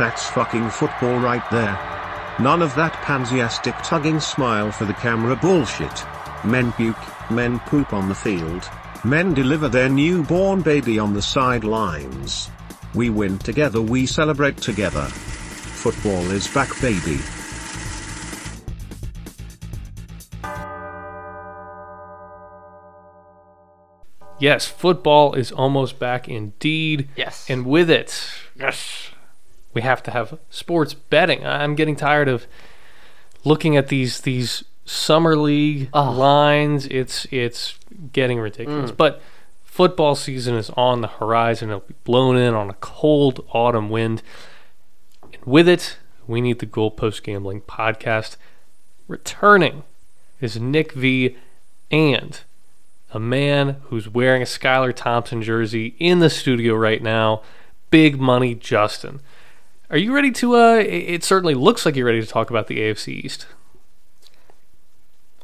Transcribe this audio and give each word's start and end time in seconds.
that's 0.00 0.30
fucking 0.30 0.70
football 0.70 1.18
right 1.18 1.44
there. 1.50 1.78
None 2.40 2.62
of 2.62 2.74
that 2.74 2.94
pansiastic 3.02 3.74
tugging 3.82 4.18
smile 4.18 4.72
for 4.72 4.86
the 4.86 4.94
camera 4.94 5.36
bullshit. 5.36 6.06
Men 6.42 6.72
puke, 6.72 6.96
men 7.30 7.60
poop 7.60 7.92
on 7.92 8.08
the 8.08 8.14
field, 8.14 8.66
men 9.04 9.34
deliver 9.34 9.68
their 9.68 9.90
newborn 9.90 10.62
baby 10.62 10.98
on 10.98 11.12
the 11.12 11.20
sidelines. 11.20 12.48
We 12.94 13.10
win 13.10 13.36
together, 13.40 13.82
we 13.82 14.06
celebrate 14.06 14.56
together. 14.56 15.02
Football 15.02 16.30
is 16.30 16.48
back, 16.48 16.70
baby. 16.80 17.18
Yes, 24.38 24.66
football 24.66 25.34
is 25.34 25.52
almost 25.52 25.98
back 25.98 26.26
indeed. 26.26 27.10
Yes. 27.16 27.50
And 27.50 27.66
with 27.66 27.90
it, 27.90 28.26
yes, 28.58 29.09
we 29.72 29.82
have 29.82 30.02
to 30.04 30.10
have 30.10 30.38
sports 30.50 30.94
betting. 30.94 31.46
I'm 31.46 31.74
getting 31.74 31.96
tired 31.96 32.28
of 32.28 32.46
looking 33.44 33.76
at 33.76 33.88
these 33.88 34.20
these 34.20 34.64
summer 34.84 35.36
league 35.36 35.94
lines. 35.94 36.86
It's 36.86 37.26
it's 37.30 37.78
getting 38.12 38.38
ridiculous. 38.40 38.90
Mm. 38.90 38.96
But 38.96 39.22
football 39.64 40.14
season 40.14 40.56
is 40.56 40.70
on 40.70 41.00
the 41.00 41.08
horizon. 41.08 41.70
It'll 41.70 41.80
be 41.80 41.94
blown 42.04 42.36
in 42.36 42.54
on 42.54 42.70
a 42.70 42.74
cold 42.74 43.44
autumn 43.52 43.90
wind. 43.90 44.22
And 45.32 45.44
with 45.44 45.68
it, 45.68 45.98
we 46.26 46.40
need 46.40 46.58
the 46.58 46.66
Goalpost 46.66 47.22
Gambling 47.22 47.62
podcast. 47.62 48.36
Returning 49.08 49.84
is 50.40 50.60
Nick 50.60 50.92
V 50.92 51.36
and 51.90 52.40
a 53.12 53.18
man 53.18 53.76
who's 53.84 54.08
wearing 54.08 54.42
a 54.42 54.46
Skylar 54.46 54.94
Thompson 54.94 55.42
jersey 55.42 55.94
in 55.98 56.20
the 56.20 56.30
studio 56.30 56.74
right 56.74 57.02
now. 57.02 57.42
Big 57.90 58.20
money, 58.20 58.54
Justin. 58.54 59.20
Are 59.90 59.98
you 59.98 60.14
ready 60.14 60.30
to? 60.30 60.54
Uh, 60.54 60.74
it 60.76 61.24
certainly 61.24 61.54
looks 61.54 61.84
like 61.84 61.96
you're 61.96 62.06
ready 62.06 62.20
to 62.20 62.26
talk 62.26 62.48
about 62.48 62.68
the 62.68 62.78
AFC 62.78 63.08
East. 63.24 63.46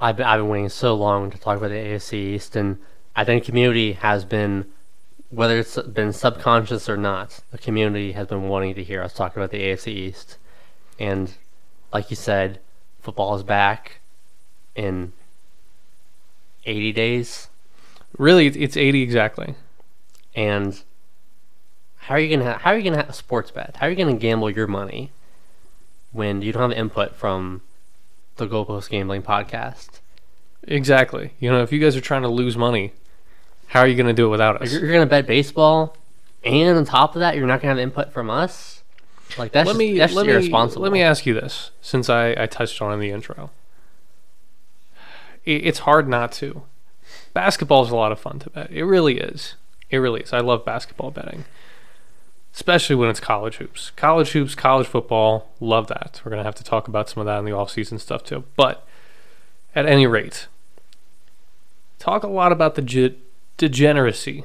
I've 0.01 0.19
been, 0.19 0.27
I've 0.27 0.39
been 0.39 0.49
waiting 0.49 0.69
so 0.69 0.95
long 0.95 1.33
to 1.33 1.39
talk 1.39 1.57
about 1.59 1.71
the 1.71 1.75
AFC 1.75 2.13
East, 2.13 2.55
and 2.55 2.79
I 3.17 3.25
think 3.25 3.43
the 3.43 3.47
community 3.47 3.95
has 3.95 4.25
been, 4.25 4.67
whether 5.31 5.59
it's 5.59 5.77
been 5.83 6.13
subconscious 6.13 6.89
or 6.89 6.97
not, 6.97 7.41
the 7.51 7.59
community 7.59 8.13
has 8.13 8.29
been 8.29 8.49
wanting 8.49 8.77
to 8.77 8.85
hear 8.85 9.03
us 9.03 9.13
talk 9.13 9.37
about 9.37 9.51
the 9.51 9.59
AFC 9.59 9.89
East. 9.89 10.39
And 10.97 11.35
like 11.93 12.11
you 12.11 12.17
said, 12.17 12.61
football 13.01 13.35
is 13.35 13.43
back 13.43 13.99
in 14.77 15.13
80 16.65 16.93
days. 16.93 17.49
Really, 18.17 18.47
it's 18.47 18.77
80 18.77 19.03
exactly. 19.03 19.57
And 20.37 20.81
how 22.07 22.15
are 22.15 22.21
you 22.21 22.37
gonna 22.37 22.53
ha- 22.53 22.59
how 22.59 22.71
are 22.71 22.77
you 22.77 22.85
gonna 22.85 22.97
have 23.03 23.09
a 23.09 23.13
sports 23.13 23.51
bet? 23.51 23.77
How 23.81 23.87
are 23.87 23.91
you 23.91 23.97
gonna 23.97 24.15
gamble 24.15 24.49
your 24.49 24.69
money 24.69 25.11
when 26.13 26.41
you 26.41 26.53
don't 26.53 26.71
have 26.71 26.79
input 26.79 27.17
from 27.17 27.63
the 28.37 28.47
Goalpost 28.47 28.91
Gambling 28.91 29.23
podcast? 29.23 30.01
Exactly. 30.63 31.33
You 31.41 31.51
know, 31.51 31.63
if 31.63 31.73
you 31.73 31.81
guys 31.81 31.97
are 31.97 32.01
trying 32.01 32.23
to 32.23 32.29
lose 32.29 32.57
money, 32.57 32.93
how 33.69 33.81
are 33.81 33.89
you 33.89 33.97
going 33.97 34.07
to 34.07 34.13
do 34.13 34.27
it 34.27 34.31
without 34.31 34.63
us? 34.63 34.73
You're, 34.73 34.83
you're 34.83 34.93
gonna 34.93 35.07
bet 35.07 35.27
baseball, 35.27 35.97
and 36.45 36.79
on 36.79 36.85
top 36.85 37.17
of 37.17 37.21
that, 37.21 37.37
you're 37.37 37.47
not 37.47 37.61
gonna 37.61 37.75
have 37.75 37.79
input 37.79 38.13
from 38.13 38.31
us. 38.31 38.83
Like 39.37 39.51
that's 39.51 39.67
let 39.67 39.73
just, 39.73 39.79
me 39.79 39.99
that's 39.99 40.15
let 40.15 40.27
me 40.27 40.33
irresponsible. 40.33 40.83
let 40.83 40.93
me 40.93 41.03
ask 41.03 41.27
you 41.27 41.35
this, 41.35 41.73
since 41.81 42.09
I, 42.09 42.37
I 42.39 42.47
touched 42.47 42.81
on 42.81 42.93
in 42.93 43.01
the 43.01 43.11
intro. 43.11 43.51
It, 45.45 45.67
it's 45.67 45.81
hard 45.81 46.09
not 46.09 46.31
to. 46.33 46.63
Basketball 47.35 47.85
is 47.85 47.91
a 47.91 47.97
lot 47.97 48.13
of 48.13 48.21
fun 48.21 48.39
to 48.41 48.51
bet. 48.51 48.71
It 48.71 48.85
really 48.85 49.19
is. 49.19 49.57
It 49.91 49.99
really 49.99 50.21
is. 50.21 50.33
I 50.33 50.39
love 50.39 50.65
basketball 50.65 51.11
betting, 51.11 51.45
especially 52.57 52.97
when 52.97 53.11
it's 53.11 53.21
college 53.21 53.57
hoops. 53.57 53.93
College 53.97 54.31
hoops, 54.31 54.55
college 54.55 54.87
football, 54.87 55.51
love 55.61 55.87
that. 55.89 56.23
We're 56.25 56.31
gonna 56.31 56.43
have 56.43 56.55
to 56.57 56.65
talk 56.65 56.89
about 56.89 57.09
some 57.09 57.21
of 57.21 57.27
that 57.27 57.39
in 57.39 57.45
the 57.45 57.53
off-season 57.53 57.99
stuff 57.99 58.25
too. 58.25 58.45
But 58.57 58.85
at 59.75 59.85
any 59.87 60.07
rate, 60.07 60.49
talk 61.99 62.23
a 62.23 62.29
lot 62.29 62.53
about 62.53 62.75
the 62.75 62.83
ge- 62.83 63.15
degeneracy 63.59 64.45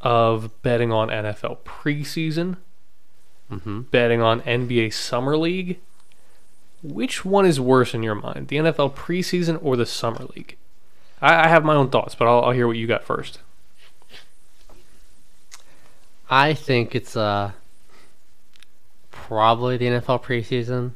of 0.00 0.50
betting 0.62 0.90
on 0.90 1.08
NFL 1.08 1.58
preseason 1.64 2.56
hmm 3.50 3.82
betting 3.82 4.22
on 4.22 4.40
NBA 4.40 4.92
Summer 4.92 5.36
League. 5.36 5.78
Which 6.82 7.24
one 7.26 7.44
is 7.46 7.60
worse 7.60 7.94
in 7.94 8.02
your 8.02 8.14
mind, 8.14 8.48
the 8.48 8.56
NFL 8.56 8.94
preseason 8.94 9.58
or 9.62 9.76
the 9.76 9.86
Summer 9.86 10.26
League? 10.34 10.56
I, 11.20 11.44
I 11.44 11.48
have 11.48 11.62
my 11.64 11.74
own 11.74 11.90
thoughts, 11.90 12.14
but 12.14 12.26
I'll, 12.26 12.42
I'll 12.42 12.50
hear 12.52 12.66
what 12.66 12.76
you 12.76 12.86
got 12.86 13.04
first. 13.04 13.40
I 16.28 16.54
think 16.54 16.94
it's 16.94 17.16
uh 17.16 17.52
probably 19.10 19.76
the 19.76 19.86
NFL 19.86 20.22
preseason. 20.22 20.92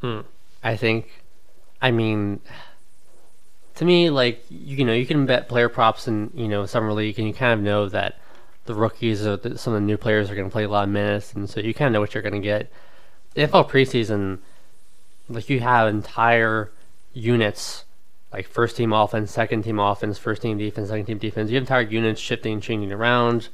Hmm. 0.00 0.20
I 0.62 0.76
think, 0.76 1.22
I 1.80 1.90
mean, 1.90 2.40
to 3.76 3.84
me, 3.84 4.10
like 4.10 4.44
you 4.50 4.84
know, 4.84 4.92
you 4.92 5.06
can 5.06 5.26
bet 5.26 5.48
player 5.48 5.68
props 5.68 6.08
in 6.08 6.30
you 6.34 6.48
know 6.48 6.66
summer 6.66 6.92
league, 6.92 7.18
and 7.18 7.28
you 7.28 7.34
kind 7.34 7.52
of 7.52 7.60
know 7.60 7.88
that 7.88 8.18
the 8.64 8.74
rookies 8.74 9.26
or 9.26 9.36
the, 9.36 9.56
some 9.56 9.72
of 9.72 9.80
the 9.80 9.86
new 9.86 9.96
players 9.96 10.30
are 10.30 10.34
going 10.34 10.48
to 10.48 10.52
play 10.52 10.64
a 10.64 10.68
lot 10.68 10.84
of 10.84 10.90
minutes, 10.90 11.32
and 11.32 11.48
so 11.48 11.60
you 11.60 11.72
kind 11.72 11.86
of 11.86 11.92
know 11.92 12.00
what 12.00 12.14
you're 12.14 12.22
going 12.22 12.34
to 12.34 12.40
get. 12.40 12.70
The 13.34 13.42
NFL 13.42 13.70
preseason, 13.70 14.38
like 15.28 15.48
you 15.48 15.60
have 15.60 15.88
entire 15.88 16.70
units, 17.12 17.84
like 18.32 18.48
first 18.48 18.76
team 18.76 18.92
offense, 18.92 19.30
second 19.30 19.62
team 19.62 19.78
offense, 19.78 20.18
first 20.18 20.42
team 20.42 20.58
defense, 20.58 20.88
second 20.88 21.06
team 21.06 21.18
defense. 21.18 21.50
You 21.50 21.56
have 21.56 21.62
entire 21.62 21.82
units 21.82 22.20
shifting, 22.20 22.60
changing 22.60 22.92
around. 22.92 23.48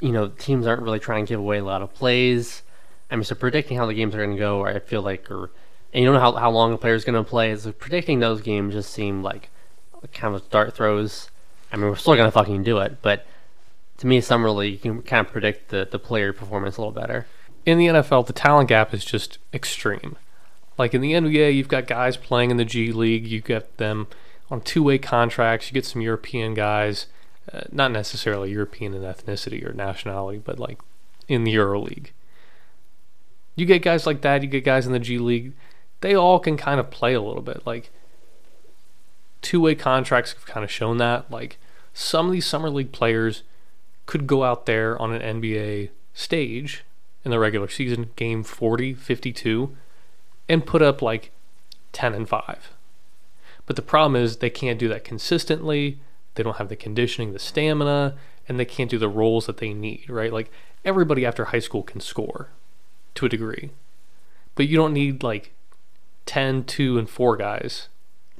You 0.00 0.12
know, 0.12 0.28
teams 0.28 0.66
aren't 0.66 0.82
really 0.82 0.98
trying 0.98 1.26
to 1.26 1.28
give 1.28 1.40
away 1.40 1.58
a 1.58 1.64
lot 1.64 1.82
of 1.82 1.94
plays. 1.94 2.62
I 3.10 3.16
mean, 3.16 3.24
so 3.24 3.34
predicting 3.34 3.76
how 3.76 3.86
the 3.86 3.94
games 3.94 4.14
are 4.14 4.18
going 4.18 4.36
to 4.36 4.38
go, 4.38 4.64
I 4.64 4.78
feel 4.80 5.02
like, 5.02 5.30
or 5.30 5.50
and 5.92 6.02
you 6.02 6.06
don't 6.06 6.14
know 6.14 6.20
how, 6.20 6.32
how 6.32 6.50
long 6.50 6.72
a 6.72 6.78
player 6.78 6.94
is 6.94 7.04
going 7.04 7.22
to 7.22 7.28
play. 7.28 7.54
So 7.56 7.70
predicting 7.70 8.18
those 8.18 8.40
games 8.40 8.74
just 8.74 8.92
seem 8.92 9.22
like 9.22 9.50
kind 10.12 10.34
of 10.34 10.50
dart 10.50 10.74
throws. 10.74 11.30
I 11.72 11.76
mean, 11.76 11.86
we're 11.86 11.96
still 11.96 12.16
going 12.16 12.26
to 12.26 12.32
fucking 12.32 12.62
do 12.64 12.78
it, 12.78 12.98
but 13.00 13.26
to 13.98 14.06
me, 14.06 14.20
summer 14.20 14.50
league, 14.50 14.74
you 14.74 14.78
can 14.78 15.02
kind 15.02 15.26
of 15.26 15.32
predict 15.32 15.68
the, 15.68 15.88
the 15.90 15.98
player 15.98 16.32
performance 16.32 16.76
a 16.76 16.80
little 16.80 16.92
better. 16.92 17.26
In 17.64 17.78
the 17.78 17.86
NFL, 17.86 18.26
the 18.26 18.32
talent 18.32 18.68
gap 18.68 18.92
is 18.92 19.04
just 19.04 19.38
extreme. 19.52 20.16
Like 20.76 20.94
in 20.94 21.00
the 21.00 21.12
NBA, 21.12 21.54
you've 21.54 21.68
got 21.68 21.86
guys 21.86 22.16
playing 22.16 22.50
in 22.50 22.56
the 22.56 22.64
G 22.64 22.92
League, 22.92 23.26
you 23.26 23.40
get 23.40 23.76
them 23.78 24.08
on 24.50 24.60
two 24.60 24.82
way 24.82 24.98
contracts, 24.98 25.68
you 25.68 25.74
get 25.74 25.86
some 25.86 26.02
European 26.02 26.54
guys, 26.54 27.06
uh, 27.52 27.62
not 27.70 27.90
necessarily 27.90 28.50
European 28.50 28.94
in 28.94 29.02
ethnicity 29.02 29.64
or 29.64 29.72
nationality, 29.72 30.38
but 30.38 30.58
like 30.58 30.78
in 31.28 31.44
the 31.44 31.52
Euro 31.52 31.80
League. 31.80 32.12
You 33.56 33.66
get 33.66 33.82
guys 33.82 34.06
like 34.06 34.22
that, 34.22 34.42
you 34.42 34.48
get 34.48 34.64
guys 34.64 34.86
in 34.86 34.92
the 34.92 34.98
G 34.98 35.18
League, 35.18 35.52
they 36.00 36.14
all 36.14 36.38
can 36.38 36.56
kind 36.56 36.80
of 36.80 36.90
play 36.90 37.14
a 37.14 37.20
little 37.20 37.42
bit. 37.42 37.66
Like 37.66 37.90
two 39.42 39.60
way 39.60 39.74
contracts 39.74 40.32
have 40.32 40.46
kind 40.46 40.64
of 40.64 40.70
shown 40.70 40.96
that. 40.98 41.30
Like 41.30 41.58
some 41.92 42.26
of 42.26 42.32
these 42.32 42.46
summer 42.46 42.70
league 42.70 42.92
players 42.92 43.42
could 44.06 44.26
go 44.26 44.44
out 44.44 44.66
there 44.66 45.00
on 45.00 45.12
an 45.12 45.40
NBA 45.40 45.90
stage 46.12 46.84
in 47.24 47.30
the 47.30 47.38
regular 47.38 47.68
season, 47.68 48.10
game 48.16 48.42
40, 48.42 48.94
52, 48.94 49.74
and 50.48 50.66
put 50.66 50.82
up 50.82 51.00
like 51.00 51.30
10 51.92 52.14
and 52.14 52.28
5. 52.28 52.70
But 53.66 53.76
the 53.76 53.82
problem 53.82 54.20
is 54.22 54.36
they 54.36 54.50
can't 54.50 54.78
do 54.78 54.88
that 54.88 55.04
consistently. 55.04 55.98
They 56.34 56.42
don't 56.42 56.56
have 56.56 56.68
the 56.68 56.76
conditioning, 56.76 57.32
the 57.32 57.38
stamina, 57.38 58.14
and 58.48 58.58
they 58.58 58.64
can't 58.64 58.90
do 58.90 58.98
the 58.98 59.08
roles 59.08 59.46
that 59.46 59.58
they 59.58 59.72
need, 59.72 60.08
right? 60.08 60.32
Like 60.32 60.50
everybody 60.84 61.24
after 61.24 61.46
high 61.46 61.60
school 61.60 61.82
can 61.82 62.00
score 62.00 62.48
to 63.14 63.26
a 63.26 63.28
degree. 63.28 63.70
But 64.54 64.68
you 64.68 64.76
don't 64.76 64.92
need 64.92 65.22
like 65.22 65.52
10, 66.26 66.64
2 66.64 66.98
and 66.98 67.08
4 67.08 67.36
guys 67.36 67.88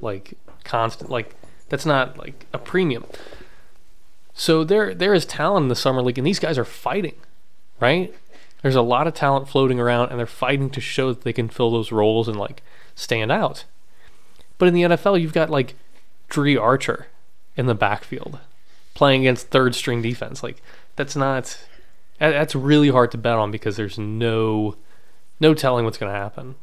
like 0.01 0.33
constant 0.63 1.09
like 1.09 1.35
that's 1.69 1.85
not 1.85 2.17
like 2.17 2.45
a 2.53 2.57
premium. 2.57 3.05
So 4.33 4.63
there 4.63 4.93
there 4.93 5.13
is 5.13 5.25
talent 5.25 5.63
in 5.63 5.69
the 5.69 5.75
summer 5.75 6.01
league 6.01 6.17
and 6.17 6.27
these 6.27 6.39
guys 6.39 6.57
are 6.57 6.65
fighting, 6.65 7.15
right? 7.79 8.13
There's 8.61 8.75
a 8.75 8.81
lot 8.81 9.07
of 9.07 9.13
talent 9.13 9.47
floating 9.47 9.79
around 9.79 10.09
and 10.09 10.19
they're 10.19 10.25
fighting 10.25 10.69
to 10.71 10.81
show 10.81 11.13
that 11.13 11.23
they 11.23 11.33
can 11.33 11.49
fill 11.49 11.71
those 11.71 11.91
roles 11.91 12.27
and 12.27 12.37
like 12.37 12.61
stand 12.95 13.31
out. 13.31 13.65
But 14.57 14.67
in 14.67 14.73
the 14.73 14.81
NFL, 14.83 15.21
you've 15.21 15.33
got 15.33 15.49
like 15.49 15.75
Dri 16.29 16.57
Archer 16.57 17.07
in 17.55 17.65
the 17.65 17.75
backfield 17.75 18.39
playing 18.95 19.21
against 19.21 19.49
third 19.49 19.75
string 19.75 20.01
defense. 20.01 20.41
Like 20.41 20.63
that's 20.95 21.15
not 21.15 21.59
that's 22.19 22.55
really 22.55 22.89
hard 22.89 23.11
to 23.11 23.17
bet 23.19 23.35
on 23.35 23.51
because 23.51 23.75
there's 23.75 23.99
no 23.99 24.75
no 25.39 25.53
telling 25.53 25.85
what's 25.85 25.99
going 25.99 26.11
to 26.11 26.17
happen. 26.17 26.55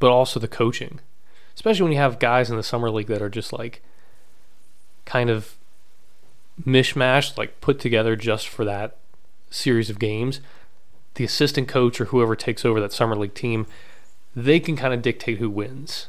But 0.00 0.10
also 0.10 0.40
the 0.40 0.48
coaching, 0.48 0.98
especially 1.54 1.84
when 1.84 1.92
you 1.92 1.98
have 1.98 2.18
guys 2.18 2.50
in 2.50 2.56
the 2.56 2.62
summer 2.64 2.90
league 2.90 3.06
that 3.06 3.22
are 3.22 3.28
just 3.28 3.52
like 3.52 3.82
kind 5.04 5.30
of 5.30 5.56
mishmashed, 6.66 7.38
like 7.38 7.60
put 7.60 7.78
together 7.78 8.16
just 8.16 8.48
for 8.48 8.64
that 8.64 8.96
series 9.50 9.90
of 9.90 10.00
games. 10.00 10.40
The 11.14 11.24
assistant 11.24 11.68
coach 11.68 12.00
or 12.00 12.06
whoever 12.06 12.34
takes 12.34 12.64
over 12.64 12.80
that 12.80 12.92
summer 12.92 13.14
league 13.14 13.34
team, 13.34 13.66
they 14.34 14.58
can 14.58 14.76
kind 14.76 14.94
of 14.94 15.02
dictate 15.02 15.38
who 15.38 15.50
wins. 15.50 16.08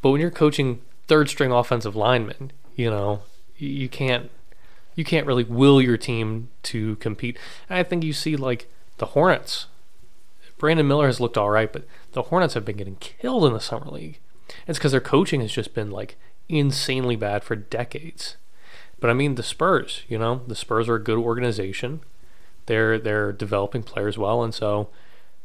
But 0.00 0.10
when 0.10 0.20
you're 0.20 0.30
coaching 0.30 0.80
third 1.06 1.28
string 1.28 1.52
offensive 1.52 1.96
lineman. 1.96 2.52
you 2.74 2.90
know, 2.90 3.22
you, 3.56 3.88
can't 3.88 4.30
you 4.94 5.04
can't 5.04 5.26
really 5.26 5.44
will 5.44 5.80
your 5.80 5.96
team 5.96 6.48
to 6.64 6.96
compete. 6.96 7.38
And 7.68 7.78
I 7.78 7.82
think 7.82 8.04
you 8.04 8.12
see 8.12 8.36
like 8.36 8.70
the 8.98 9.06
Hornets 9.06 9.66
Brandon 10.58 10.88
Miller 10.88 11.06
has 11.06 11.20
looked 11.20 11.36
all 11.36 11.50
right, 11.50 11.72
but 11.72 11.86
the 12.12 12.22
Hornets 12.22 12.54
have 12.54 12.64
been 12.64 12.76
getting 12.76 12.96
killed 12.96 13.44
in 13.44 13.52
the 13.52 13.60
summer 13.60 13.86
league. 13.86 14.18
It's 14.66 14.78
because 14.78 14.92
their 14.92 15.00
coaching 15.00 15.40
has 15.40 15.52
just 15.52 15.74
been 15.74 15.90
like 15.90 16.16
insanely 16.48 17.16
bad 17.16 17.44
for 17.44 17.56
decades. 17.56 18.36
But 18.98 19.10
I 19.10 19.12
mean, 19.12 19.34
the 19.34 19.42
Spurs, 19.42 20.04
you 20.08 20.18
know, 20.18 20.42
the 20.46 20.54
Spurs 20.54 20.88
are 20.88 20.94
a 20.94 21.02
good 21.02 21.18
organization. 21.18 22.00
They're 22.66 22.98
they're 22.98 23.32
developing 23.32 23.82
players 23.82 24.16
well, 24.16 24.42
and 24.42 24.54
so 24.54 24.88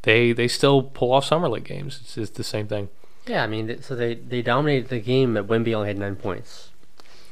they 0.03 0.31
they 0.31 0.47
still 0.47 0.83
pull 0.83 1.11
off 1.11 1.25
summer 1.25 1.49
league 1.49 1.65
games. 1.65 1.99
It's, 2.01 2.17
it's 2.17 2.31
the 2.31 2.43
same 2.43 2.67
thing. 2.67 2.89
Yeah, 3.27 3.43
I 3.43 3.47
mean, 3.47 3.81
so 3.81 3.95
they, 3.95 4.15
they 4.15 4.41
dominated 4.41 4.89
the 4.89 4.99
game, 4.99 5.35
but 5.35 5.47
Wemby 5.47 5.73
only 5.73 5.87
had 5.89 5.97
nine 5.97 6.15
points. 6.15 6.69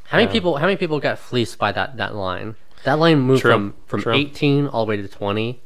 How 0.06 0.18
many 0.18 0.28
Yeah. 0.28 0.34
people? 0.34 0.58
How 0.58 0.66
many 0.66 0.78
people 0.78 1.00
got 1.00 1.20
fleeced 1.20 1.58
by 1.58 1.72
that, 1.72 1.98
that 1.98 2.16
line? 2.16 2.56
That 2.84 3.00
line 3.00 3.20
moved 3.20 3.42
True, 3.42 3.52
from 3.52 3.74
from 3.88 4.02
true. 4.02 4.14
18 4.14 4.68
all 4.68 4.86
the 4.86 4.90
way 4.90 4.98
to 4.98 5.08
20. 5.08 5.60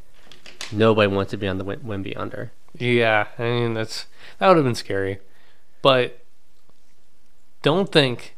Nobody 0.71 1.07
wants 1.13 1.31
to 1.31 1.37
be 1.37 1.47
on 1.47 1.57
the 1.59 1.65
Wim- 1.65 1.83
Wemby 1.83 2.17
under. 2.17 2.51
Yeah, 2.77 3.27
I 3.37 3.43
mean 3.43 3.73
that's 3.75 4.07
that 4.39 4.47
would 4.47 4.57
have 4.57 4.65
been 4.65 4.73
scary, 4.75 5.19
but 5.81 6.19
don't 7.61 7.91
think 7.91 8.35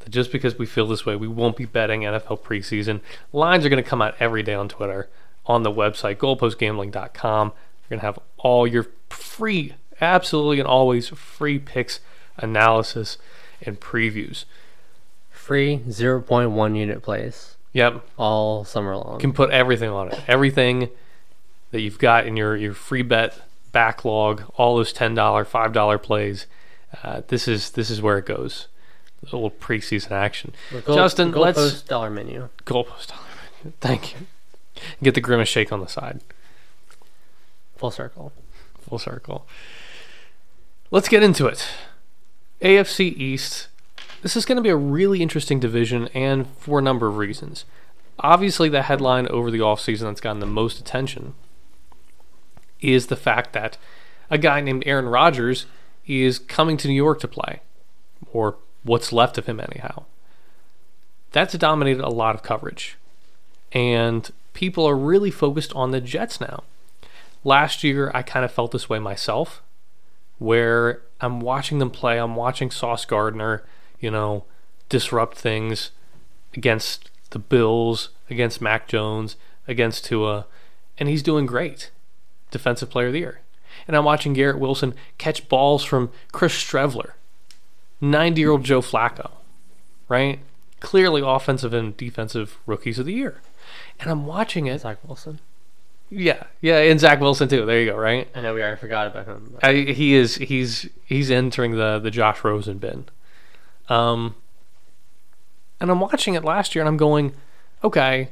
that 0.00 0.10
just 0.10 0.30
because 0.30 0.58
we 0.58 0.66
feel 0.66 0.86
this 0.86 1.06
way, 1.06 1.16
we 1.16 1.26
won't 1.28 1.56
be 1.56 1.64
betting 1.64 2.02
NFL 2.02 2.42
preseason. 2.42 3.00
Lines 3.32 3.64
are 3.64 3.68
going 3.68 3.82
to 3.82 3.88
come 3.88 4.02
out 4.02 4.14
every 4.20 4.42
day 4.42 4.54
on 4.54 4.68
Twitter, 4.68 5.08
on 5.46 5.62
the 5.62 5.72
website 5.72 6.16
goalpostgambling.com. 6.16 7.48
You're 7.48 7.88
going 7.88 8.00
to 8.00 8.06
have 8.06 8.18
all 8.36 8.66
your 8.66 8.86
free, 9.08 9.74
absolutely 10.00 10.58
and 10.60 10.68
always 10.68 11.08
free 11.08 11.58
picks, 11.58 12.00
analysis, 12.36 13.18
and 13.62 13.80
previews. 13.80 14.44
Free 15.30 15.78
0.1 15.88 16.76
unit 16.76 17.02
plays 17.02 17.56
Yep, 17.72 18.04
all 18.16 18.64
summer 18.64 18.96
long. 18.96 19.14
you 19.14 19.18
can 19.20 19.32
put 19.32 19.50
everything 19.50 19.90
on 19.90 20.10
it. 20.10 20.18
Everything 20.26 20.88
that 21.72 21.80
you've 21.82 21.98
got 21.98 22.26
in 22.26 22.36
your, 22.36 22.56
your 22.56 22.72
free 22.72 23.02
bet 23.02 23.38
backlog, 23.70 24.44
all 24.56 24.76
those 24.76 24.92
ten 24.94 25.14
dollar, 25.14 25.44
five 25.44 25.72
dollar 25.74 25.98
plays. 25.98 26.46
Uh, 27.02 27.20
this 27.28 27.46
is 27.46 27.70
this 27.72 27.90
is 27.90 28.00
where 28.00 28.16
it 28.16 28.24
goes. 28.24 28.68
A 29.22 29.26
little 29.26 29.50
preseason 29.50 30.12
action. 30.12 30.54
Goal- 30.86 30.96
Justin, 30.96 31.32
the 31.32 31.38
let's 31.38 31.58
goalpost 31.58 31.86
dollar 31.88 32.08
menu. 32.10 32.48
goalpost 32.64 33.08
dollar. 33.08 33.20
Menu. 33.62 33.74
Thank 33.80 34.14
you. 34.14 34.20
Get 35.02 35.14
the 35.14 35.20
grimace 35.20 35.48
shake 35.48 35.70
on 35.72 35.80
the 35.80 35.86
side. 35.88 36.20
Full 37.76 37.90
circle. 37.90 38.32
Full 38.88 38.98
circle. 38.98 39.46
Let's 40.90 41.08
get 41.08 41.24
into 41.24 41.46
it. 41.46 41.66
AFC 42.62 43.16
East. 43.16 43.66
This 44.22 44.36
is 44.36 44.44
going 44.44 44.56
to 44.56 44.62
be 44.62 44.68
a 44.68 44.76
really 44.76 45.20
interesting 45.20 45.58
division, 45.58 46.08
and 46.14 46.46
for 46.58 46.78
a 46.78 46.82
number 46.82 47.08
of 47.08 47.16
reasons. 47.16 47.64
Obviously, 48.20 48.68
the 48.68 48.82
headline 48.82 49.26
over 49.28 49.50
the 49.50 49.58
offseason 49.58 50.02
that's 50.02 50.20
gotten 50.20 50.38
the 50.38 50.46
most 50.46 50.78
attention 50.78 51.34
is 52.80 53.08
the 53.08 53.16
fact 53.16 53.52
that 53.52 53.78
a 54.30 54.38
guy 54.38 54.60
named 54.60 54.84
Aaron 54.86 55.06
Rodgers 55.06 55.66
is 56.06 56.38
coming 56.38 56.76
to 56.76 56.88
New 56.88 56.94
York 56.94 57.18
to 57.20 57.28
play, 57.28 57.60
or 58.32 58.56
what's 58.84 59.12
left 59.12 59.38
of 59.38 59.46
him, 59.46 59.58
anyhow. 59.58 60.04
That's 61.32 61.54
dominated 61.54 62.04
a 62.04 62.08
lot 62.08 62.36
of 62.36 62.44
coverage, 62.44 62.96
and 63.72 64.30
people 64.54 64.86
are 64.86 64.96
really 64.96 65.32
focused 65.32 65.72
on 65.74 65.90
the 65.90 66.00
Jets 66.00 66.40
now. 66.40 66.62
Last 67.42 67.82
year, 67.82 68.12
I 68.14 68.22
kind 68.22 68.44
of 68.44 68.52
felt 68.52 68.70
this 68.70 68.88
way 68.88 69.00
myself, 69.00 69.62
where 70.38 71.02
I'm 71.20 71.40
watching 71.40 71.78
them 71.78 71.90
play, 71.90 72.18
I'm 72.18 72.36
watching 72.36 72.70
Sauce 72.70 73.04
Gardner, 73.04 73.62
you 74.00 74.10
know, 74.10 74.44
disrupt 74.88 75.36
things 75.36 75.90
against 76.54 77.10
the 77.30 77.38
Bills, 77.38 78.10
against 78.30 78.60
Mac 78.60 78.88
Jones, 78.88 79.36
against 79.66 80.04
Tua, 80.04 80.46
and 80.98 81.08
he's 81.08 81.22
doing 81.22 81.46
great. 81.46 81.90
Defensive 82.50 82.90
Player 82.90 83.08
of 83.08 83.12
the 83.12 83.18
Year. 83.20 83.40
And 83.86 83.96
I'm 83.96 84.04
watching 84.04 84.32
Garrett 84.32 84.58
Wilson 84.58 84.94
catch 85.18 85.48
balls 85.48 85.84
from 85.84 86.10
Chris 86.32 86.54
Streveler, 86.54 87.12
90 88.00 88.40
year 88.40 88.50
old 88.50 88.64
Joe 88.64 88.80
Flacco, 88.80 89.32
right? 90.08 90.40
Clearly 90.80 91.22
offensive 91.24 91.72
and 91.72 91.96
defensive 91.96 92.58
rookies 92.66 92.98
of 92.98 93.06
the 93.06 93.12
year. 93.12 93.40
And 93.98 94.10
I'm 94.10 94.26
watching 94.26 94.66
it. 94.66 94.80
Zach 94.80 94.98
Wilson. 95.06 95.40
Yeah, 96.08 96.44
yeah, 96.60 96.78
and 96.78 97.00
Zach 97.00 97.20
Wilson 97.20 97.48
too. 97.48 97.66
There 97.66 97.80
you 97.80 97.90
go, 97.90 97.96
right? 97.96 98.28
I 98.34 98.40
know 98.40 98.54
we 98.54 98.62
already 98.62 98.80
forgot 98.80 99.08
about 99.08 99.26
him. 99.26 99.56
I, 99.62 99.74
he 99.74 100.14
is 100.14 100.36
he's 100.36 100.88
he's 101.04 101.30
entering 101.30 101.72
the 101.72 101.98
the 101.98 102.10
Josh 102.10 102.44
Rosen 102.44 102.78
bin. 102.78 103.06
Um, 103.88 104.36
and 105.80 105.90
I'm 105.90 106.00
watching 106.00 106.34
it 106.34 106.44
last 106.44 106.74
year, 106.74 106.82
and 106.82 106.88
I'm 106.88 106.96
going, 106.96 107.34
okay, 107.82 108.30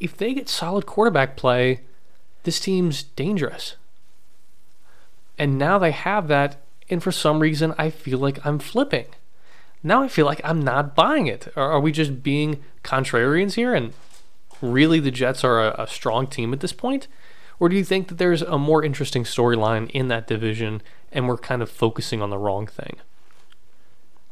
if 0.00 0.16
they 0.16 0.32
get 0.32 0.48
solid 0.48 0.86
quarterback 0.86 1.36
play, 1.36 1.80
this 2.44 2.60
team's 2.60 3.02
dangerous. 3.02 3.76
And 5.36 5.58
now 5.58 5.78
they 5.78 5.92
have 5.92 6.28
that, 6.28 6.56
and 6.88 7.02
for 7.02 7.12
some 7.12 7.40
reason, 7.40 7.74
I 7.78 7.90
feel 7.90 8.18
like 8.18 8.44
I'm 8.46 8.58
flipping. 8.58 9.06
Now 9.82 10.02
I 10.02 10.08
feel 10.08 10.26
like 10.26 10.40
I'm 10.42 10.62
not 10.62 10.96
buying 10.96 11.26
it. 11.26 11.48
Are, 11.56 11.72
are 11.72 11.80
we 11.80 11.92
just 11.92 12.22
being 12.22 12.62
contrarians 12.82 13.54
here? 13.54 13.74
And 13.74 13.92
really, 14.60 15.00
the 15.00 15.10
Jets 15.10 15.44
are 15.44 15.68
a, 15.68 15.82
a 15.82 15.86
strong 15.86 16.26
team 16.26 16.52
at 16.52 16.60
this 16.60 16.72
point? 16.72 17.08
Or 17.60 17.68
do 17.68 17.76
you 17.76 17.84
think 17.84 18.08
that 18.08 18.18
there's 18.18 18.42
a 18.42 18.58
more 18.58 18.84
interesting 18.84 19.24
storyline 19.24 19.90
in 19.90 20.08
that 20.08 20.26
division 20.26 20.80
and 21.10 21.26
we're 21.26 21.38
kind 21.38 21.62
of 21.62 21.70
focusing 21.70 22.22
on 22.22 22.30
the 22.30 22.38
wrong 22.38 22.66
thing? 22.66 22.96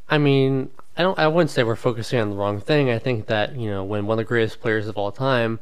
I 0.08 0.18
mean, 0.18 0.70
I 0.96 1.02
don't. 1.02 1.18
I 1.18 1.26
wouldn't 1.26 1.50
say 1.50 1.64
we're 1.64 1.74
focusing 1.76 2.20
on 2.20 2.30
the 2.30 2.36
wrong 2.36 2.60
thing. 2.60 2.90
I 2.90 2.98
think 2.98 3.26
that 3.26 3.56
you 3.56 3.68
know, 3.68 3.82
when 3.82 4.06
one 4.06 4.14
of 4.14 4.24
the 4.24 4.28
greatest 4.28 4.60
players 4.60 4.86
of 4.86 4.96
all 4.96 5.10
time 5.10 5.58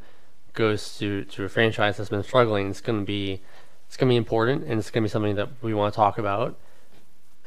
goes 0.53 0.97
to 0.99 1.23
to 1.25 1.43
a 1.43 1.49
franchise 1.49 1.97
that's 1.97 2.09
been 2.09 2.23
struggling, 2.23 2.69
it's 2.69 2.81
to 2.81 2.93
be 3.01 3.41
it's 3.87 3.97
going 3.97 4.07
to 4.07 4.13
be 4.13 4.17
important, 4.17 4.63
and 4.63 4.79
it's 4.79 4.91
going 4.91 5.03
to 5.03 5.07
be 5.07 5.11
something 5.11 5.35
that 5.35 5.49
we 5.61 5.73
want 5.73 5.93
to 5.93 5.95
talk 5.95 6.17
about. 6.17 6.55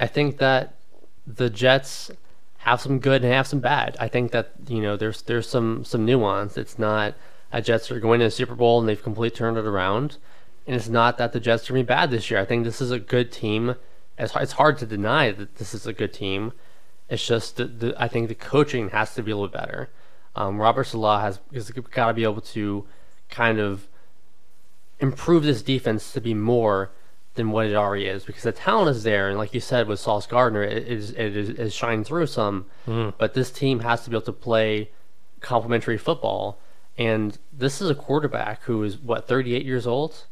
I 0.00 0.06
think 0.06 0.38
that 0.38 0.74
the 1.26 1.50
Jets 1.50 2.10
have 2.68 2.80
some 2.80 2.98
good 2.98 3.24
and 3.24 3.32
have 3.32 3.46
some 3.46 3.60
bad. 3.60 3.96
I 3.98 4.08
think 4.08 4.32
that 4.32 4.52
you 4.68 4.82
know, 4.82 4.96
there's 4.96 5.22
there's 5.22 5.48
some 5.48 5.84
some 5.84 6.04
nuance. 6.04 6.56
It's 6.56 6.78
not 6.78 7.14
a 7.50 7.62
Jets 7.62 7.90
are 7.90 8.00
going 8.00 8.20
to 8.20 8.26
the 8.26 8.30
Super 8.30 8.54
Bowl 8.54 8.78
and 8.78 8.88
they've 8.88 9.02
completely 9.02 9.36
turned 9.36 9.56
it 9.56 9.64
around, 9.64 10.18
and 10.66 10.76
it's 10.76 10.88
not 10.88 11.16
that 11.18 11.32
the 11.32 11.40
Jets 11.40 11.68
are 11.68 11.72
going 11.72 11.84
to 11.84 11.86
be 11.86 11.94
bad 11.94 12.10
this 12.10 12.30
year. 12.30 12.40
I 12.40 12.44
think 12.44 12.64
this 12.64 12.80
is 12.80 12.90
a 12.90 12.98
good 12.98 13.32
team. 13.32 13.76
It's 14.18 14.34
it's 14.36 14.52
hard 14.52 14.76
to 14.78 14.86
deny 14.86 15.32
that 15.32 15.56
this 15.56 15.72
is 15.72 15.86
a 15.86 15.92
good 15.92 16.12
team. 16.12 16.52
It's 17.08 17.26
just 17.26 17.56
that 17.56 17.94
I 17.98 18.06
think 18.06 18.28
the 18.28 18.34
coaching 18.34 18.90
has 18.90 19.14
to 19.14 19.22
be 19.22 19.30
a 19.30 19.36
little 19.36 19.48
better. 19.48 19.88
Um, 20.36 20.60
Robert 20.60 20.84
Salah 20.84 21.20
has, 21.20 21.40
has 21.54 21.70
got 21.70 22.08
to 22.08 22.14
be 22.14 22.22
able 22.22 22.42
to 22.42 22.86
kind 23.30 23.58
of 23.58 23.88
improve 25.00 25.42
this 25.42 25.62
defense 25.62 26.12
to 26.12 26.20
be 26.20 26.34
more 26.34 26.90
than 27.38 27.50
what 27.50 27.66
it 27.66 27.74
already 27.74 28.04
is 28.06 28.24
because 28.24 28.42
the 28.42 28.52
talent 28.52 28.94
is 28.94 29.02
there, 29.02 29.30
and 29.30 29.38
like 29.38 29.54
you 29.54 29.60
said 29.60 29.88
with 29.88 29.98
Sauce 29.98 30.26
Gardner, 30.26 30.62
it 30.62 30.86
is 30.86 31.12
it 31.12 31.34
is, 31.34 31.48
is 31.48 31.74
shining 31.74 32.04
through 32.04 32.26
some. 32.26 32.66
Mm-hmm. 32.86 33.16
But 33.16 33.32
this 33.32 33.50
team 33.50 33.80
has 33.80 34.04
to 34.04 34.10
be 34.10 34.16
able 34.16 34.26
to 34.26 34.32
play 34.32 34.90
complementary 35.40 35.96
football, 35.96 36.58
and 36.98 37.38
this 37.52 37.80
is 37.80 37.88
a 37.88 37.94
quarterback 37.94 38.62
who 38.64 38.82
is 38.82 38.98
what 38.98 39.26
38 39.26 39.64
years 39.64 39.86
old, 39.86 40.26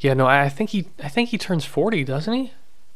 Yeah, 0.00 0.14
no, 0.14 0.26
I 0.26 0.48
think 0.48 0.70
he 0.70 0.88
I 1.02 1.08
think 1.08 1.28
he 1.28 1.38
turns 1.38 1.64
40, 1.64 2.02
doesn't 2.04 2.32
he? 2.32 2.52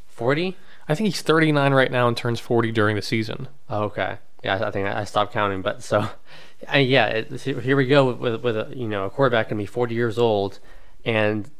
40. 0.08 0.56
I 0.88 0.94
think 0.94 1.06
he's 1.06 1.22
39 1.22 1.74
right 1.74 1.92
now 1.92 2.08
and 2.08 2.16
turns 2.16 2.40
40 2.40 2.72
during 2.72 2.96
the 2.96 3.02
season. 3.02 3.46
Oh, 3.68 3.84
okay. 3.84 4.18
Yeah, 4.42 4.66
I 4.66 4.70
think 4.70 4.88
I 4.88 5.04
stopped 5.04 5.32
counting, 5.32 5.62
but 5.62 5.82
so, 5.82 6.08
yeah, 6.74 7.06
it, 7.06 7.40
here 7.40 7.76
we 7.76 7.86
go 7.86 8.12
with, 8.12 8.18
with 8.18 8.42
with 8.42 8.56
a 8.56 8.72
you 8.74 8.88
know 8.88 9.04
a 9.04 9.10
quarterback 9.10 9.48
gonna 9.48 9.60
be 9.60 9.66
40 9.66 9.94
years 9.94 10.18
old, 10.18 10.60
and 11.04 11.50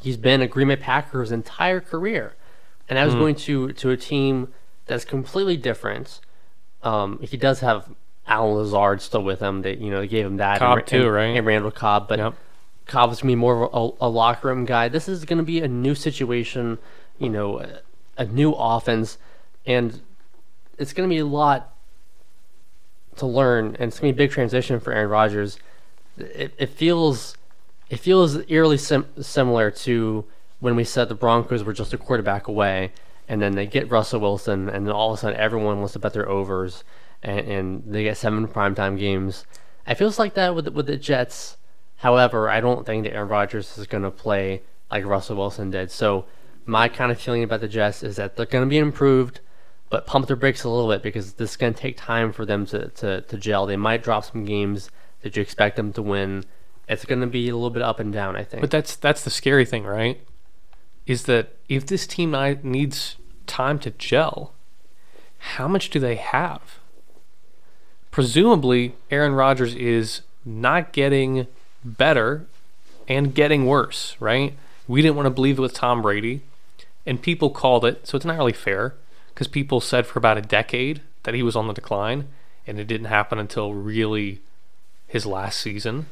he's 0.00 0.16
been 0.16 0.40
a 0.42 0.46
Green 0.46 0.68
Bay 0.68 0.76
Packer 0.76 1.20
his 1.20 1.32
entire 1.32 1.80
career, 1.80 2.34
and 2.88 2.98
I 2.98 3.04
was 3.04 3.14
going 3.14 3.34
to 3.36 3.72
to 3.72 3.90
a 3.90 3.96
team 3.96 4.48
that's 4.86 5.04
completely 5.04 5.56
different. 5.56 6.20
Um, 6.82 7.18
he 7.22 7.36
does 7.36 7.60
have 7.60 7.88
Allen 8.26 8.54
Lazard 8.56 9.02
still 9.02 9.22
with 9.22 9.40
him. 9.40 9.62
That 9.62 9.78
you 9.78 9.90
know 9.90 10.00
they 10.00 10.08
gave 10.08 10.26
him 10.26 10.36
that 10.38 10.58
Cobb 10.58 10.78
and, 10.78 10.86
too, 10.86 11.02
and- 11.04 11.12
right? 11.12 11.36
And 11.36 11.46
Randall 11.46 11.70
Cobb, 11.70 12.08
but 12.08 12.18
Yep. 12.18 12.34
Cobb 12.86 13.12
is 13.12 13.20
gonna 13.20 13.30
be 13.32 13.36
more 13.36 13.64
of 13.68 13.94
a, 14.00 14.06
a 14.06 14.08
locker 14.08 14.48
room 14.48 14.64
guy. 14.64 14.88
This 14.88 15.08
is 15.08 15.24
gonna 15.24 15.42
be 15.44 15.60
a 15.60 15.68
new 15.68 15.94
situation, 15.94 16.78
you 17.18 17.28
know, 17.28 17.60
a, 17.60 17.80
a 18.18 18.24
new 18.24 18.52
offense, 18.52 19.18
and 19.66 20.00
it's 20.78 20.92
gonna 20.92 21.08
be 21.08 21.18
a 21.18 21.24
lot 21.26 21.72
to 23.16 23.26
learn, 23.26 23.76
and 23.78 23.88
it's 23.88 23.98
gonna 24.00 24.12
be 24.12 24.16
a 24.16 24.26
big 24.26 24.30
transition 24.32 24.80
for 24.80 24.92
Aaron 24.92 25.10
Rodgers. 25.10 25.58
It, 26.16 26.52
it 26.58 26.68
feels 26.70 27.36
it 27.90 27.98
feels 27.98 28.38
eerily 28.48 28.78
sim- 28.78 29.06
similar 29.20 29.70
to 29.70 30.24
when 30.60 30.76
we 30.76 30.84
said 30.84 31.08
the 31.08 31.14
Broncos 31.14 31.64
were 31.64 31.72
just 31.72 31.92
a 31.92 31.98
quarterback 31.98 32.48
away, 32.48 32.92
and 33.28 33.42
then 33.42 33.52
they 33.52 33.66
get 33.66 33.90
Russell 33.90 34.20
Wilson, 34.20 34.68
and 34.68 34.86
then 34.86 34.94
all 34.94 35.12
of 35.12 35.18
a 35.18 35.20
sudden 35.20 35.38
everyone 35.38 35.78
wants 35.78 35.92
to 35.94 35.98
bet 35.98 36.12
their 36.12 36.28
overs, 36.28 36.84
and, 37.22 37.40
and 37.40 37.82
they 37.86 38.04
get 38.04 38.16
seven 38.16 38.46
primetime 38.46 38.98
games. 38.98 39.44
It 39.86 39.96
feels 39.96 40.18
like 40.18 40.34
that 40.34 40.54
with 40.54 40.68
with 40.68 40.86
the 40.86 40.96
Jets. 40.96 41.56
However, 41.96 42.48
I 42.48 42.60
don't 42.60 42.86
think 42.86 43.04
that 43.04 43.14
Aaron 43.14 43.28
Rodgers 43.28 43.76
is 43.76 43.86
going 43.86 44.04
to 44.04 44.10
play 44.10 44.62
like 44.90 45.04
Russell 45.04 45.36
Wilson 45.36 45.70
did. 45.70 45.90
So 45.90 46.24
my 46.64 46.88
kind 46.88 47.12
of 47.12 47.20
feeling 47.20 47.42
about 47.42 47.60
the 47.60 47.68
Jets 47.68 48.02
is 48.02 48.16
that 48.16 48.36
they're 48.36 48.46
going 48.46 48.64
to 48.64 48.70
be 48.70 48.78
improved, 48.78 49.40
but 49.90 50.06
pump 50.06 50.26
their 50.26 50.36
brakes 50.36 50.64
a 50.64 50.68
little 50.68 50.88
bit 50.88 51.02
because 51.02 51.34
this 51.34 51.50
is 51.50 51.56
going 51.56 51.74
to 51.74 51.80
take 51.80 51.96
time 51.96 52.32
for 52.32 52.46
them 52.46 52.64
to, 52.66 52.88
to, 52.88 53.20
to 53.22 53.36
gel. 53.36 53.66
They 53.66 53.76
might 53.76 54.02
drop 54.02 54.24
some 54.24 54.44
games 54.44 54.90
that 55.22 55.36
you 55.36 55.42
expect 55.42 55.76
them 55.76 55.92
to 55.92 56.02
win. 56.02 56.44
It's 56.90 57.04
going 57.04 57.20
to 57.20 57.26
be 57.26 57.48
a 57.48 57.54
little 57.54 57.70
bit 57.70 57.82
up 57.82 58.00
and 58.00 58.12
down, 58.12 58.36
I 58.36 58.44
think. 58.44 58.60
But 58.60 58.70
that's 58.70 58.96
that's 58.96 59.24
the 59.24 59.30
scary 59.30 59.64
thing, 59.64 59.84
right? 59.84 60.20
is 61.10 61.24
that 61.24 61.56
if 61.68 61.86
this 61.86 62.06
team 62.06 62.30
needs 62.62 63.16
time 63.48 63.80
to 63.80 63.90
gel, 63.90 64.52
how 65.38 65.66
much 65.66 65.90
do 65.90 65.98
they 65.98 66.14
have? 66.14 66.78
Presumably, 68.12 68.94
Aaron 69.10 69.32
Rodgers 69.32 69.74
is 69.74 70.20
not 70.44 70.92
getting 70.92 71.48
better 71.84 72.46
and 73.08 73.34
getting 73.34 73.66
worse, 73.66 74.14
right? 74.20 74.54
We 74.86 75.02
didn't 75.02 75.16
want 75.16 75.26
to 75.26 75.30
believe 75.30 75.58
it 75.58 75.62
with 75.62 75.74
Tom 75.74 76.00
Brady, 76.00 76.42
and 77.04 77.20
people 77.20 77.50
called 77.50 77.84
it, 77.84 78.06
so 78.06 78.14
it's 78.14 78.24
not 78.24 78.36
really 78.38 78.52
fair 78.52 78.94
because 79.34 79.48
people 79.48 79.80
said 79.80 80.06
for 80.06 80.20
about 80.20 80.38
a 80.38 80.42
decade 80.42 81.00
that 81.24 81.34
he 81.34 81.42
was 81.42 81.56
on 81.56 81.66
the 81.66 81.74
decline, 81.74 82.28
and 82.68 82.78
it 82.78 82.86
didn't 82.86 83.06
happen 83.06 83.38
until 83.38 83.74
really 83.74 84.40
his 85.08 85.26
last 85.26 85.58
season. 85.58 86.06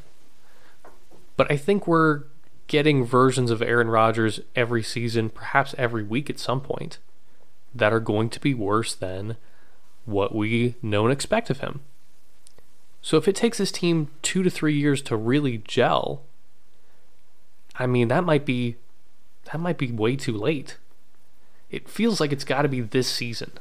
But 1.38 1.50
I 1.50 1.56
think 1.56 1.86
we're 1.86 2.24
getting 2.66 3.04
versions 3.04 3.50
of 3.50 3.62
Aaron 3.62 3.88
Rodgers 3.88 4.40
every 4.56 4.82
season, 4.82 5.30
perhaps 5.30 5.74
every 5.78 6.02
week 6.02 6.28
at 6.28 6.40
some 6.40 6.60
point, 6.60 6.98
that 7.72 7.92
are 7.92 8.00
going 8.00 8.28
to 8.30 8.40
be 8.40 8.54
worse 8.54 8.92
than 8.94 9.36
what 10.04 10.34
we 10.34 10.74
know 10.82 11.04
and 11.04 11.12
expect 11.12 11.48
of 11.48 11.60
him. 11.60 11.80
So 13.02 13.16
if 13.16 13.28
it 13.28 13.36
takes 13.36 13.58
this 13.58 13.70
team 13.70 14.10
two 14.20 14.42
to 14.42 14.50
three 14.50 14.76
years 14.76 15.00
to 15.02 15.16
really 15.16 15.58
gel, 15.58 16.22
I 17.76 17.86
mean 17.86 18.08
that 18.08 18.24
might 18.24 18.44
be 18.44 18.74
that 19.44 19.60
might 19.60 19.78
be 19.78 19.92
way 19.92 20.16
too 20.16 20.36
late. 20.36 20.76
It 21.70 21.88
feels 21.88 22.20
like 22.20 22.32
it's 22.32 22.44
got 22.44 22.62
to 22.62 22.68
be 22.68 22.80
this 22.80 23.08
season. 23.08 23.52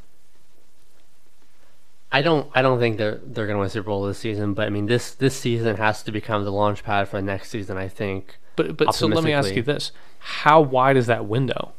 I 2.11 2.21
don't 2.21 2.49
I 2.53 2.61
don't 2.61 2.79
think 2.79 2.97
they're 2.97 3.19
they're 3.23 3.47
gonna 3.47 3.59
win 3.59 3.69
Super 3.69 3.87
Bowl 3.87 4.05
this 4.05 4.19
season, 4.19 4.53
but 4.53 4.67
I 4.67 4.69
mean 4.69 4.85
this 4.85 5.13
this 5.13 5.35
season 5.35 5.75
has 5.77 6.03
to 6.03 6.11
become 6.11 6.45
the 6.45 6.51
launch 6.51 6.83
pad 6.83 7.09
for 7.09 7.17
the 7.17 7.21
next 7.23 7.49
season. 7.49 7.77
I 7.77 7.87
think. 7.87 8.37
But 8.55 8.77
but 8.77 8.95
so 8.95 9.07
let 9.07 9.23
me 9.23 9.33
ask 9.33 9.53
you 9.55 9.61
this: 9.61 9.91
How 10.19 10.61
wide 10.61 10.97
is 10.97 11.07
that 11.07 11.25
window? 11.25 11.73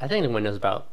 I 0.00 0.06
think 0.06 0.24
the 0.24 0.30
window's 0.30 0.56
about 0.56 0.88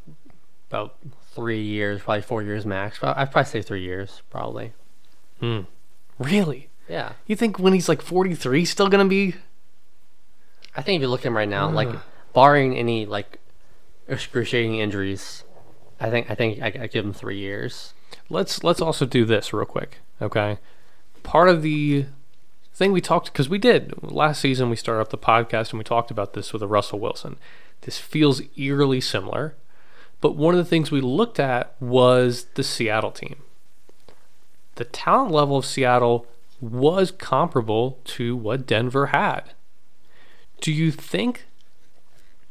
about 0.69 0.95
three 1.33 1.61
years, 1.61 2.01
probably 2.01 2.21
four 2.23 2.41
years 2.41 2.65
max. 2.65 2.97
But 2.99 3.17
I'd 3.17 3.31
probably 3.31 3.49
say 3.49 3.61
three 3.61 3.83
years, 3.83 4.21
probably. 4.29 4.73
Hmm. 5.39 5.61
Really? 6.17 6.69
Yeah, 6.87 7.13
You 7.25 7.35
think 7.35 7.57
when 7.57 7.73
he's 7.73 7.89
like 7.89 8.01
43, 8.01 8.63
still 8.63 8.89
gonna 8.89 9.05
be? 9.05 9.35
I 10.75 10.83
think 10.83 10.97
if 10.97 11.01
you 11.01 11.07
look 11.07 11.21
at 11.21 11.25
him 11.27 11.35
right 11.37 11.49
now, 11.49 11.69
like 11.69 11.89
barring 12.33 12.77
any 12.77 13.07
like 13.07 13.39
excruciating 14.07 14.75
injuries, 14.77 15.43
I 15.99 16.09
think 16.09 16.29
I 16.29 16.35
think 16.35 16.61
I, 16.61 16.67
I 16.83 16.87
give 16.87 17.05
him 17.05 17.13
three 17.13 17.37
years. 17.37 17.93
Let's 18.29 18.63
let's 18.63 18.81
also 18.81 19.05
do 19.05 19.25
this 19.25 19.53
real 19.53 19.65
quick, 19.65 19.99
okay? 20.21 20.59
Part 21.23 21.49
of 21.49 21.61
the 21.61 22.05
thing 22.73 22.91
we 22.91 23.01
talked 23.01 23.31
because 23.31 23.49
we 23.49 23.57
did 23.57 23.93
last 24.03 24.41
season, 24.41 24.69
we 24.69 24.75
started 24.75 25.01
up 25.01 25.09
the 25.09 25.17
podcast 25.17 25.71
and 25.71 25.77
we 25.77 25.83
talked 25.83 26.11
about 26.11 26.33
this 26.33 26.51
with 26.51 26.61
a 26.61 26.67
Russell 26.67 26.99
Wilson. 26.99 27.37
This 27.81 27.97
feels 27.97 28.41
eerily 28.57 28.99
similar, 28.99 29.55
but 30.21 30.35
one 30.35 30.53
of 30.53 30.57
the 30.57 30.69
things 30.69 30.91
we 30.91 31.01
looked 31.01 31.39
at 31.39 31.75
was 31.79 32.45
the 32.55 32.63
Seattle 32.63 33.11
team. 33.11 33.37
The 34.75 34.85
talent 34.85 35.31
level 35.31 35.57
of 35.57 35.65
Seattle 35.65 36.27
was 36.59 37.11
comparable 37.11 37.99
to 38.05 38.35
what 38.35 38.65
Denver 38.65 39.07
had. 39.07 39.53
Do 40.61 40.71
you 40.71 40.91
think 40.91 41.45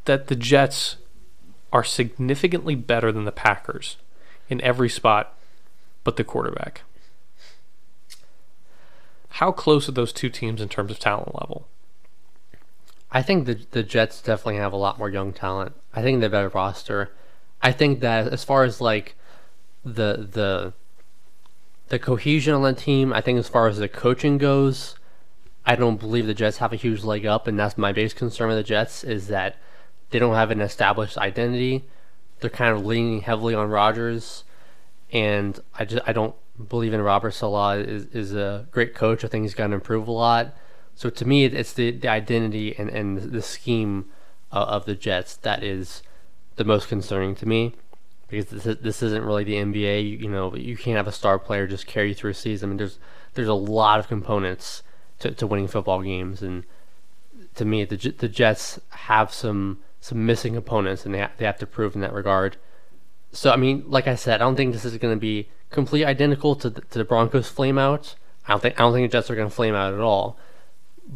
that 0.04 0.28
the 0.28 0.36
Jets 0.36 0.96
are 1.74 1.84
significantly 1.84 2.76
better 2.76 3.10
than 3.10 3.24
the 3.24 3.32
Packers 3.32 3.96
in 4.48 4.60
every 4.60 4.88
spot 4.88 5.36
but 6.04 6.16
the 6.16 6.24
quarterback? 6.24 6.82
How 9.28 9.50
close 9.50 9.88
are 9.88 9.92
those 9.92 10.12
two 10.12 10.30
teams 10.30 10.60
in 10.60 10.68
terms 10.68 10.92
of 10.92 11.00
talent 11.00 11.34
level? 11.34 11.66
I 13.10 13.22
think 13.22 13.46
the 13.46 13.58
the 13.72 13.82
Jets 13.82 14.22
definitely 14.22 14.56
have 14.56 14.72
a 14.72 14.76
lot 14.76 14.98
more 14.98 15.10
young 15.10 15.32
talent. 15.32 15.74
I 15.92 16.02
think 16.02 16.20
they 16.20 16.26
have 16.26 16.32
a 16.32 16.36
better 16.36 16.48
roster. 16.48 17.10
I 17.60 17.72
think 17.72 18.00
that 18.00 18.28
as 18.28 18.44
far 18.44 18.62
as 18.62 18.80
like 18.80 19.16
the 19.84 20.28
the 20.30 20.72
the 21.88 21.98
cohesion 21.98 22.54
on 22.54 22.62
the 22.62 22.72
team, 22.72 23.12
I 23.12 23.20
think 23.20 23.38
as 23.38 23.48
far 23.48 23.66
as 23.66 23.78
the 23.78 23.88
coaching 23.88 24.38
goes, 24.38 24.94
I 25.66 25.74
don't 25.74 25.98
believe 25.98 26.26
the 26.26 26.34
Jets 26.34 26.58
have 26.58 26.72
a 26.72 26.76
huge 26.76 27.02
leg 27.02 27.26
up, 27.26 27.48
and 27.48 27.58
that's 27.58 27.76
my 27.76 27.92
biggest 27.92 28.16
concern 28.16 28.48
with 28.48 28.58
the 28.58 28.62
Jets 28.62 29.02
is 29.02 29.26
that 29.28 29.56
they 30.14 30.20
don't 30.20 30.36
have 30.36 30.52
an 30.52 30.60
established 30.60 31.18
identity. 31.18 31.82
They're 32.38 32.48
kind 32.48 32.72
of 32.72 32.86
leaning 32.86 33.22
heavily 33.22 33.52
on 33.52 33.68
Rodgers, 33.68 34.44
and 35.10 35.58
I 35.76 35.84
just 35.84 36.06
I 36.06 36.12
don't 36.12 36.36
believe 36.68 36.94
in 36.94 37.02
Robert 37.02 37.32
Salah 37.32 37.78
is 37.78 38.06
is 38.12 38.32
a 38.32 38.68
great 38.70 38.94
coach. 38.94 39.24
I 39.24 39.26
think 39.26 39.42
he's 39.42 39.54
going 39.54 39.70
to 39.70 39.74
improve 39.74 40.06
a 40.06 40.12
lot. 40.12 40.54
So 40.94 41.10
to 41.10 41.24
me, 41.26 41.46
it's 41.46 41.72
the, 41.72 41.90
the 41.90 42.06
identity 42.06 42.78
and, 42.78 42.88
and 42.90 43.18
the 43.32 43.42
scheme 43.42 44.04
uh, 44.52 44.58
of 44.60 44.84
the 44.84 44.94
Jets 44.94 45.34
that 45.38 45.64
is 45.64 46.04
the 46.54 46.64
most 46.64 46.86
concerning 46.86 47.34
to 47.34 47.46
me 47.48 47.74
because 48.28 48.46
this, 48.46 48.66
is, 48.66 48.78
this 48.78 49.02
isn't 49.02 49.24
really 49.24 49.42
the 49.42 49.56
NBA. 49.56 50.08
You, 50.08 50.18
you 50.18 50.30
know, 50.30 50.54
you 50.54 50.76
can't 50.76 50.96
have 50.96 51.08
a 51.08 51.12
star 51.12 51.40
player 51.40 51.66
just 51.66 51.88
carry 51.88 52.10
you 52.10 52.14
through 52.14 52.30
a 52.30 52.34
season. 52.34 52.68
I 52.68 52.70
mean, 52.70 52.76
there's 52.76 53.00
there's 53.32 53.48
a 53.48 53.54
lot 53.54 53.98
of 53.98 54.06
components 54.06 54.84
to, 55.18 55.32
to 55.32 55.44
winning 55.48 55.66
football 55.66 56.02
games, 56.02 56.40
and 56.40 56.62
to 57.56 57.64
me, 57.64 57.84
the 57.84 57.96
the 57.96 58.28
Jets 58.28 58.78
have 58.90 59.34
some 59.34 59.80
some 60.04 60.26
missing 60.26 60.52
components, 60.54 61.06
and 61.06 61.14
they 61.14 61.20
ha- 61.20 61.30
they 61.38 61.46
have 61.46 61.58
to 61.58 61.66
prove 61.66 61.94
in 61.94 62.00
that 62.02 62.12
regard. 62.12 62.56
So 63.32 63.50
I 63.50 63.56
mean, 63.56 63.84
like 63.86 64.06
I 64.06 64.16
said, 64.16 64.40
I 64.40 64.44
don't 64.44 64.56
think 64.56 64.72
this 64.72 64.84
is 64.84 64.96
going 64.98 65.14
to 65.14 65.20
be 65.20 65.48
completely 65.70 66.04
identical 66.04 66.54
to 66.56 66.70
the, 66.70 66.80
to 66.82 66.98
the 66.98 67.04
Broncos 67.04 67.48
flame 67.48 67.78
out. 67.78 68.14
I 68.46 68.52
don't 68.52 68.60
think 68.60 68.74
I 68.78 68.82
don't 68.82 68.92
think 68.92 69.10
the 69.10 69.16
Jets 69.16 69.30
are 69.30 69.36
going 69.36 69.48
to 69.48 69.54
flame 69.54 69.74
out 69.74 69.94
at 69.94 70.00
all 70.00 70.38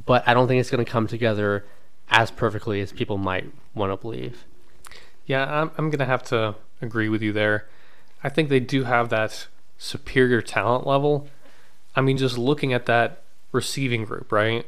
but 0.06 0.26
I 0.26 0.34
don't 0.34 0.48
think 0.48 0.60
it's 0.60 0.70
going 0.70 0.84
to 0.84 0.90
come 0.90 1.06
together 1.06 1.64
as 2.08 2.30
perfectly 2.30 2.80
as 2.80 2.92
people 2.92 3.18
might 3.18 3.52
want 3.74 3.92
to 3.92 3.96
believe. 3.96 4.44
Yeah, 5.26 5.44
I'm, 5.44 5.70
I'm 5.76 5.90
going 5.90 5.98
to 5.98 6.06
have 6.06 6.22
to 6.24 6.56
agree 6.80 7.08
with 7.08 7.22
you 7.22 7.32
there. 7.32 7.68
I 8.22 8.28
think 8.28 8.48
they 8.48 8.60
do 8.60 8.84
have 8.84 9.08
that 9.10 9.46
superior 9.76 10.42
talent 10.42 10.86
level. 10.86 11.28
I 11.94 12.00
mean, 12.00 12.16
just 12.16 12.38
looking 12.38 12.72
at 12.72 12.86
that 12.86 13.22
receiving 13.52 14.04
group, 14.04 14.32
right? 14.32 14.66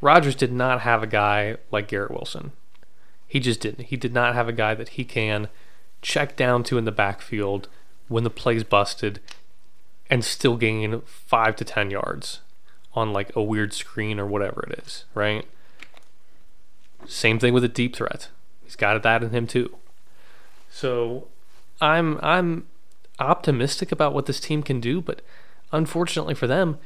Rodgers 0.00 0.34
did 0.34 0.52
not 0.52 0.82
have 0.82 1.02
a 1.02 1.06
guy 1.06 1.56
like 1.70 1.88
Garrett 1.88 2.10
Wilson. 2.10 2.52
He 3.28 3.38
just 3.38 3.60
didn't. 3.60 3.86
He 3.86 3.96
did 3.96 4.12
not 4.12 4.34
have 4.34 4.48
a 4.48 4.52
guy 4.52 4.74
that 4.74 4.90
he 4.90 5.04
can 5.04 5.48
check 6.02 6.36
down 6.36 6.64
to 6.64 6.78
in 6.78 6.84
the 6.84 6.92
backfield 6.92 7.68
when 8.08 8.24
the 8.24 8.30
play's 8.30 8.64
busted 8.64 9.20
and 10.10 10.24
still 10.24 10.56
gain 10.56 11.02
five 11.04 11.54
to 11.56 11.64
10 11.64 11.90
yards 11.90 12.40
on 12.94 13.12
like 13.12 13.34
a 13.36 13.42
weird 13.42 13.74
screen 13.74 14.18
or 14.18 14.26
whatever 14.26 14.62
it 14.62 14.78
is, 14.78 15.04
right? 15.14 15.46
Same 17.06 17.38
thing 17.38 17.52
with 17.52 17.64
a 17.64 17.68
deep 17.68 17.94
threat. 17.94 18.28
He's 18.64 18.76
got 18.76 19.02
that 19.02 19.22
in 19.22 19.30
him 19.30 19.46
too. 19.46 19.76
So 20.70 21.28
I'm 21.80 22.18
I'm 22.22 22.66
optimistic 23.18 23.92
about 23.92 24.14
what 24.14 24.26
this 24.26 24.40
team 24.40 24.62
can 24.62 24.80
do, 24.80 25.00
but 25.00 25.22
unfortunately 25.72 26.34
for 26.34 26.46
them, 26.46 26.78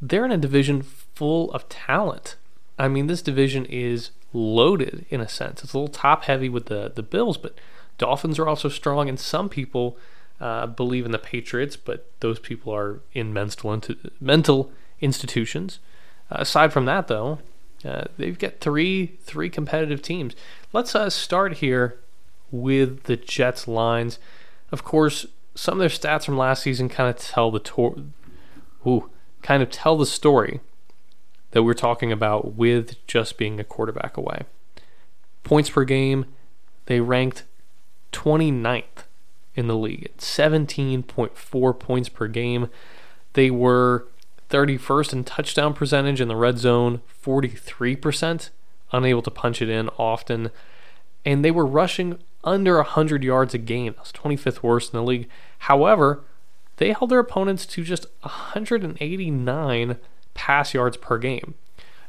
they're 0.00 0.24
in 0.24 0.32
a 0.32 0.38
division 0.38 0.82
full 0.82 1.52
of 1.52 1.68
talent. 1.68 2.36
I 2.78 2.88
mean, 2.88 3.06
this 3.06 3.22
division 3.22 3.66
is 3.66 4.10
loaded 4.32 5.06
in 5.10 5.20
a 5.20 5.28
sense. 5.28 5.62
It's 5.62 5.72
a 5.72 5.78
little 5.78 5.92
top 5.92 6.24
heavy 6.24 6.48
with 6.48 6.66
the 6.66 6.92
the 6.94 7.02
Bills, 7.02 7.36
but 7.36 7.54
Dolphins 7.98 8.38
are 8.38 8.48
also 8.48 8.68
strong, 8.68 9.08
and 9.08 9.18
some 9.18 9.48
people 9.48 9.98
uh, 10.40 10.66
believe 10.66 11.04
in 11.04 11.12
the 11.12 11.18
Patriots, 11.18 11.76
but 11.76 12.10
those 12.20 12.38
people 12.38 12.74
are 12.74 13.00
in 13.12 13.32
mental 13.32 13.78
mental 14.20 14.72
institutions. 15.00 15.78
Uh, 16.30 16.36
aside 16.40 16.72
from 16.72 16.86
that, 16.86 17.08
though, 17.08 17.38
uh, 17.84 18.04
they've 18.16 18.38
got 18.38 18.60
three 18.60 19.18
three 19.22 19.50
competitive 19.50 20.02
teams. 20.02 20.34
Let's 20.72 20.94
uh, 20.94 21.10
start 21.10 21.54
here 21.54 21.98
with 22.50 23.04
the 23.04 23.16
Jets 23.16 23.68
lines. 23.68 24.18
Of 24.72 24.84
course, 24.84 25.26
some 25.54 25.74
of 25.74 25.80
their 25.80 25.88
stats 25.88 26.24
from 26.24 26.38
last 26.38 26.62
season 26.62 26.88
kind 26.88 27.10
of 27.10 27.20
tell 27.20 27.50
the 27.50 27.58
tor- 27.58 27.96
ooh, 28.86 29.10
kind 29.42 29.62
of 29.62 29.70
tell 29.70 29.96
the 29.96 30.06
story 30.06 30.60
that 31.50 31.62
we're 31.62 31.74
talking 31.74 32.12
about 32.12 32.54
with 32.54 33.04
just 33.06 33.38
being 33.38 33.58
a 33.58 33.64
quarterback 33.64 34.16
away. 34.16 34.42
Points 35.42 35.70
per 35.70 35.84
game, 35.84 36.26
they 36.86 37.00
ranked 37.00 37.44
29th 38.12 39.04
in 39.54 39.66
the 39.66 39.76
league 39.76 40.04
at 40.04 40.18
17.4 40.18 41.78
points 41.78 42.08
per 42.08 42.28
game. 42.28 42.68
They 43.32 43.50
were 43.50 44.06
31st 44.48 45.12
in 45.12 45.24
touchdown 45.24 45.74
percentage 45.74 46.20
in 46.20 46.28
the 46.28 46.36
red 46.36 46.58
zone, 46.58 47.00
43%, 47.24 48.50
unable 48.92 49.22
to 49.22 49.30
punch 49.30 49.62
it 49.62 49.68
in 49.68 49.88
often. 49.90 50.50
And 51.24 51.44
they 51.44 51.50
were 51.50 51.66
rushing 51.66 52.18
under 52.42 52.76
100 52.76 53.22
yards 53.22 53.54
a 53.54 53.58
game. 53.58 53.94
That's 53.96 54.12
25th 54.12 54.62
worst 54.62 54.92
in 54.92 54.98
the 54.98 55.04
league. 55.04 55.28
However, 55.60 56.24
they 56.78 56.92
held 56.92 57.10
their 57.10 57.18
opponents 57.18 57.66
to 57.66 57.84
just 57.84 58.06
189 58.22 59.96
pass 60.40 60.74
yards 60.74 60.96
per 60.96 61.18
game. 61.18 61.54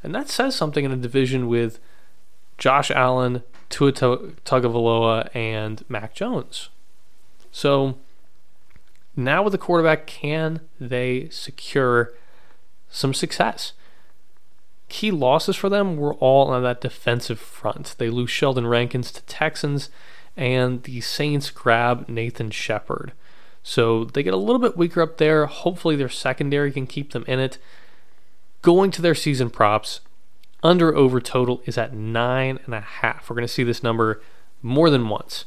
And 0.03 0.15
that 0.15 0.29
says 0.29 0.55
something 0.55 0.85
in 0.85 0.91
a 0.91 0.97
division 0.97 1.47
with 1.47 1.79
Josh 2.57 2.89
Allen, 2.89 3.43
Tua 3.69 3.91
Tu- 3.91 4.35
Tagovailoa, 4.45 5.29
and 5.35 5.83
Mac 5.89 6.15
Jones. 6.15 6.69
So 7.51 7.97
now 9.15 9.43
with 9.43 9.51
the 9.51 9.57
quarterback, 9.57 10.07
can 10.07 10.61
they 10.79 11.27
secure 11.29 12.13
some 12.89 13.13
success? 13.13 13.73
key 14.91 15.09
losses 15.09 15.55
for 15.55 15.69
them 15.69 15.95
were 15.95 16.15
all 16.15 16.50
on 16.50 16.61
that 16.63 16.81
defensive 16.81 17.39
front. 17.39 17.95
They 17.97 18.09
lose 18.09 18.29
Sheldon 18.29 18.67
Rankins 18.67 19.11
to 19.13 19.21
Texans, 19.23 19.89
and 20.35 20.83
the 20.83 21.00
Saints 21.00 21.50
grab 21.50 22.09
Nathan 22.09 22.51
Shepherd. 22.51 23.13
So 23.63 24.03
they 24.03 24.21
get 24.21 24.33
a 24.33 24.38
little 24.38 24.59
bit 24.59 24.75
weaker 24.75 25.01
up 25.01 25.17
there. 25.17 25.45
Hopefully, 25.45 25.95
their 25.95 26.09
secondary 26.09 26.71
can 26.71 26.88
keep 26.88 27.13
them 27.13 27.23
in 27.25 27.39
it. 27.39 27.57
Going 28.61 28.91
to 28.91 29.01
their 29.01 29.15
season 29.15 29.49
props, 29.49 30.01
under 30.63 30.95
over 30.95 31.19
total 31.19 31.61
is 31.65 31.77
at 31.77 31.93
nine 31.93 32.59
and 32.65 32.75
a 32.75 32.81
half. 32.81 33.29
We're 33.29 33.35
going 33.35 33.47
to 33.47 33.53
see 33.53 33.63
this 33.63 33.81
number 33.81 34.21
more 34.61 34.89
than 34.89 35.09
once. 35.09 35.45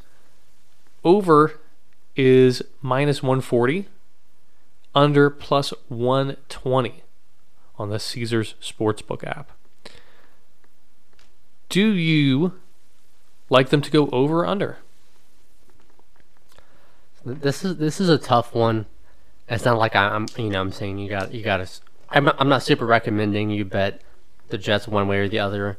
Over 1.04 1.60
is 2.16 2.62
minus 2.82 3.22
140, 3.22 3.86
under 4.94 5.30
plus 5.30 5.72
120 5.88 7.02
on 7.78 7.90
the 7.90 7.98
Caesars 7.98 8.54
Sportsbook 8.60 9.24
app. 9.24 9.50
Do 11.68 11.92
you 11.92 12.54
like 13.50 13.70
them 13.70 13.82
to 13.82 13.90
go 13.90 14.08
over 14.10 14.40
or 14.40 14.46
under? 14.46 14.78
This 17.24 17.64
is 17.64 17.78
this 17.78 18.00
is 18.00 18.08
a 18.08 18.18
tough 18.18 18.54
one. 18.54 18.86
It's 19.48 19.64
not 19.64 19.78
like 19.78 19.96
I'm 19.96 20.26
you 20.36 20.50
know 20.50 20.60
I'm 20.60 20.72
saying 20.72 20.98
you 20.98 21.08
got 21.08 21.32
you 21.32 21.42
got 21.42 21.58
to. 21.58 21.68
I'm 22.10 22.24
not, 22.24 22.36
I'm 22.38 22.48
not 22.48 22.62
super 22.62 22.86
recommending 22.86 23.50
you 23.50 23.64
bet 23.64 24.00
the 24.48 24.58
Jets 24.58 24.86
one 24.86 25.08
way 25.08 25.18
or 25.18 25.28
the 25.28 25.38
other. 25.38 25.78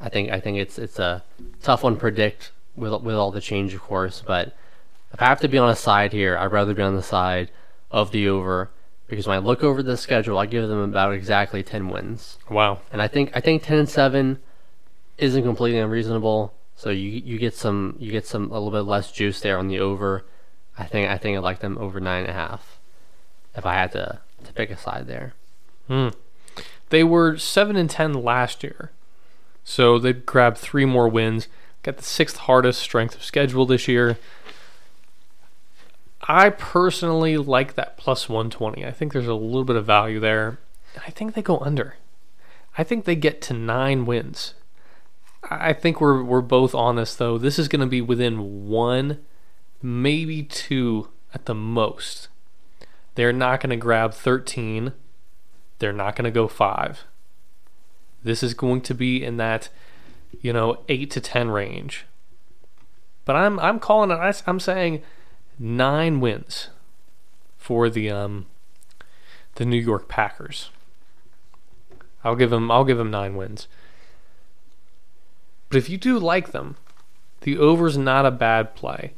I 0.00 0.08
think 0.08 0.30
I 0.30 0.40
think 0.40 0.58
it's 0.58 0.78
it's 0.78 0.98
a 0.98 1.22
tough 1.62 1.82
one 1.82 1.94
to 1.94 2.00
predict 2.00 2.52
with 2.76 2.92
with 3.02 3.14
all 3.14 3.30
the 3.30 3.40
change, 3.40 3.74
of 3.74 3.80
course. 3.80 4.22
But 4.26 4.54
if 5.12 5.22
I 5.22 5.26
have 5.26 5.40
to 5.40 5.48
be 5.48 5.58
on 5.58 5.70
a 5.70 5.76
side 5.76 6.12
here, 6.12 6.36
I'd 6.36 6.52
rather 6.52 6.74
be 6.74 6.82
on 6.82 6.96
the 6.96 7.02
side 7.02 7.50
of 7.90 8.10
the 8.10 8.28
over 8.28 8.70
because 9.06 9.26
when 9.26 9.36
I 9.36 9.40
look 9.40 9.62
over 9.62 9.82
the 9.82 9.96
schedule, 9.96 10.38
I 10.38 10.46
give 10.46 10.68
them 10.68 10.78
about 10.78 11.12
exactly 11.12 11.62
ten 11.62 11.88
wins. 11.88 12.38
Wow. 12.50 12.80
And 12.92 13.00
I 13.00 13.08
think 13.08 13.30
I 13.34 13.40
think 13.40 13.62
ten 13.62 13.78
and 13.78 13.88
seven 13.88 14.40
isn't 15.18 15.42
completely 15.42 15.78
unreasonable. 15.78 16.54
So 16.76 16.90
you 16.90 17.08
you 17.10 17.38
get 17.38 17.54
some 17.54 17.96
you 17.98 18.10
get 18.10 18.26
some 18.26 18.50
a 18.50 18.54
little 18.54 18.70
bit 18.70 18.88
less 18.88 19.12
juice 19.12 19.40
there 19.40 19.58
on 19.58 19.68
the 19.68 19.78
over. 19.78 20.24
I 20.76 20.84
think 20.84 21.08
I 21.08 21.18
think 21.18 21.36
I 21.36 21.40
like 21.40 21.60
them 21.60 21.78
over 21.78 22.00
nine 22.00 22.22
and 22.22 22.30
a 22.30 22.34
half. 22.34 22.80
If 23.56 23.64
I 23.64 23.74
had 23.74 23.92
to 23.92 24.20
to 24.44 24.52
pick 24.52 24.70
a 24.70 24.76
side 24.76 25.06
there. 25.06 25.34
Hmm. 25.88 26.08
They 26.90 27.04
were 27.04 27.36
seven 27.36 27.76
and 27.76 27.90
ten 27.90 28.12
last 28.12 28.62
year, 28.62 28.90
so 29.64 29.98
they 29.98 30.12
grabbed 30.12 30.58
three 30.58 30.84
more 30.84 31.08
wins. 31.08 31.48
Got 31.82 31.96
the 31.98 32.04
sixth 32.04 32.38
hardest 32.38 32.80
strength 32.80 33.14
of 33.14 33.24
schedule 33.24 33.66
this 33.66 33.88
year. 33.88 34.18
I 36.26 36.50
personally 36.50 37.36
like 37.36 37.74
that 37.74 37.98
plus 37.98 38.28
120. 38.30 38.84
I 38.84 38.92
think 38.92 39.12
there's 39.12 39.26
a 39.26 39.34
little 39.34 39.64
bit 39.64 39.76
of 39.76 39.84
value 39.84 40.20
there. 40.20 40.58
I 41.06 41.10
think 41.10 41.34
they 41.34 41.42
go 41.42 41.58
under. 41.58 41.96
I 42.78 42.84
think 42.84 43.04
they 43.04 43.14
get 43.16 43.42
to 43.42 43.52
nine 43.52 44.06
wins. 44.06 44.54
I 45.50 45.74
think 45.74 46.00
we're 46.00 46.22
we're 46.22 46.40
both 46.40 46.74
on 46.74 46.96
this 46.96 47.14
though. 47.14 47.36
This 47.36 47.58
is 47.58 47.68
going 47.68 47.80
to 47.80 47.86
be 47.86 48.00
within 48.00 48.66
one, 48.66 49.20
maybe 49.82 50.42
two 50.42 51.08
at 51.34 51.44
the 51.44 51.54
most. 51.54 52.28
They're 53.14 53.32
not 53.32 53.60
going 53.60 53.70
to 53.70 53.76
grab 53.76 54.14
13. 54.14 54.92
They're 55.78 55.92
not 55.92 56.16
going 56.16 56.24
to 56.24 56.30
go 56.30 56.48
five. 56.48 57.04
This 58.22 58.42
is 58.42 58.54
going 58.54 58.80
to 58.82 58.94
be 58.94 59.22
in 59.22 59.36
that, 59.36 59.68
you 60.40 60.52
know, 60.52 60.82
eight 60.88 61.10
to 61.12 61.20
ten 61.20 61.50
range. 61.50 62.06
But 63.24 63.36
I'm 63.36 63.58
I'm 63.60 63.78
calling 63.78 64.10
it. 64.10 64.42
I'm 64.46 64.60
saying 64.60 65.02
nine 65.58 66.20
wins 66.20 66.68
for 67.56 67.88
the 67.88 68.10
um 68.10 68.46
the 69.54 69.64
New 69.64 69.80
York 69.80 70.08
Packers. 70.08 70.70
I'll 72.22 72.36
give 72.36 72.50
them 72.50 72.70
I'll 72.70 72.84
give 72.84 72.98
them 72.98 73.10
9 73.10 73.36
wins. 73.36 73.68
But 75.68 75.78
if 75.78 75.88
you 75.90 75.98
do 75.98 76.18
like 76.18 76.52
them, 76.52 76.76
the 77.42 77.58
over's 77.58 77.98
not 77.98 78.26
a 78.26 78.30
bad 78.30 78.74
play. 78.74 79.12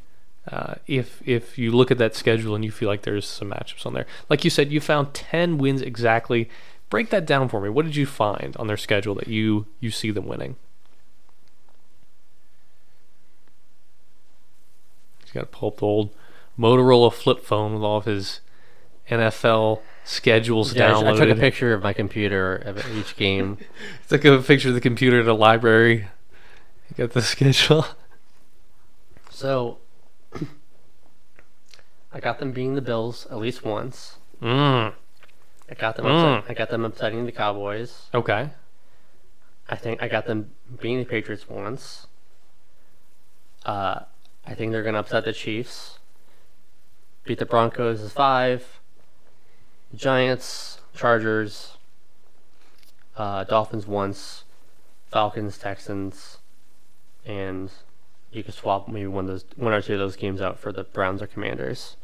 Uh, 0.51 0.75
if 0.87 1.21
if 1.27 1.59
you 1.59 1.73
look 1.73 1.91
at 1.91 1.99
that 1.99 2.15
schedule 2.15 2.55
and 2.55 2.65
you 2.65 2.71
feel 2.71 2.89
like 2.89 3.03
there's 3.03 3.27
some 3.27 3.51
matchups 3.51 3.85
on 3.85 3.95
there, 3.95 4.07
like 4.29 4.45
you 4.45 4.51
said, 4.51 4.71
you 4.71 4.81
found 4.81 5.13
10 5.13 5.59
wins 5.59 5.83
exactly. 5.83 6.49
Break 6.89 7.11
that 7.11 7.27
down 7.27 7.49
for 7.49 7.61
me. 7.61 7.69
What 7.69 7.85
did 7.85 7.97
you 7.97 8.07
find 8.07 8.57
on 8.57 8.69
their 8.69 8.77
schedule 8.77 9.15
that 9.17 9.27
you 9.27 9.67
you 9.81 9.91
see 9.91 10.13
them 10.13 10.27
winning? 10.27 10.55
He's 15.25 15.33
got 15.33 15.41
to 15.41 15.47
pull 15.47 15.69
up 15.71 15.79
the 15.79 15.87
old 15.87 16.15
Motorola 16.59 17.13
flip 17.13 17.43
phone 17.43 17.75
with 17.75 17.83
all 17.83 17.99
of 17.99 18.05
his 18.05 18.41
NFL 19.11 19.81
schedules 20.05 20.75
Yeah, 20.75 20.93
downloaded. 20.93 21.21
I 21.21 21.27
took 21.27 21.37
a 21.37 21.41
picture 21.41 21.73
of 21.75 21.83
my 21.83 21.93
computer 21.93 22.55
of 22.55 22.89
each 22.97 23.17
game. 23.17 23.59
Took 24.09 24.25
a 24.25 24.39
picture 24.39 24.69
of 24.69 24.75
the 24.75 24.81
computer 24.81 25.21
at 25.21 25.27
a 25.27 25.35
library. 25.35 26.09
You 26.91 26.97
got 26.97 27.11
the 27.13 27.23
schedule. 27.35 27.87
So 29.31 29.79
I 32.17 32.21
got 32.21 32.39
them 32.39 32.53
beating 32.53 32.77
the 32.77 32.81
Bills 32.81 33.27
at 33.31 33.37
least 33.37 33.63
once. 33.63 34.17
Mm. 34.41 34.95
I 35.71 35.75
got 35.75 35.97
them. 35.97 36.07
Mm. 36.07 36.39
Upset, 36.39 36.51
I 36.51 36.55
got 36.55 36.71
them 36.71 36.87
upsetting 36.87 37.27
the 37.27 37.33
Cowboys. 37.33 38.09
Okay. 38.15 38.49
I 39.69 39.77
think 39.77 40.03
I 40.03 40.09
got 40.09 40.25
them 40.25 40.53
beating 40.81 41.01
the 41.01 41.05
Patriots 41.05 41.47
once. 41.47 42.07
Uh, 43.67 44.01
I 44.47 44.55
think 44.55 44.73
they're 44.73 44.83
gonna 44.83 45.01
upset 45.01 45.27
the 45.27 45.35
Chiefs. 45.35 45.99
Beat 47.25 47.39
the 47.39 47.45
Broncos 47.45 48.01
is 48.01 48.13
five. 48.13 48.81
Giants, 49.95 50.81
Chargers, 50.95 51.77
uh, 53.19 53.45
Dolphins 53.45 53.87
once, 53.87 54.45
Falcons, 55.11 55.59
Texans, 55.59 56.39
and 57.27 57.71
you 58.33 58.43
could 58.43 58.55
swap 58.55 58.89
maybe 58.89 59.07
one 59.07 59.27
of 59.27 59.29
those 59.29 59.45
one 59.57 59.75
or 59.75 59.83
two 59.83 59.93
of 59.93 59.99
those 59.99 60.17
games 60.17 60.41
out 60.41 60.59
for 60.59 60.73
the 60.73 60.85
Browns 60.85 61.21
or 61.21 61.27
Commanders. 61.27 61.99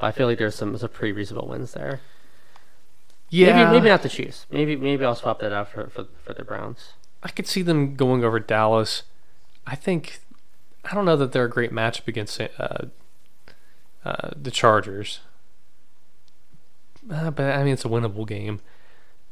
I 0.00 0.12
feel 0.12 0.26
like 0.26 0.38
there's 0.38 0.54
some 0.54 0.76
some 0.76 0.88
pretty 0.88 1.12
reasonable 1.12 1.48
wins 1.48 1.72
there. 1.72 2.00
Yeah. 3.28 3.54
Maybe 3.54 3.70
maybe 3.70 3.88
not 3.88 4.02
the 4.02 4.08
Chiefs. 4.08 4.46
Maybe 4.50 4.76
maybe 4.76 5.04
I'll 5.04 5.14
swap 5.14 5.40
that 5.40 5.52
out 5.52 5.70
for 5.70 5.88
for, 5.88 6.06
for 6.24 6.34
the 6.34 6.44
Browns. 6.44 6.94
I 7.22 7.28
could 7.28 7.46
see 7.46 7.62
them 7.62 7.94
going 7.94 8.24
over 8.24 8.40
Dallas. 8.40 9.02
I 9.66 9.76
think 9.76 10.20
I 10.84 10.94
don't 10.94 11.04
know 11.04 11.16
that 11.16 11.32
they're 11.32 11.44
a 11.44 11.50
great 11.50 11.72
matchup 11.72 12.08
against 12.08 12.40
uh, 12.40 12.86
uh, 14.04 14.30
the 14.34 14.50
Chargers, 14.50 15.20
uh, 17.10 17.30
but 17.30 17.54
I 17.54 17.62
mean 17.62 17.74
it's 17.74 17.84
a 17.84 17.88
winnable 17.88 18.26
game. 18.26 18.60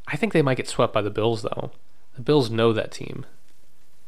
I 0.06 0.16
think 0.16 0.32
they 0.32 0.42
might 0.42 0.56
get 0.56 0.68
swept 0.68 0.92
by 0.92 1.02
the 1.02 1.10
Bills 1.10 1.42
though. 1.42 1.72
The 2.14 2.22
Bills 2.22 2.50
know 2.50 2.72
that 2.72 2.92
team. 2.92 3.26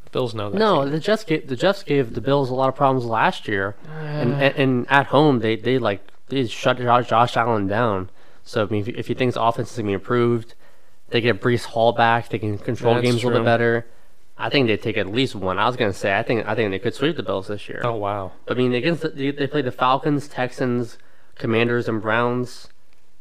The 0.05 0.11
Bills 0.11 0.33
know 0.33 0.49
that. 0.51 0.57
No, 0.57 0.83
team. 0.83 0.91
the 0.91 0.99
Jets 0.99 1.23
gave 1.23 1.47
the 1.47 1.55
Jets 1.55 1.83
gave 1.83 2.13
the 2.13 2.21
Bills 2.21 2.49
a 2.49 2.55
lot 2.55 2.69
of 2.69 2.75
problems 2.75 3.05
last 3.05 3.47
year, 3.47 3.75
and, 3.89 4.33
and 4.33 4.55
and 4.55 4.85
at 4.89 5.07
home 5.07 5.39
they 5.39 5.55
they 5.55 5.77
like 5.79 6.01
they 6.31 6.47
shut 6.47 6.77
Josh, 6.79 7.07
Josh 7.09 7.37
Allen 7.37 7.67
down. 7.67 8.09
So 8.43 8.63
I 8.63 8.65
mean, 8.69 8.81
if, 8.81 8.87
you- 8.87 8.95
if 8.97 9.09
you 9.09 9.15
think 9.15 9.29
his 9.29 9.37
offense 9.37 9.71
is 9.71 9.77
gonna 9.77 9.87
be 9.89 9.93
improved, 9.93 10.55
they 11.09 11.21
get 11.21 11.39
Breece 11.41 11.65
Hall 11.65 11.91
back. 11.91 12.29
They 12.29 12.39
can 12.39 12.57
control 12.57 12.95
That's 12.95 13.03
games 13.05 13.23
a 13.23 13.27
little 13.27 13.41
bit 13.41 13.45
better. 13.45 13.85
I 14.37 14.49
think 14.49 14.65
they 14.67 14.77
take 14.77 14.97
at 14.97 15.07
least 15.07 15.35
one. 15.35 15.59
I 15.59 15.67
was 15.67 15.75
gonna 15.75 15.93
say 15.93 16.17
I 16.17 16.23
think 16.23 16.47
I 16.47 16.55
think 16.55 16.71
they 16.71 16.79
could 16.79 16.95
sweep 16.95 17.15
the 17.17 17.23
Bills 17.23 17.47
this 17.47 17.69
year. 17.69 17.81
oh 17.83 17.95
wow. 17.95 18.31
I 18.49 18.55
mean, 18.55 18.73
against 18.73 19.03
the, 19.03 19.09
they, 19.09 19.29
they 19.31 19.45
play 19.47 19.61
the 19.61 19.71
Falcons, 19.71 20.27
Texans, 20.27 20.97
Commanders, 21.35 21.87
and 21.87 22.01
Browns. 22.01 22.67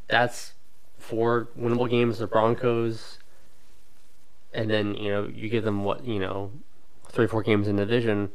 That's 0.09 0.55
four 0.99 1.49
winnable 1.59 1.91
games. 1.91 2.19
The 2.19 2.27
Broncos, 2.27 3.19
and 4.55 4.71
then 4.71 4.95
you 4.95 5.11
know 5.11 5.29
you 5.33 5.49
give 5.49 5.65
them 5.65 5.85
what 5.85 6.05
you 6.05 6.19
know, 6.19 6.53
three 7.09 7.27
four 7.27 7.43
games 7.43 7.69
in 7.69 7.77
the 7.77 7.85
division. 7.85 8.31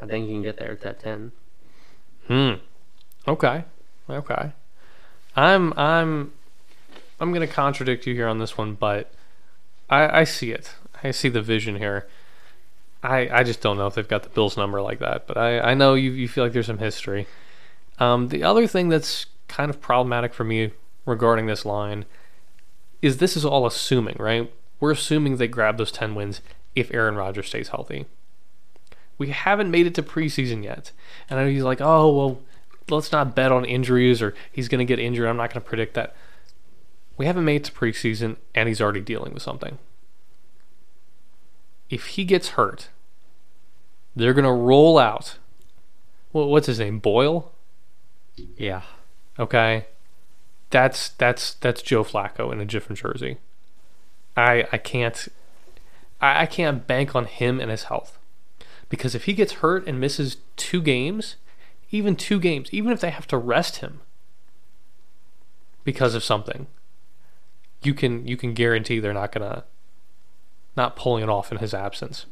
I 0.00 0.06
think 0.06 0.26
you 0.28 0.34
can 0.34 0.42
get 0.42 0.58
there 0.58 0.72
at 0.72 0.80
that 0.82 1.00
ten. 1.00 1.32
Hmm. 2.26 2.52
Okay. 3.26 3.64
Okay. 4.12 4.52
I'm 5.36 5.72
I'm 5.76 6.32
I'm 7.20 7.32
gonna 7.32 7.46
contradict 7.46 8.06
you 8.06 8.14
here 8.14 8.28
on 8.28 8.38
this 8.38 8.58
one, 8.58 8.74
but 8.74 9.12
I 9.88 10.20
I 10.20 10.24
see 10.24 10.52
it. 10.52 10.74
I 11.02 11.10
see 11.10 11.28
the 11.28 11.42
vision 11.42 11.76
here. 11.76 12.06
I 13.02 13.28
I 13.32 13.42
just 13.42 13.60
don't 13.60 13.78
know 13.78 13.86
if 13.86 13.94
they've 13.94 14.06
got 14.06 14.22
the 14.22 14.28
Bills 14.28 14.56
number 14.56 14.80
like 14.82 14.98
that, 14.98 15.26
but 15.26 15.36
I 15.36 15.60
I 15.60 15.74
know 15.74 15.94
you 15.94 16.10
you 16.12 16.28
feel 16.28 16.44
like 16.44 16.52
there's 16.52 16.66
some 16.66 16.78
history. 16.78 17.26
Um, 17.98 18.28
the 18.28 18.42
other 18.42 18.66
thing 18.66 18.88
that's 18.88 19.26
kind 19.48 19.70
of 19.70 19.80
problematic 19.80 20.34
for 20.34 20.44
me 20.44 20.72
regarding 21.04 21.46
this 21.46 21.64
line 21.64 22.04
is 23.00 23.18
this 23.18 23.36
is 23.36 23.44
all 23.44 23.66
assuming, 23.66 24.16
right? 24.18 24.50
We're 24.80 24.92
assuming 24.92 25.36
they 25.36 25.48
grab 25.48 25.76
those 25.76 25.92
10 25.92 26.14
wins 26.14 26.40
if 26.74 26.92
Aaron 26.92 27.16
Rodgers 27.16 27.48
stays 27.48 27.68
healthy. 27.68 28.06
We 29.18 29.28
haven't 29.28 29.70
made 29.70 29.86
it 29.86 29.94
to 29.96 30.02
preseason 30.02 30.64
yet. 30.64 30.92
And 31.28 31.38
I 31.38 31.44
know 31.44 31.50
he's 31.50 31.62
like, 31.62 31.80
oh, 31.80 32.12
well, 32.12 32.40
let's 32.92 33.12
not 33.12 33.34
bet 33.34 33.52
on 33.52 33.64
injuries 33.64 34.22
or 34.22 34.34
he's 34.50 34.68
going 34.68 34.78
to 34.78 34.84
get 34.84 34.98
injured. 34.98 35.26
I'm 35.28 35.36
not 35.36 35.52
going 35.52 35.62
to 35.62 35.68
predict 35.68 35.94
that. 35.94 36.14
We 37.16 37.26
haven't 37.26 37.44
made 37.44 37.56
it 37.56 37.64
to 37.64 37.72
preseason 37.72 38.36
and 38.54 38.68
he's 38.68 38.80
already 38.80 39.00
dealing 39.00 39.34
with 39.34 39.42
something. 39.42 39.78
If 41.90 42.06
he 42.06 42.24
gets 42.24 42.50
hurt, 42.50 42.88
they're 44.16 44.34
going 44.34 44.44
to 44.44 44.52
roll 44.52 44.98
out. 44.98 45.38
Well, 46.32 46.48
what's 46.48 46.66
his 46.66 46.78
name? 46.78 46.98
Boyle? 46.98 47.52
Yeah, 48.56 48.82
Okay. 49.38 49.86
That's 50.70 51.10
that's 51.10 51.54
that's 51.54 51.82
Joe 51.82 52.02
Flacco 52.02 52.52
in 52.52 52.60
a 52.60 52.64
different 52.64 52.98
jersey. 52.98 53.38
I 54.36 54.66
I 54.72 54.78
can't 54.78 55.28
I, 56.20 56.42
I 56.42 56.46
can't 56.46 56.86
bank 56.86 57.14
on 57.14 57.26
him 57.26 57.60
and 57.60 57.70
his 57.70 57.84
health 57.84 58.18
because 58.88 59.14
if 59.14 59.24
he 59.24 59.34
gets 59.34 59.54
hurt 59.54 59.86
and 59.86 60.00
misses 60.00 60.38
two 60.56 60.80
games, 60.80 61.36
even 61.92 62.16
two 62.16 62.40
games, 62.40 62.68
even 62.72 62.90
if 62.90 63.00
they 63.00 63.10
have 63.10 63.26
to 63.28 63.36
rest 63.36 63.76
him 63.76 64.00
because 65.84 66.14
of 66.14 66.24
something, 66.24 66.66
you 67.82 67.94
can 67.94 68.26
you 68.26 68.36
can 68.36 68.54
guarantee 68.54 68.98
they're 68.98 69.12
not 69.12 69.30
gonna 69.30 69.64
not 70.76 70.96
pulling 70.96 71.22
it 71.22 71.28
off 71.28 71.52
in 71.52 71.58
his 71.58 71.74
absence. 71.74 72.26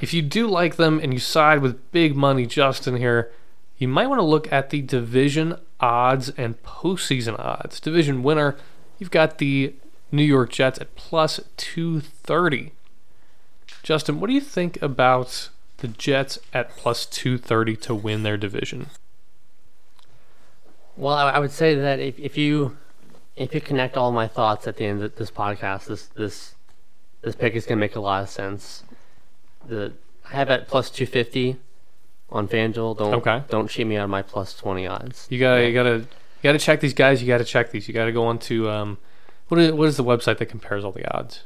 If 0.00 0.12
you 0.12 0.20
do 0.20 0.46
like 0.46 0.76
them 0.76 1.00
and 1.02 1.14
you 1.14 1.18
side 1.18 1.60
with 1.60 1.90
big 1.90 2.14
money 2.14 2.46
Justin 2.46 2.96
here, 2.96 3.32
you 3.78 3.88
might 3.88 4.08
want 4.08 4.18
to 4.18 4.24
look 4.24 4.52
at 4.52 4.68
the 4.68 4.82
division 4.82 5.56
odds 5.80 6.28
and 6.30 6.62
postseason 6.62 7.38
odds. 7.38 7.80
Division 7.80 8.22
winner, 8.22 8.56
you've 8.98 9.10
got 9.10 9.38
the 9.38 9.74
New 10.12 10.22
York 10.22 10.50
Jets 10.50 10.78
at 10.80 10.94
plus 10.96 11.40
230. 11.56 12.72
Justin, 13.82 14.20
what 14.20 14.26
do 14.26 14.34
you 14.34 14.40
think 14.40 14.80
about 14.82 15.48
the 15.78 15.88
Jets 15.88 16.38
at 16.52 16.76
plus 16.76 17.06
230 17.06 17.76
to 17.76 17.94
win 17.94 18.22
their 18.22 18.36
division? 18.36 18.86
Well, 20.96 21.14
I, 21.14 21.38
would 21.38 21.50
say 21.50 21.74
that 21.74 22.00
if, 22.00 22.18
if 22.18 22.38
you 22.38 22.76
if 23.36 23.54
you 23.54 23.60
connect 23.60 23.98
all 23.98 24.12
my 24.12 24.26
thoughts 24.26 24.66
at 24.66 24.78
the 24.78 24.86
end 24.86 25.02
of 25.02 25.16
this 25.16 25.30
podcast, 25.30 25.86
this 25.86 26.06
this 26.06 26.54
this 27.20 27.34
pick 27.34 27.54
is 27.54 27.66
gonna 27.66 27.78
make 27.80 27.96
a 27.96 28.00
lot 28.00 28.22
of 28.22 28.30
sense. 28.30 28.82
The 29.66 29.92
I 30.30 30.36
have 30.36 30.48
at 30.48 30.68
plus 30.68 30.88
two 30.88 31.04
fifty 31.04 31.56
on 32.30 32.48
FanDuel. 32.48 32.96
Don't 32.96 33.14
Okay. 33.14 33.42
don't 33.48 33.68
cheat 33.68 33.86
me 33.86 33.96
of 33.96 34.08
my 34.08 34.22
plus 34.22 34.54
twenty 34.56 34.86
odds. 34.86 35.26
You 35.28 35.38
gotta, 35.38 35.66
you 35.66 35.74
gotta, 35.74 35.98
you 35.98 36.06
gotta 36.42 36.58
check 36.58 36.80
these 36.80 36.94
guys. 36.94 37.20
You 37.20 37.28
gotta 37.28 37.44
check 37.44 37.72
these. 37.72 37.86
You 37.88 37.92
gotta 37.92 38.12
go 38.12 38.24
on 38.26 38.38
to 38.40 38.70
um, 38.70 38.98
what 39.48 39.60
is 39.60 39.72
what 39.72 39.88
is 39.88 39.98
the 39.98 40.04
website 40.04 40.38
that 40.38 40.46
compares 40.46 40.82
all 40.82 40.92
the 40.92 41.06
odds? 41.14 41.44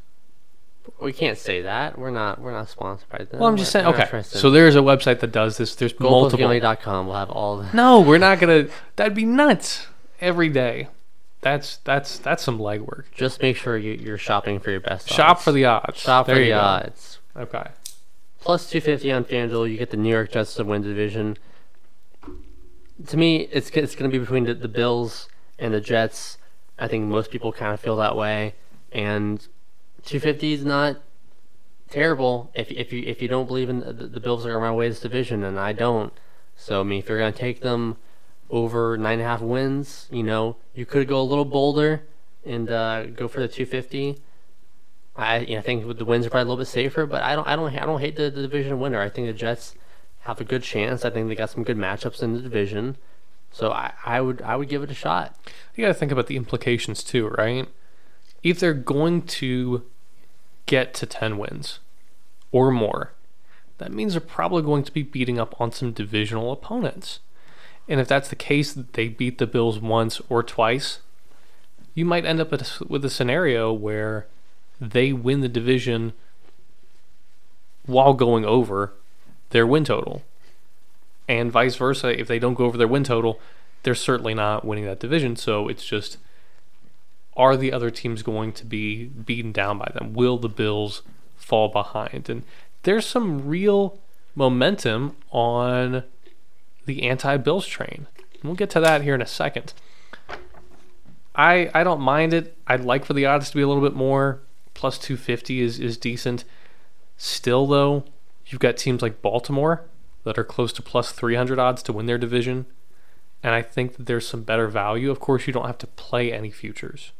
We 1.01 1.13
can't 1.13 1.39
say 1.39 1.63
that. 1.63 1.99
We're 1.99 2.11
not 2.11 2.41
we're 2.41 2.53
not 2.53 2.69
sponsored 2.69 3.09
by 3.09 3.19
them. 3.19 3.41
Well, 3.41 3.49
I'm 3.49 3.57
just 3.57 3.71
saying. 3.71 3.87
we're 3.87 3.97
not 3.97 4.09
Okay, 4.13 4.23
so 4.23 4.51
there's 4.51 4.77
a 4.77 4.81
website 4.81 5.21
that 5.21 5.33
does 5.33 5.57
this. 5.57 5.75
There's 5.75 5.99
multiple. 5.99 6.47
goalpostgambling.com 6.47 7.07
will 7.07 7.15
have 7.15 7.31
all 7.31 7.59
the 7.59 7.73
No, 7.73 8.01
we're 8.01 8.19
not 8.19 8.39
gonna. 8.41 8.69
That'd 8.97 9.15
be 9.15 9.25
nuts. 9.25 9.87
Every 10.21 10.49
day. 10.49 10.89
That's 11.43 11.79
that's 11.79 12.19
that's 12.19 12.43
some 12.43 12.59
legwork. 12.59 13.05
Just 13.15 13.41
make 13.41 13.57
sure 13.57 13.77
you, 13.79 13.93
you're 13.93 14.19
shopping 14.19 14.61
for 14.61 14.71
your 14.71 14.81
best. 14.81 15.09
Shop 15.09 15.37
odds. 15.37 15.45
for 15.45 15.53
the 15.53 15.65
odds. 15.65 15.99
shop 15.99 16.27
there 16.27 16.37
for 16.37 16.41
you 16.41 16.49
the 16.49 16.53
go. 16.53 16.61
odds. 16.61 17.19
Okay. 17.37 17.65
Plus 18.41 18.69
two 18.69 18.81
fifty 18.81 19.11
on 19.11 19.25
FanDuel. 19.25 19.71
You 19.71 19.79
get 19.79 19.91
the 19.91 19.97
New 19.97 20.11
York 20.11 20.33
Jets 20.33 20.55
to 20.55 20.65
win 20.65 20.83
the 20.83 20.89
division. 20.89 21.39
To 23.07 23.17
me, 23.17 23.49
it's 23.53 23.71
it's 23.71 23.95
going 23.95 24.11
to 24.11 24.15
be 24.15 24.19
between 24.19 24.45
the, 24.45 24.55
the 24.55 24.69
Bills 24.69 25.29
and 25.59 25.73
the 25.73 25.81
Jets. 25.81 26.37
I 26.79 26.89
think 26.89 27.05
most 27.07 27.31
people 27.31 27.53
kind 27.53 27.73
of 27.73 27.81
feel 27.81 27.97
that 27.97 28.17
way, 28.17 28.55
and 28.93 29.47
two 30.05 30.21
fifty 30.21 30.53
is 30.53 30.65
not 30.65 30.97
terrible 31.91 32.51
if 32.55 32.71
if 32.71 32.93
you 32.93 33.03
if 33.07 33.21
you 33.21 33.29
don't 33.29 33.47
believe 33.47 33.69
in 33.69 33.81
the, 33.81 33.93
the 33.93 34.21
Bills 34.21 34.47
are 34.47 34.59
run 34.59 34.73
away 34.73 34.89
this 34.89 35.01
division, 35.01 35.45
and 35.45 35.59
I 35.59 35.73
don't. 35.73 36.13
So 36.57 36.81
I 36.81 36.83
mean, 36.85 37.01
if 37.01 37.09
you're 37.09 37.19
going 37.19 37.33
to 37.33 37.39
take 37.39 37.61
them 37.61 37.97
over 38.49 38.97
nine 38.97 39.15
and 39.15 39.23
a 39.23 39.25
half 39.25 39.41
wins, 39.41 40.09
you 40.11 40.23
know, 40.23 40.57
you 40.75 40.87
could 40.87 41.09
go 41.09 41.21
a 41.21 41.23
little 41.23 41.45
bolder 41.45 42.03
and 42.45 42.71
uh, 42.71 43.07
go 43.07 43.29
for 43.29 43.41
the 43.41 43.49
two 43.49 43.67
fifty. 43.67 44.19
I 45.17 45.39
you 45.39 45.55
know, 45.55 45.59
I 45.59 45.63
think 45.63 45.99
the 45.99 46.05
wins 46.05 46.27
are 46.27 46.31
probably 46.31 46.43
a 46.43 46.51
little 46.51 46.63
bit 46.63 46.69
safer, 46.69 47.07
but 47.07 47.23
I 47.23 47.35
don't 47.35 47.47
I 47.47 47.57
don't 47.57 47.75
I 47.75 47.87
don't 47.87 48.01
hate 48.01 48.17
the, 48.17 48.31
the 48.31 48.43
division 48.43 48.81
winner. 48.81 49.01
I 49.01 49.09
think 49.09 49.27
the 49.27 49.33
Jets 49.33 49.75
have 50.21 50.41
a 50.41 50.45
good 50.45 50.63
chance. 50.63 51.05
I 51.05 51.11
think 51.11 51.29
they 51.29 51.35
got 51.35 51.51
some 51.51 51.65
good 51.65 51.77
matchups 51.77 52.23
in 52.23 52.35
the 52.35 52.41
division, 52.41 52.97
so 53.51 53.73
I, 53.73 53.93
I 54.05 54.21
would 54.21 54.43
I 54.43 54.57
would 54.57 54.69
give 54.69 54.83
it 54.83 54.91
a 54.91 54.95
shot. 54.95 55.37
You 55.75 55.85
got 55.85 55.89
to 55.89 55.95
think 55.95 56.13
about 56.13 56.27
the 56.27 56.37
implications 56.37 57.03
too, 57.03 57.29
right? 57.29 57.69
If 58.43 58.59
they're 58.61 58.75
going 58.75 59.23
to 59.23 59.85
get 60.67 60.95
to 60.95 61.07
10 61.07 61.39
wins 61.39 61.79
or 62.53 62.71
more, 62.71 63.13
that 63.79 63.93
means 63.93 64.13
they're 64.13 64.21
probably 64.21 64.63
going 64.63 64.85
to 64.85 64.93
be 64.93 65.03
beating 65.03 65.39
up 65.39 65.59
on 65.61 65.73
some 65.73 65.93
divisional 65.93 66.53
opponents. 66.53 67.21
And 67.89 68.01
if 68.01 68.09
that's 68.09 68.29
the 68.29 68.37
case, 68.37 68.73
they 68.73 69.09
beat 69.09 69.39
the 69.39 69.47
Bills 69.47 69.79
once 69.79 70.21
or 70.29 70.43
twice, 70.43 71.01
you 71.95 72.05
might 72.05 72.25
end 72.25 72.41
up 72.41 72.51
with 72.51 73.05
a 73.05 73.11
scenario 73.11 73.73
where 73.73 74.27
they 74.81 75.13
win 75.13 75.41
the 75.41 75.49
division 75.49 76.13
while 77.87 78.15
going 78.15 78.45
over 78.45 78.93
their 79.51 79.67
win 79.67 79.85
total. 79.85 80.23
And 81.29 81.51
vice 81.51 81.77
versa, 81.77 82.19
if 82.19 82.29
they 82.29 82.39
don't 82.39 82.55
go 82.55 82.65
over 82.65 82.79
their 82.79 82.87
win 82.89 83.05
total, 83.05 83.41
they're 83.83 83.95
certainly 83.95 84.35
not 84.35 84.65
winning 84.65 84.85
that 84.85 85.01
division. 85.01 85.37
So 85.37 85.69
it's 85.69 85.85
just 85.85 86.19
are 87.37 87.57
the 87.57 87.73
other 87.73 87.91
teams 87.91 88.23
going 88.23 88.53
to 88.53 88.67
be 88.67 89.05
beaten 89.05 89.53
down 89.53 89.79
by 89.79 89.91
them? 89.95 90.13
Will 90.13 90.39
the 90.39 90.49
Bills 90.49 91.03
fall 91.37 91.69
behind? 91.69 92.29
And 92.29 92.43
there's 92.83 93.07
some 93.07 93.47
real 93.47 93.99
momentum 94.35 95.17
on 95.31 96.05
the 96.87 97.03
anti 97.05 97.37
Bills 97.37 97.67
train. 97.67 98.07
We'll 98.43 98.55
get 98.55 98.71
to 98.71 98.81
that 98.81 99.03
here 99.03 99.15
in 99.15 99.23
a 99.23 99.27
second. 99.27 99.73
I 101.35 101.71
I 101.75 101.85
don't 101.85 102.01
mind 102.01 102.35
it. 102.35 102.57
I'd 102.67 102.85
like 102.85 103.05
for 103.05 103.15
the 103.15 103.27
odds 103.27 103.51
to 103.51 103.57
be 103.57 103.63
a 103.63 103.69
little 103.69 103.83
bit 103.83 103.95
more. 103.95 104.41
Plus 104.75 104.99
250 104.99 105.61
is, 105.61 105.79
is 105.79 105.97
decent. 105.99 106.45
Still, 107.17 107.67
though, 107.67 108.05
you've 108.47 108.61
got 108.61 108.79
teams 108.79 109.03
like 109.03 109.21
Baltimore 109.21 109.83
that 110.25 110.39
are 110.39 110.45
close 110.45 110.73
to 110.75 110.83
plus 110.83 111.13
300 111.13 111.59
odds 111.59 111.83
to 111.83 111.93
win 111.93 112.07
their 112.07 112.19
division. 112.19 112.67
And 113.43 113.55
I 113.55 113.63
think 113.63 113.97
that 113.97 114.07
there's 114.07 114.27
some 114.27 114.43
better 114.43 114.69
value. 114.69 115.11
Of 115.11 115.21
course, 115.21 115.47
you 115.47 115.53
don't 115.53 115.67
have 115.67 115.79
to 115.79 115.87
play 115.87 116.33
any 116.33 116.51
futures. 116.51 117.13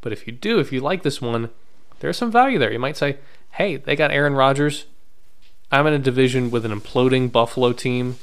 But 0.00 0.12
if 0.12 0.26
you 0.26 0.32
do, 0.32 0.58
if 0.58 0.72
you 0.72 0.80
like 0.80 1.02
this 1.02 1.20
one, 1.20 1.50
there's 2.00 2.16
some 2.16 2.30
value 2.30 2.58
there. 2.58 2.72
You 2.72 2.78
might 2.78 2.96
say, 2.96 3.18
hey, 3.52 3.76
they 3.76 3.96
got 3.96 4.10
Aaron 4.10 4.34
Rodgers. 4.34 4.86
I'm 5.70 5.86
in 5.86 5.92
a 5.92 5.98
division 5.98 6.50
with 6.50 6.64
an 6.64 6.72
imploding 6.72 7.30
Buffalo 7.30 7.72
team, 7.72 8.16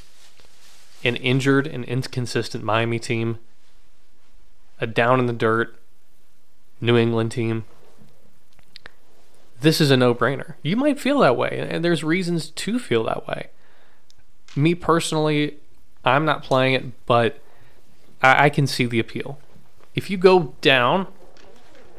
an 1.03 1.15
injured 1.17 1.67
and 1.67 1.83
inconsistent 1.85 2.63
Miami 2.63 2.99
team, 2.99 3.38
a 4.79 4.88
down 4.88 5.19
in 5.19 5.25
the 5.25 5.33
dirt 5.33 5.79
New 6.81 6.97
England 6.97 7.31
team. 7.31 7.65
This 9.61 9.79
is 9.79 9.91
a 9.91 9.97
no 9.97 10.13
brainer. 10.13 10.55
You 10.61 10.75
might 10.75 10.99
feel 10.99 11.19
that 11.19 11.38
way, 11.38 11.67
and 11.69 11.83
there's 11.83 12.03
reasons 12.03 12.49
to 12.49 12.79
feel 12.79 13.03
that 13.05 13.27
way. 13.27 13.49
Me 14.55 14.75
personally, 14.75 15.57
I'm 16.03 16.25
not 16.25 16.43
playing 16.43 16.73
it, 16.73 17.05
but 17.05 17.39
I, 18.21 18.45
I 18.45 18.49
can 18.49 18.67
see 18.67 18.85
the 18.85 18.99
appeal. 18.99 19.39
If 19.95 20.09
you 20.09 20.17
go 20.17 20.55
down, 20.61 21.07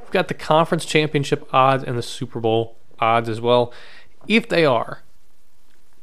we've 0.07 0.13
got 0.13 0.29
the 0.29 0.35
conference 0.35 0.85
championship 0.85 1.53
odds 1.53 1.83
and 1.83 1.99
the 1.99 2.03
Super 2.03 2.39
Bowl 2.39 2.77
odds 3.01 3.29
as 3.29 3.41
well. 3.41 3.73
If 4.29 4.49
they 4.49 4.65
are 4.65 5.03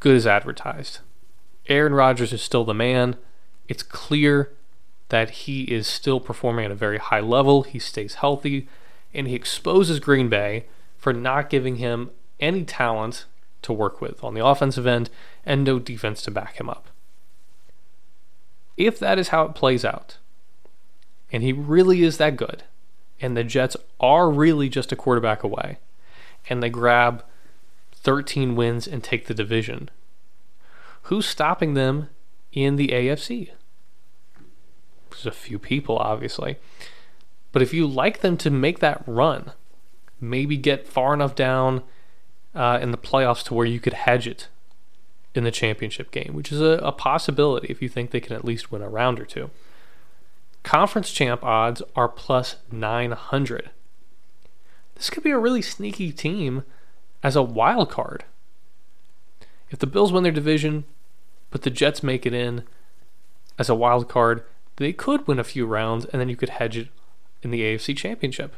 good 0.01 0.17
as 0.17 0.27
advertised, 0.27 0.99
Aaron 1.69 1.93
Rodgers 1.93 2.33
is 2.33 2.41
still 2.41 2.65
the 2.65 2.73
man. 2.73 3.15
It's 3.69 3.83
clear 3.83 4.51
that 5.07 5.29
he 5.29 5.63
is 5.63 5.87
still 5.87 6.19
performing 6.19 6.65
at 6.65 6.71
a 6.71 6.75
very 6.75 6.97
high 6.97 7.21
level. 7.21 7.63
He 7.63 7.79
stays 7.79 8.15
healthy, 8.15 8.67
and 9.13 9.25
he 9.25 9.35
exposes 9.35 10.01
Green 10.01 10.27
Bay 10.27 10.65
for 10.97 11.13
not 11.13 11.49
giving 11.49 11.77
him 11.77 12.11
any 12.41 12.65
talent 12.65 13.25
to 13.61 13.71
work 13.71 14.01
with 14.01 14.21
on 14.21 14.33
the 14.33 14.45
offensive 14.45 14.85
end 14.85 15.09
and 15.45 15.63
no 15.63 15.79
defense 15.79 16.21
to 16.23 16.31
back 16.31 16.59
him 16.59 16.69
up. 16.69 16.89
If 18.75 18.99
that 18.99 19.17
is 19.17 19.29
how 19.29 19.43
it 19.43 19.55
plays 19.55 19.85
out, 19.85 20.17
and 21.31 21.41
he 21.41 21.53
really 21.53 22.03
is 22.03 22.17
that 22.17 22.35
good, 22.35 22.63
and 23.23 23.37
the 23.37 23.43
Jets 23.43 23.77
are 24.01 24.29
really 24.29 24.67
just 24.67 24.91
a 24.91 24.97
quarterback 24.97 25.43
away, 25.43 25.77
and 26.49 26.61
they 26.61 26.69
grab 26.69 27.23
13 27.93 28.53
wins 28.53 28.85
and 28.85 29.01
take 29.01 29.27
the 29.27 29.33
division, 29.33 29.89
who's 31.03 31.25
stopping 31.25 31.73
them 31.73 32.09
in 32.51 32.75
the 32.75 32.89
AFC? 32.89 33.51
There's 35.09 35.25
a 35.25 35.31
few 35.31 35.57
people, 35.57 35.97
obviously. 35.97 36.57
But 37.53 37.61
if 37.61 37.73
you 37.73 37.87
like 37.87 38.19
them 38.19 38.35
to 38.37 38.49
make 38.49 38.79
that 38.79 39.01
run, 39.07 39.53
maybe 40.19 40.57
get 40.57 40.85
far 40.85 41.13
enough 41.13 41.33
down 41.33 41.81
uh, 42.53 42.79
in 42.81 42.91
the 42.91 42.97
playoffs 42.97 43.43
to 43.45 43.53
where 43.53 43.65
you 43.65 43.79
could 43.79 43.93
hedge 43.93 44.27
it 44.27 44.49
in 45.33 45.45
the 45.45 45.51
championship 45.51 46.11
game, 46.11 46.33
which 46.33 46.51
is 46.51 46.59
a, 46.59 46.79
a 46.83 46.91
possibility 46.91 47.67
if 47.69 47.81
you 47.81 47.87
think 47.87 48.11
they 48.11 48.19
can 48.19 48.35
at 48.35 48.43
least 48.43 48.69
win 48.69 48.81
a 48.81 48.89
round 48.89 49.17
or 49.17 49.25
two. 49.25 49.49
Conference 50.63 51.11
champ 51.11 51.43
odds 51.43 51.81
are 51.95 52.07
plus 52.07 52.55
900. 52.71 53.69
This 54.95 55.09
could 55.09 55.23
be 55.23 55.31
a 55.31 55.37
really 55.37 55.61
sneaky 55.61 56.11
team 56.11 56.63
as 57.21 57.35
a 57.35 57.43
wild 57.43 57.89
card. 57.89 58.23
If 59.69 59.79
the 59.79 59.87
Bills 59.87 60.11
win 60.11 60.23
their 60.23 60.31
division, 60.31 60.85
but 61.51 61.63
the 61.63 61.69
Jets 61.69 62.01
make 62.03 62.25
it 62.25 62.33
in 62.33 62.63
as 63.57 63.69
a 63.69 63.75
wild 63.75 64.07
card, 64.07 64.43
they 64.77 64.93
could 64.93 65.27
win 65.27 65.39
a 65.39 65.43
few 65.43 65.65
rounds 65.65 66.05
and 66.05 66.21
then 66.21 66.29
you 66.29 66.35
could 66.35 66.49
hedge 66.49 66.77
it 66.77 66.87
in 67.41 67.51
the 67.51 67.61
AFC 67.61 67.95
Championship. 67.95 68.55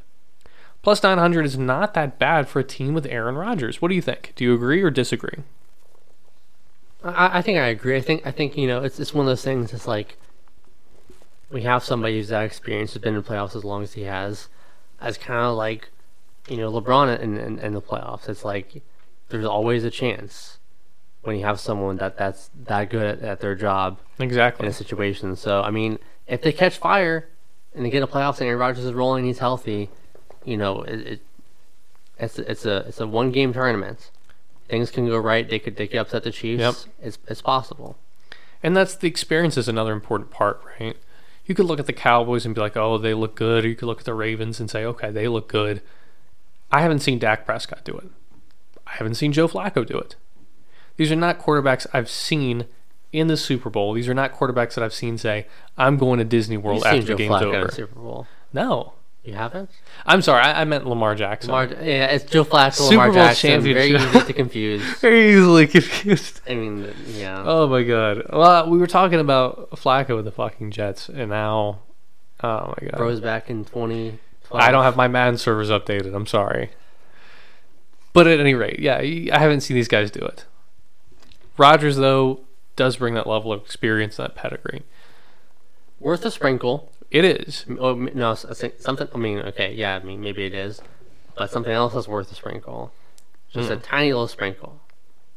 Plus 0.82 1.02
900 1.02 1.46
is 1.46 1.58
not 1.58 1.94
that 1.96 2.20
bad 2.20 2.48
for 2.48 2.60
a 2.60 2.64
team 2.64 2.94
with 2.94 3.08
Aaron 3.08 3.36
Rodgers. 3.36 3.82
What 3.82 3.88
do 3.88 3.96
you 3.96 4.02
think? 4.02 4.34
Do 4.36 4.44
you 4.44 4.54
agree 4.54 4.82
or 4.84 4.92
disagree? 4.92 5.40
I, 7.04 7.40
I 7.40 7.42
think 7.42 7.58
I 7.58 7.68
agree. 7.68 7.98
I 7.98 8.02
think 8.02 8.26
I 8.26 8.32
think 8.32 8.56
you 8.56 8.68
know 8.68 8.84
it's 8.84 9.00
it's 9.00 9.14
one 9.14 9.26
of 9.26 9.32
those 9.32 9.44
things. 9.44 9.74
It's 9.74 9.88
like 9.88 10.18
we 11.56 11.62
have 11.62 11.86
somebody 11.86 12.18
who's 12.18 12.28
that 12.28 12.44
experienced, 12.44 12.96
who's 12.96 13.02
been 13.02 13.16
in 13.16 13.24
playoffs 13.24 13.56
as 13.56 13.64
long 13.64 13.82
as 13.82 13.94
he 13.94 14.02
has. 14.02 14.50
as 15.00 15.18
kind 15.18 15.40
of 15.40 15.56
like, 15.56 15.90
you 16.50 16.58
know, 16.58 16.70
LeBron 16.70 17.18
in, 17.18 17.38
in, 17.38 17.60
in 17.60 17.74
the 17.74 17.82
playoffs. 17.82 18.28
It's 18.28 18.44
like 18.44 18.84
there's 19.30 19.46
always 19.46 19.86
a 19.86 19.90
chance 19.90 20.60
when 21.22 21.38
you 21.38 21.46
have 21.46 21.58
someone 21.58 21.96
that 21.96 22.18
that's 22.18 22.50
that 22.66 22.90
good 22.90 23.06
at, 23.06 23.22
at 23.22 23.40
their 23.40 23.56
job 23.56 24.00
exactly 24.20 24.66
in 24.66 24.70
a 24.70 24.74
situation. 24.74 25.38
So 25.38 25.62
I 25.62 25.72
mean, 25.72 25.98
if 26.28 26.42
they 26.42 26.52
catch 26.52 26.78
fire 26.78 27.30
and 27.74 27.86
they 27.86 27.90
get 27.90 28.04
a 28.04 28.08
playoffs 28.08 28.40
and 28.42 28.48
Aaron 28.48 28.60
Rodgers 28.60 28.84
is 28.84 28.92
rolling, 28.92 29.24
he's 29.24 29.40
healthy, 29.40 29.90
you 30.44 30.58
know, 30.58 30.82
it, 30.82 31.00
it 31.08 31.22
it's 32.20 32.38
it's 32.38 32.66
a 32.66 32.80
it's 32.80 33.00
a 33.00 33.08
one 33.08 33.32
game 33.32 33.54
tournament. 33.54 34.12
Things 34.68 34.92
can 34.92 35.08
go 35.08 35.18
right. 35.18 35.50
They 35.50 35.60
could 35.60 35.78
they 35.78 35.88
could 35.88 36.00
upset 36.00 36.24
the 36.24 36.32
Chiefs. 36.32 36.60
Yep. 36.60 36.76
It's 37.02 37.18
it's 37.30 37.42
possible. 37.42 37.98
And 38.62 38.76
that's 38.76 38.96
the 38.96 39.08
experience 39.08 39.56
is 39.56 39.70
another 39.70 39.94
important 39.94 40.32
part, 40.32 40.62
right? 40.82 40.98
You 41.46 41.56
could 41.56 41.66
look 41.66 41.80
at 41.80 41.86
the 41.86 41.94
Cowboys 41.94 42.46
and 42.46 42.56
be 42.56 42.62
like, 42.62 42.76
oh, 42.76 42.98
they 42.98 43.14
look 43.14 43.36
good. 43.36 43.66
Or 43.66 43.68
you 43.68 43.76
could 43.76 43.86
look 43.86 44.00
at 44.00 44.06
the 44.06 44.14
Ravens 44.14 44.60
and 44.60 44.70
say, 44.70 44.84
okay, 44.86 45.12
they 45.12 45.28
look 45.28 45.48
good. 45.48 45.82
I 46.72 46.82
haven't 46.82 47.00
seen 47.00 47.20
Dak 47.20 47.46
Prescott 47.46 47.84
do 47.84 47.96
it. 47.98 48.10
I 48.88 48.92
haven't 48.94 49.16
seen 49.16 49.32
Joe 49.32 49.48
Flacco 49.48 49.86
do 49.86 49.98
it. 49.98 50.16
These 50.98 51.12
are 51.12 51.16
not 51.16 51.40
quarterbacks 51.40 51.86
I've 51.94 52.10
seen 52.10 52.66
in 53.12 53.28
the 53.28 53.38
Super 53.38 53.70
Bowl. 53.70 53.94
These 53.94 54.08
are 54.08 54.14
not 54.14 54.34
quarterbacks 54.34 54.76
that 54.76 54.84
I've 54.84 54.94
seen 54.94 55.18
say, 55.18 55.48
I'm 55.78 55.98
going 55.98 56.20
to 56.20 56.26
Disney 56.26 56.58
World 56.58 56.80
You've 56.80 56.86
after 56.88 57.02
the 57.04 57.16
game's 57.16 57.36
Flacco 57.36 57.50
in 57.50 57.56
over. 57.56 57.68
the 57.68 57.74
Super 57.74 58.00
Bowl. 58.00 58.28
No. 58.54 58.94
You 59.26 59.34
haven't? 59.34 59.72
I'm 60.06 60.22
sorry. 60.22 60.44
I, 60.44 60.62
I 60.62 60.66
meant 60.66 60.86
Lamar 60.86 61.16
Jackson. 61.16 61.52
Lamar, 61.52 61.76
yeah, 61.84 62.06
it's 62.06 62.26
Joe 62.26 62.46
Flacco, 62.46 62.74
Super 62.74 62.92
Lamar 62.92 63.08
Bowl 63.08 63.16
Jackson. 63.16 63.62
Very 63.62 63.92
championship. 63.92 64.16
easy 64.16 64.28
to 64.28 64.34
confuse. 64.34 64.84
Very 65.00 65.34
easily 65.34 65.68
confused. 65.68 66.42
I 66.48 66.54
mean, 66.54 66.94
yeah. 67.08 67.42
Oh 67.44 67.68
my 67.68 67.82
god. 67.82 68.28
Well, 68.32 68.70
we 68.70 68.78
were 68.78 68.86
talking 68.86 69.20
about 69.20 69.72
Flacco 69.72 70.16
with 70.16 70.26
the 70.26 70.32
fucking 70.32 70.70
Jets, 70.70 71.10
and 71.10 71.32
now, 71.32 71.80
oh 72.44 72.76
my 72.80 72.88
god. 72.88 72.98
Bros 72.98 73.20
back 73.20 73.50
in 73.50 73.66
2012. 73.66 74.20
I 74.54 74.70
don't 74.70 74.84
have 74.84 74.96
my 74.96 75.08
Madden 75.08 75.40
servers 75.40 75.72
updated. 75.72 76.16
I'm 76.16 76.28
sorry. 76.28 76.70
But 78.14 78.28
at 78.28 78.40
any 78.40 78.54
rate, 78.54 78.80
yeah, 78.80 78.98
I 79.00 79.40
haven't 79.40 79.62
seen 79.62 79.76
these 79.76 79.88
guys 79.88 80.12
do 80.12 80.22
it. 80.22 80.46
Rodgers, 81.58 81.98
though, 81.98 82.42
does 82.76 82.98
bring 82.98 83.16
that 83.16 83.28
level 83.28 83.52
of 83.52 83.62
experience, 83.62 84.18
that 84.18 84.36
pedigree. 84.36 84.84
Worth 86.00 86.24
a 86.26 86.32
sprinkle. 86.32 86.92
It 87.16 87.24
is. 87.24 87.66
Oh, 87.80 87.94
no, 87.96 88.32
s- 88.32 88.44
I 88.44 88.54
think 88.54 88.74
something. 88.80 89.08
I 89.14 89.18
mean, 89.18 89.40
okay, 89.40 89.74
yeah. 89.74 89.96
I 89.96 90.04
mean, 90.06 90.20
maybe 90.20 90.46
it 90.46 90.54
is, 90.54 90.82
but 91.38 91.50
something 91.50 91.72
else 91.72 91.96
is 91.96 92.08
worth 92.10 92.30
a 92.32 92.36
sprinkle. 92.36 92.92
Just 93.54 93.70
a 93.72 93.78
tiny 93.78 94.12
little 94.12 94.28
sprinkle. 94.28 94.82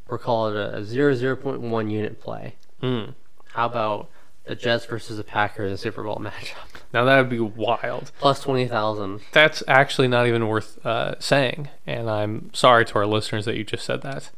We'll 0.09 0.19
call 0.19 0.49
it 0.49 0.57
a, 0.57 0.79
a 0.79 0.85
zero 0.85 1.15
zero 1.15 1.37
point 1.37 1.61
one 1.61 1.89
unit 1.89 2.21
play. 2.21 2.57
Mm. 2.83 3.15
How 3.53 3.67
about 3.67 4.09
the 4.45 4.57
Jets 4.57 4.87
versus 4.87 5.19
the 5.19 5.23
Packers 5.25 5.67
in 5.67 5.73
the 5.73 5.79
Super 5.79 6.03
Bowl 6.03 6.17
matchup? 6.21 6.83
Now 6.93 7.05
that 7.05 7.19
would 7.19 7.29
be 7.31 7.39
wild. 7.39 8.11
Plus 8.19 8.41
twenty 8.41 8.67
thousand. 8.67 9.21
That's 9.33 9.63
actually 9.69 10.09
not 10.09 10.27
even 10.27 10.49
worth 10.49 10.85
uh, 10.85 11.15
saying, 11.21 11.69
and 11.87 12.11
I'm 12.11 12.51
sorry 12.55 12.85
to 12.87 12.95
our 12.97 13.07
listeners 13.07 13.45
that 13.45 13.57
you 13.57 13.63
just 13.63 13.85
said 13.85 14.03
that. 14.03 14.31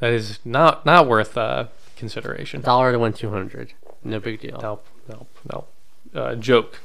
That 0.00 0.12
is 0.12 0.40
not 0.44 0.84
not 0.84 1.06
worth 1.06 1.36
uh, 1.38 1.66
consideration. 1.96 2.62
Dollar 2.62 2.90
to 2.90 2.98
win 2.98 3.12
two 3.12 3.30
hundred. 3.30 3.74
No 4.02 4.18
big 4.18 4.40
deal. 4.40 4.58
Nope, 4.60 4.84
nope, 5.08 5.28
nope. 5.52 5.72
Uh, 6.16 6.34
joke, 6.34 6.80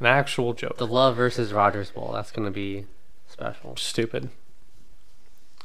an 0.00 0.06
actual 0.06 0.52
joke. 0.54 0.76
The 0.78 0.86
Love 0.86 1.16
versus 1.16 1.52
Rodgers 1.52 1.90
Bowl. 1.90 2.12
That's 2.14 2.30
gonna 2.30 2.50
be 2.50 2.86
special. 3.28 3.76
Stupid. 3.76 4.30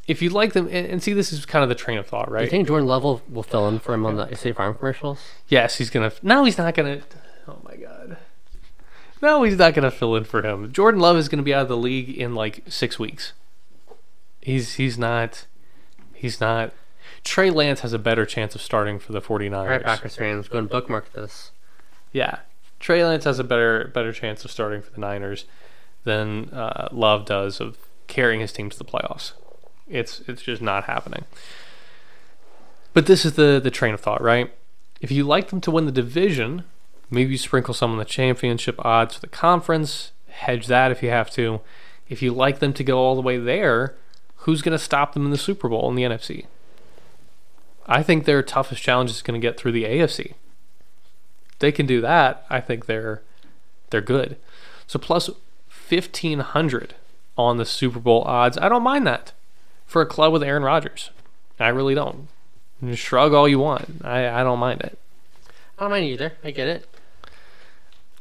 If 0.08 0.22
you 0.22 0.30
like 0.32 0.54
them, 0.54 0.66
and, 0.72 0.88
and 0.88 1.04
see, 1.04 1.14
this 1.14 1.32
is 1.32 1.46
kind 1.46 1.62
of 1.64 1.70
the 1.70 1.76
train 1.76 1.98
of 2.00 2.08
thought, 2.08 2.28
Do 2.28 2.34
right? 2.34 2.44
you 2.44 2.50
think 2.50 2.68
Jordan 2.68 2.88
Love 2.88 3.04
will, 3.04 3.22
will 3.30 3.44
fill 3.44 3.68
in 3.70 3.78
for 3.80 3.94
him 3.94 4.06
on 4.06 4.16
the 4.16 4.36
State 4.36 4.56
Farm 4.56 4.74
commercials? 4.76 5.20
yes, 5.48 5.76
he's 5.78 5.90
gonna. 5.90 6.12
No, 6.24 6.44
he's 6.44 6.58
not 6.58 6.74
gonna. 6.74 7.02
Oh 7.48 7.60
my 7.64 7.76
god. 7.76 8.18
No, 9.22 9.44
he's 9.44 9.58
not 9.58 9.76
gonna 9.76 9.92
fill 9.92 10.16
in 10.16 10.24
for 10.24 10.42
him. 10.42 10.72
Jordan 10.74 11.00
Love 11.00 11.18
is 11.18 11.30
gonna 11.30 11.44
be 11.44 11.54
out 11.54 11.62
of 11.64 11.68
the 11.70 11.78
league 11.78 12.10
in 12.18 12.34
like 12.34 12.64
six 12.68 12.98
weeks. 12.98 13.34
He's 14.42 14.74
he's 14.76 14.98
not. 14.98 15.46
He's 16.14 16.42
not. 16.42 16.74
Trey 17.24 17.52
Lance 17.52 17.82
has 17.82 17.94
a 17.94 18.00
better 18.00 18.26
chance 18.26 18.56
of 18.56 18.62
starting 18.62 18.98
for 18.98 19.12
the 19.12 19.22
49ers. 19.22 19.56
All 19.58 19.66
right, 19.68 19.84
Packers 19.84 20.16
fans, 20.16 20.48
go 20.48 20.58
and 20.58 20.68
bookmark 20.70 21.14
this. 21.14 21.52
Yeah, 22.12 22.40
Trey 22.82 23.06
Lance 23.06 23.24
has 23.24 23.40
a 23.40 23.44
better 23.44 23.90
better 23.94 24.12
chance 24.12 24.44
of 24.44 24.52
starting 24.52 24.82
for 24.82 24.92
the 24.92 25.00
Niners 25.00 25.46
than 26.04 26.50
uh, 26.50 26.90
Love 26.92 27.26
does 27.26 27.62
of 27.62 27.78
carrying 28.08 28.42
his 28.42 28.52
team 28.52 28.70
to 28.70 28.78
the 28.78 28.84
playoffs. 28.84 29.34
It's 29.88 30.22
it's 30.28 30.42
just 30.42 30.62
not 30.62 30.86
happening. 30.86 31.26
But 32.94 33.06
this 33.06 33.24
is 33.24 33.34
the 33.34 33.62
the 33.64 33.72
train 33.72 33.94
of 33.94 34.02
thought, 34.02 34.22
right? 34.22 34.52
If 35.00 35.12
you 35.12 35.24
like 35.24 35.50
them 35.50 35.62
to 35.62 35.72
win 35.72 35.86
the 35.86 35.92
division, 35.92 36.64
maybe 37.10 37.32
you 37.32 37.38
sprinkle 37.38 37.74
some 37.74 37.92
on 37.92 37.98
the 37.98 38.06
championship 38.06 38.84
odds 38.84 39.16
for 39.16 39.22
the 39.22 39.28
conference, 39.28 40.12
hedge 40.28 40.68
that 40.68 40.92
if 40.92 41.02
you 41.04 41.10
have 41.10 41.30
to. 41.32 41.62
If 42.10 42.22
you 42.22 42.34
like 42.34 42.60
them 42.60 42.74
to 42.74 42.84
go 42.84 42.98
all 42.98 43.16
the 43.16 43.22
way 43.22 43.38
there, 43.38 43.96
who's 44.38 44.62
going 44.62 44.78
to 44.78 44.84
stop 44.84 45.14
them 45.14 45.24
in 45.24 45.32
the 45.32 45.38
Super 45.38 45.70
Bowl 45.70 45.88
in 45.90 45.96
the 45.96 46.04
NFC? 46.04 46.46
I 47.88 48.04
think 48.04 48.26
their 48.26 48.44
toughest 48.44 48.84
challenge 48.84 49.12
is 49.12 49.22
going 49.22 49.40
to 49.40 49.48
get 49.48 49.58
through 49.58 49.72
the 49.72 49.86
AFC 49.86 50.34
they 51.62 51.72
can 51.72 51.86
do 51.86 52.02
that, 52.02 52.46
I 52.50 52.60
think 52.60 52.86
they're 52.86 53.22
they're 53.90 54.02
good. 54.02 54.38
So 54.88 55.00
plus 55.00 55.30
fifteen 55.70 56.40
hundred 56.40 56.96
on 57.38 57.58
the 57.58 57.66
Super 57.66 58.00
Bowl 58.00 58.24
odds. 58.24 58.58
I 58.58 58.68
don't 58.68 58.84
mind 58.84 59.08
that 59.08 59.32
for 59.86 60.02
a 60.02 60.06
club 60.06 60.34
with 60.34 60.44
Aaron 60.44 60.64
Rodgers. 60.64 61.10
I 61.60 61.70
really 61.70 61.96
don't. 61.96 62.28
You 62.82 62.96
shrug 62.96 63.34
all 63.34 63.48
you 63.48 63.60
want. 63.60 64.04
I, 64.04 64.42
I 64.42 64.44
don't 64.44 64.60
mind 64.60 64.82
it. 64.82 64.98
I 65.78 65.84
don't 65.84 65.92
mind 65.92 66.06
either. 66.06 66.34
I 66.44 66.52
get 66.52 66.68
it. 66.68 66.88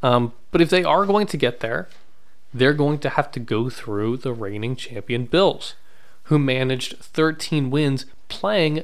Um, 0.02 0.32
but 0.50 0.60
if 0.60 0.70
they 0.70 0.84
are 0.84 1.06
going 1.06 1.26
to 1.28 1.36
get 1.36 1.60
there, 1.60 1.88
they're 2.52 2.74
going 2.74 2.98
to 3.00 3.10
have 3.10 3.30
to 3.32 3.40
go 3.40 3.70
through 3.70 4.18
the 4.18 4.32
reigning 4.32 4.76
champion 4.76 5.24
Bills, 5.24 5.74
who 6.24 6.38
managed 6.38 6.98
13 6.98 7.70
wins 7.70 8.06
playing 8.28 8.82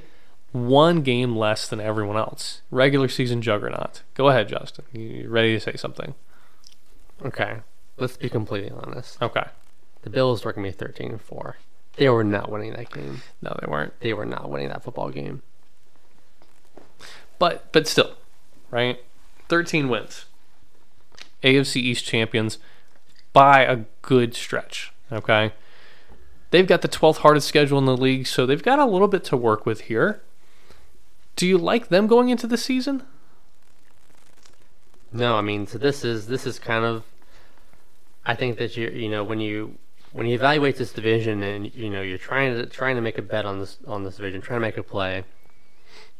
one 0.52 1.02
game 1.02 1.36
less 1.36 1.68
than 1.68 1.80
everyone 1.80 2.16
else. 2.16 2.62
Regular 2.70 3.08
season 3.08 3.42
juggernaut. 3.42 4.02
Go 4.14 4.28
ahead, 4.28 4.48
Justin. 4.48 4.84
You 4.92 5.28
ready 5.28 5.52
to 5.54 5.60
say 5.60 5.76
something? 5.76 6.14
Okay, 7.24 7.58
let's 7.96 8.16
be 8.16 8.28
completely 8.28 8.70
honest. 8.70 9.20
Okay. 9.22 9.44
The 10.02 10.10
Bills 10.10 10.44
were 10.44 10.52
gonna 10.52 10.68
be 10.68 10.72
thirteen 10.72 11.12
and 11.12 11.20
four. 11.20 11.56
They 11.96 12.08
were 12.08 12.24
not 12.24 12.50
winning 12.50 12.74
that 12.74 12.90
game. 12.90 13.22
No, 13.40 13.56
they 13.60 13.70
weren't. 13.70 13.98
They 14.00 14.12
were 14.12 14.26
not 14.26 14.50
winning 14.50 14.68
that 14.68 14.84
football 14.84 15.10
game. 15.10 15.42
But 17.38 17.72
but 17.72 17.86
still, 17.86 18.14
right? 18.70 19.00
13 19.48 19.88
wins. 19.88 20.26
AFC 21.42 21.76
East 21.76 22.04
champions 22.04 22.58
by 23.32 23.60
a 23.60 23.84
good 24.02 24.34
stretch, 24.34 24.92
okay? 25.12 25.52
They've 26.50 26.66
got 26.66 26.82
the 26.82 26.88
12th 26.88 27.18
hardest 27.18 27.46
schedule 27.46 27.78
in 27.78 27.84
the 27.84 27.96
league, 27.96 28.26
so 28.26 28.46
they've 28.46 28.62
got 28.62 28.78
a 28.78 28.86
little 28.86 29.08
bit 29.08 29.24
to 29.24 29.36
work 29.36 29.66
with 29.66 29.82
here. 29.82 30.22
Do 31.36 31.46
you 31.46 31.58
like 31.58 31.88
them 31.88 32.06
going 32.06 32.30
into 32.30 32.46
the 32.46 32.56
season? 32.56 33.02
No, 35.12 35.36
I 35.36 35.40
mean, 35.40 35.66
so 35.66 35.78
this 35.78 36.04
is 36.04 36.26
this 36.26 36.46
is 36.46 36.58
kind 36.58 36.84
of. 36.84 37.04
I 38.24 38.34
think 38.34 38.58
that 38.58 38.76
you 38.76 38.88
you 38.88 39.08
know 39.08 39.22
when 39.22 39.40
you 39.40 39.78
when 40.12 40.26
you 40.26 40.34
evaluate 40.34 40.76
this 40.76 40.92
division 40.92 41.42
and 41.42 41.72
you 41.74 41.90
know 41.90 42.02
you're 42.02 42.18
trying 42.18 42.54
to 42.54 42.66
trying 42.66 42.96
to 42.96 43.02
make 43.02 43.18
a 43.18 43.22
bet 43.22 43.44
on 43.44 43.60
this 43.60 43.78
on 43.86 44.02
this 44.04 44.16
division, 44.16 44.40
trying 44.40 44.56
to 44.56 44.66
make 44.66 44.76
a 44.76 44.82
play. 44.82 45.24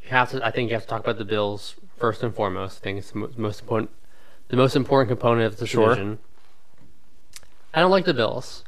You 0.03 0.09
have 0.09 0.31
to. 0.31 0.45
I 0.45 0.51
think 0.51 0.69
you 0.69 0.75
have 0.75 0.83
to 0.83 0.89
talk 0.89 1.01
about 1.01 1.17
the 1.17 1.25
Bills 1.25 1.75
first 1.97 2.23
and 2.23 2.33
foremost. 2.33 2.79
I 2.79 2.83
think 2.83 2.99
it's 2.99 3.11
the 3.11 3.27
most 3.37 3.61
important, 3.61 3.89
the 4.49 4.55
most 4.57 4.75
important 4.75 5.09
component 5.09 5.51
of 5.51 5.59
the 5.59 5.67
Sure. 5.67 5.89
division. 5.89 6.19
I 7.73 7.81
don't 7.81 7.91
like 7.91 8.05
the 8.05 8.13
Bills, 8.13 8.63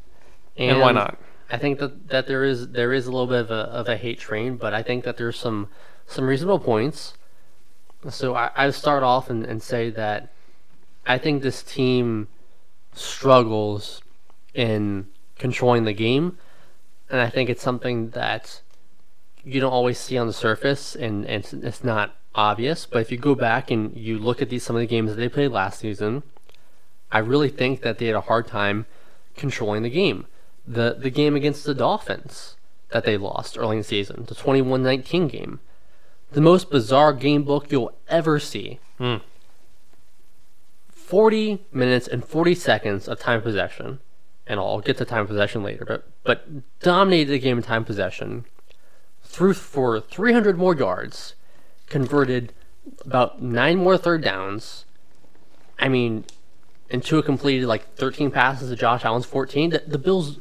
And, 0.58 0.80
why 0.82 0.92
not? 0.92 1.18
I 1.50 1.58
think 1.58 1.80
that, 1.80 2.10
that 2.10 2.28
there 2.28 2.44
is 2.44 2.70
there 2.70 2.94
is 2.94 3.08
a 3.08 3.12
little 3.12 3.26
bit 3.28 3.40
of 3.40 3.52
a 3.52 3.54
of 3.72 3.88
a 3.88 3.98
hate 3.98 4.20
train, 4.20 4.58
but 4.58 4.74
I 4.74 4.84
think 4.84 5.04
that 5.06 5.18
there's 5.18 5.40
some 5.40 5.70
some 6.10 6.26
reasonable 6.26 6.60
points. 6.60 7.14
So 8.10 8.36
I, 8.36 8.50
I 8.56 8.70
start 8.72 9.04
off 9.04 9.30
and, 9.30 9.46
and 9.46 9.62
say 9.62 9.90
that 9.92 10.34
I 11.06 11.18
think 11.18 11.42
this 11.42 11.64
team 11.64 12.28
struggles 12.94 14.02
in 14.54 15.08
controlling 15.38 15.86
the 15.86 15.94
game, 15.94 16.38
and 17.10 17.22
I 17.22 17.30
think 17.30 17.50
it's 17.50 17.62
something 17.62 18.10
that 18.12 18.62
you 19.44 19.60
don't 19.62 19.72
always 19.72 19.98
see 19.98 20.18
on 20.18 20.28
the 20.28 20.34
surface, 20.34 20.96
and, 20.96 21.26
and 21.26 21.44
it's, 21.44 21.54
it's 21.54 21.84
not 21.84 22.16
obvious. 22.36 22.86
But 22.86 23.00
if 23.00 23.12
you 23.12 23.18
go 23.18 23.36
back 23.36 23.72
and 23.72 23.96
you 23.96 24.18
look 24.18 24.42
at 24.42 24.50
these 24.50 24.64
some 24.64 24.76
of 24.76 24.82
the 24.82 24.88
games 24.88 25.10
that 25.10 25.16
they 25.16 25.30
played 25.30 25.52
last 25.52 25.80
season, 25.80 26.24
I 27.12 27.20
really 27.20 27.50
think 27.50 27.82
that 27.82 27.98
they 27.98 28.08
had 28.08 28.16
a 28.16 28.22
hard 28.22 28.48
time 28.48 28.86
controlling 29.36 29.84
the 29.84 29.90
game. 29.90 30.26
The 30.68 30.96
the 30.98 31.10
game 31.10 31.36
against 31.36 31.64
the 31.64 31.74
Dolphins 31.74 32.56
that 32.90 33.06
they 33.06 33.18
lost 33.18 33.58
early 33.58 33.78
in 33.78 33.82
the 33.82 33.84
season, 33.84 34.26
the 34.28 34.36
21-19 34.36 35.30
game. 35.30 35.60
The 36.32 36.42
most 36.42 36.70
bizarre 36.70 37.14
game 37.14 37.44
book 37.44 37.72
you'll 37.72 37.94
ever 38.08 38.40
see. 38.40 38.80
Hmm. 38.98 39.18
40 40.92 41.66
minutes 41.72 42.08
and 42.08 42.24
40 42.24 42.54
seconds 42.56 43.08
of 43.08 43.20
time 43.20 43.42
possession. 43.42 44.00
And 44.46 44.60
I'll 44.60 44.80
get 44.80 44.98
to 44.98 45.06
time 45.06 45.28
possession 45.28 45.62
later, 45.64 45.86
but 45.86 46.08
but 46.24 46.80
dominated 46.80 47.32
the 47.32 47.40
game 47.40 47.58
in 47.58 47.64
time 47.64 47.86
possession. 47.86 48.46
Threw 49.24 49.54
for 49.54 50.00
300 50.00 50.58
more 50.58 50.76
yards, 50.76 51.36
converted 51.88 52.52
about 53.06 53.42
9 53.44 53.78
more 53.78 53.96
third 53.98 54.24
downs. 54.24 54.86
I 55.78 55.88
mean, 55.88 56.26
and 56.90 57.04
Tua 57.04 57.22
completed 57.22 57.68
like 57.68 57.94
13 57.96 58.32
passes 58.32 58.70
to 58.72 58.76
Josh 58.76 59.06
Allen's 59.06 59.28
14. 59.28 59.70
The, 59.70 59.84
the 59.86 60.00
Bills, 60.00 60.40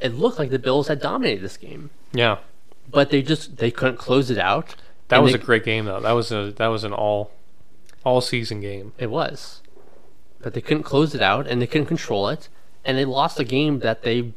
it 0.00 0.14
looked 0.14 0.38
like 0.40 0.50
the 0.50 0.58
Bills 0.58 0.88
had 0.88 1.00
dominated 1.00 1.42
this 1.42 1.56
game, 1.56 1.90
Yeah. 2.12 2.38
but 2.90 3.10
they 3.10 3.22
just 3.22 3.58
they 3.58 3.70
couldn't 3.70 3.98
close 3.98 4.30
it 4.30 4.38
out. 4.38 4.74
That 5.08 5.16
And 5.16 5.24
was 5.24 5.32
they- 5.32 5.38
a 5.38 5.42
great 5.42 5.64
game 5.64 5.84
though. 5.84 6.00
That 6.00 6.12
was 6.12 6.32
a 6.32 6.52
that 6.56 6.68
was 6.68 6.84
an 6.84 6.92
all 6.92 7.30
all 8.04 8.20
season 8.20 8.60
game. 8.60 8.92
It 8.98 9.10
was, 9.10 9.60
but 10.40 10.54
they 10.54 10.60
couldn't 10.60 10.82
close 10.84 11.14
it 11.14 11.22
out 11.22 11.46
and 11.46 11.60
they 11.60 11.66
couldn't 11.66 11.86
control 11.86 12.28
it, 12.28 12.48
and 12.84 12.96
they 12.98 13.04
lost 13.04 13.38
a 13.40 13.44
game 13.44 13.80
that 13.80 14.02
they 14.02 14.32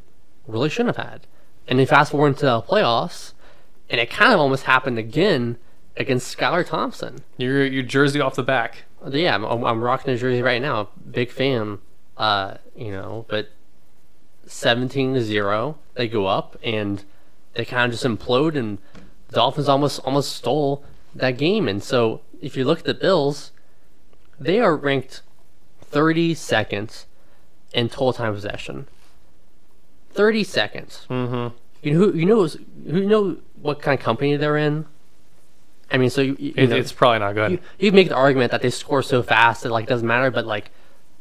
really 0.47 0.69
shouldn't 0.69 0.95
have 0.97 1.05
had. 1.09 1.27
And 1.67 1.79
they 1.79 1.85
fast 1.85 2.11
forward 2.11 2.29
into 2.29 2.45
the 2.45 2.61
playoffs, 2.61 3.33
and 3.89 3.99
it 3.99 4.09
kind 4.09 4.33
of 4.33 4.39
almost 4.39 4.63
happened 4.63 4.97
again 4.97 5.57
against 5.97 6.35
Skylar 6.37 6.65
Thompson. 6.65 7.19
Your 7.37 7.65
your 7.65 7.83
jersey 7.83 8.19
off 8.21 8.35
the 8.35 8.43
back. 8.43 8.83
Yeah, 9.09 9.35
I'm, 9.35 9.45
I'm 9.63 9.81
rocking 9.83 10.13
a 10.13 10.17
jersey 10.17 10.41
right 10.41 10.61
now. 10.61 10.89
Big 11.09 11.29
fan. 11.31 11.79
Uh, 12.17 12.55
you 12.75 12.91
know, 12.91 13.25
but 13.29 13.49
17 14.47 15.13
to 15.13 15.21
0, 15.21 15.77
they 15.95 16.07
go 16.07 16.25
up 16.25 16.57
and 16.63 17.03
they 17.53 17.65
kind 17.65 17.91
of 17.93 17.99
just 17.99 18.03
implode 18.05 18.55
and 18.57 18.77
the 19.29 19.35
Dolphins 19.35 19.67
almost 19.69 19.99
almost 20.05 20.35
stole 20.35 20.83
that 21.15 21.37
game. 21.37 21.67
And 21.67 21.81
so 21.83 22.21
if 22.41 22.55
you 22.55 22.65
look 22.65 22.79
at 22.79 22.85
the 22.85 22.93
Bills, 22.93 23.51
they 24.39 24.59
are 24.59 24.75
ranked 24.75 25.21
30 25.81 26.33
seconds 26.35 27.05
in 27.73 27.89
total 27.89 28.13
time 28.13 28.33
possession. 28.33 28.87
30 30.11 30.43
seconds. 30.43 31.05
Mm-hmm. 31.09 31.55
You 31.83 31.93
know 31.93 31.99
who 31.99 32.13
you 32.17 32.25
know 32.25 32.47
who 32.47 33.05
know 33.05 33.37
what 33.61 33.81
kind 33.81 33.97
of 33.99 34.03
company 34.03 34.35
they're 34.35 34.57
in? 34.57 34.85
I 35.89 35.97
mean, 35.97 36.09
so 36.09 36.21
you, 36.21 36.35
you 36.39 36.53
It, 36.57 36.69
know, 36.69 36.75
it's 36.75 36.91
probably 36.91 37.19
not 37.19 37.33
good. 37.33 37.51
you, 37.51 37.59
you 37.79 37.91
make 37.93 38.09
the 38.09 38.15
argument 38.15 38.51
that 38.51 38.61
they 38.61 38.69
score 38.69 39.01
so 39.01 39.23
fast 39.23 39.63
that 39.63 39.71
like 39.71 39.85
it 39.85 39.89
doesn't 39.89 40.07
matter, 40.07 40.29
but 40.31 40.45
like 40.45 40.71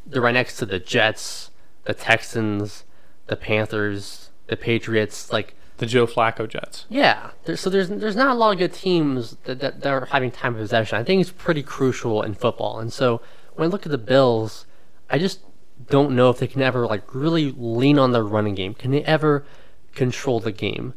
they're 0.06 0.22
right 0.22 0.34
next 0.34 0.56
to 0.58 0.66
the 0.66 0.78
Jets, 0.78 1.50
the 1.84 1.94
Texans, 1.94 2.84
the 3.26 3.36
Panthers, 3.36 4.30
the 4.48 4.56
Patriots. 4.56 5.30
Like 5.32 5.54
the 5.78 5.86
Joe 5.86 6.06
Flacco 6.06 6.48
Jets. 6.48 6.86
yeah, 6.88 7.30
there, 7.44 7.56
so 7.56 7.68
there's 7.70 7.88
there's 7.88 8.16
not 8.16 8.30
a 8.30 8.34
lot 8.34 8.52
of 8.52 8.58
good 8.58 8.72
teams 8.72 9.36
that, 9.44 9.60
that 9.60 9.80
that 9.80 9.92
are 9.92 10.06
having 10.06 10.30
time 10.30 10.54
of 10.54 10.60
possession. 10.60 10.98
I 10.98 11.04
think 11.04 11.20
it's 11.20 11.30
pretty 11.30 11.62
crucial 11.62 12.22
in 12.22 12.34
football, 12.34 12.78
and 12.78 12.92
so 12.92 13.20
when 13.54 13.68
I 13.68 13.70
look 13.70 13.86
at 13.86 13.92
the 13.92 13.98
Bills, 13.98 14.66
I 15.10 15.18
just 15.18 15.40
don't 15.88 16.12
know 16.16 16.30
if 16.30 16.38
they 16.38 16.46
can 16.46 16.62
ever 16.62 16.86
like 16.86 17.14
really 17.14 17.52
lean 17.56 17.98
on 17.98 18.12
their 18.12 18.24
running 18.24 18.54
game. 18.54 18.74
Can 18.74 18.90
they 18.90 19.02
ever 19.04 19.44
control 19.94 20.40
the 20.40 20.52
game? 20.52 20.94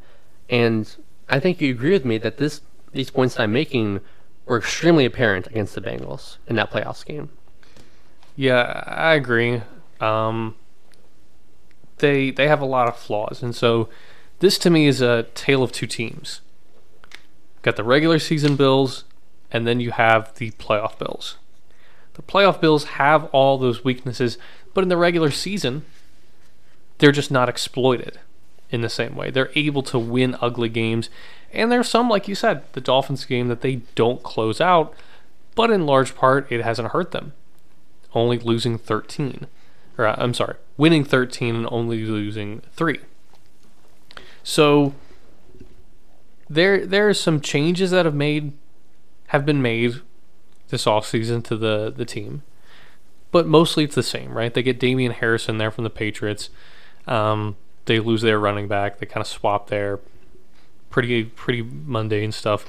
And 0.50 0.96
I 1.28 1.40
think 1.40 1.62
you 1.62 1.72
agree 1.72 1.92
with 1.92 2.06
me 2.06 2.18
that 2.20 2.38
this 2.38 2.62
these 2.92 3.10
points 3.10 3.36
that 3.36 3.44
I'm 3.44 3.54
making 3.54 4.02
were 4.46 4.58
extremely 4.58 5.06
apparent 5.06 5.48
against 5.48 5.76
the 5.76 5.82
Bengals 5.82 6.38
in 6.48 6.56
that 6.56 6.72
playoffs 6.72 7.06
game. 7.06 7.30
Yeah, 8.36 8.84
I 8.88 9.14
agree. 9.14 9.62
Um, 10.00 10.56
they 11.98 12.32
they 12.32 12.48
have 12.48 12.62
a 12.62 12.66
lot 12.66 12.88
of 12.88 12.98
flaws, 12.98 13.44
and 13.44 13.56
so 13.56 13.90
this 14.40 14.58
to 14.60 14.70
me 14.70 14.88
is 14.88 15.02
a 15.02 15.24
tale 15.36 15.64
of 15.64 15.72
two 15.72 15.88
teams. 15.88 16.42
Got 17.62 17.76
the 17.76 17.84
regular 17.84 18.20
season 18.20 18.56
Bills, 18.56 19.04
and 19.52 19.68
then 19.68 19.80
you 19.80 19.92
have 19.92 20.34
the 20.36 20.52
playoff 20.52 20.98
Bills. 20.98 21.38
The 22.14 22.22
playoff 22.22 22.60
Bills 22.60 22.86
have 22.86 23.26
all 23.26 23.58
those 23.58 23.84
weaknesses, 23.84 24.38
but 24.74 24.84
in 24.84 24.90
the 24.90 24.98
regular 24.98 25.32
season, 25.32 25.84
they're 26.98 27.12
just 27.12 27.32
not 27.32 27.50
exploited 27.50 28.20
in 28.70 28.82
the 28.82 28.90
same 28.90 29.16
way. 29.16 29.32
They're 29.32 29.52
able 29.56 29.84
to 29.84 30.00
win 30.00 30.36
ugly 30.42 30.70
games, 30.70 31.10
and 31.52 31.72
there's 31.72 31.90
some, 31.90 32.10
like 32.10 32.28
you 32.28 32.36
said, 32.36 32.64
the 32.74 32.82
Dolphins 32.82 33.26
game 33.26 33.48
that 33.48 33.62
they 33.62 33.78
don't 33.96 34.24
close 34.24 34.62
out, 34.62 34.94
but 35.56 35.72
in 35.72 35.86
large 35.86 36.16
part, 36.16 36.52
it 36.52 36.64
hasn't 36.64 36.90
hurt 36.90 37.12
them 37.12 37.34
only 38.14 38.40
losing 38.40 38.78
13. 38.78 39.48
Or 39.98 40.08
I'm 40.08 40.34
sorry, 40.34 40.56
winning 40.78 41.04
13 41.04 41.56
and 41.56 41.68
only 41.72 42.06
losing 42.06 42.62
3. 42.74 43.00
So 44.50 44.96
there 46.50 46.84
there 46.84 47.08
are 47.08 47.14
some 47.14 47.40
changes 47.40 47.92
that 47.92 48.06
have 48.06 48.16
made 48.16 48.54
have 49.28 49.46
been 49.46 49.62
made 49.62 50.02
this 50.70 50.86
offseason 50.86 51.44
to 51.44 51.56
the 51.56 51.94
the 51.96 52.04
team. 52.04 52.42
But 53.30 53.46
mostly 53.46 53.84
it's 53.84 53.94
the 53.94 54.02
same, 54.02 54.34
right? 54.34 54.52
They 54.52 54.64
get 54.64 54.80
Damian 54.80 55.12
Harrison 55.12 55.60
there 55.60 55.70
from 55.70 55.84
the 55.84 55.92
Patriots. 55.92 56.50
Um, 57.06 57.58
they 57.86 58.00
lose 58.00 58.24
their 58.24 58.40
running 58.40 58.68
back. 58.68 58.98
They 58.98 59.06
kind 59.06 59.22
of 59.22 59.28
swap 59.28 59.68
there. 59.70 60.00
Pretty 60.90 61.26
pretty 61.26 61.62
mundane 61.62 62.32
stuff. 62.32 62.66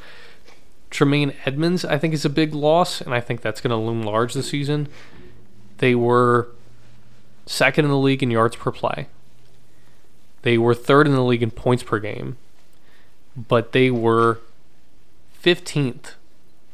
Tremaine 0.90 1.33
Edmonds, 1.47 1.87
I 1.87 1.97
think, 1.97 2.12
is 2.12 2.27
a 2.27 2.31
big 2.31 2.53
loss, 2.53 3.01
and 3.01 3.14
I 3.14 3.21
think 3.21 3.40
that's 3.40 3.62
going 3.62 3.71
to 3.71 3.77
loom 3.77 4.03
large 4.03 4.35
this 4.35 4.51
season. 4.51 4.87
They 5.79 5.95
were 5.95 6.49
second 7.47 7.87
in 7.87 7.90
the 7.90 7.97
league 7.97 8.23
in 8.23 8.31
yards 8.31 8.57
per 8.57 8.71
play. 8.71 9.07
They 10.42 10.59
were 10.59 10.74
third 10.74 11.07
in 11.07 11.14
the 11.14 11.24
league 11.24 11.42
in 11.42 11.50
points 11.50 11.83
per 11.83 11.98
game, 11.98 12.37
but 13.37 13.72
they 13.72 13.90
were 13.90 14.40
15th 15.42 16.14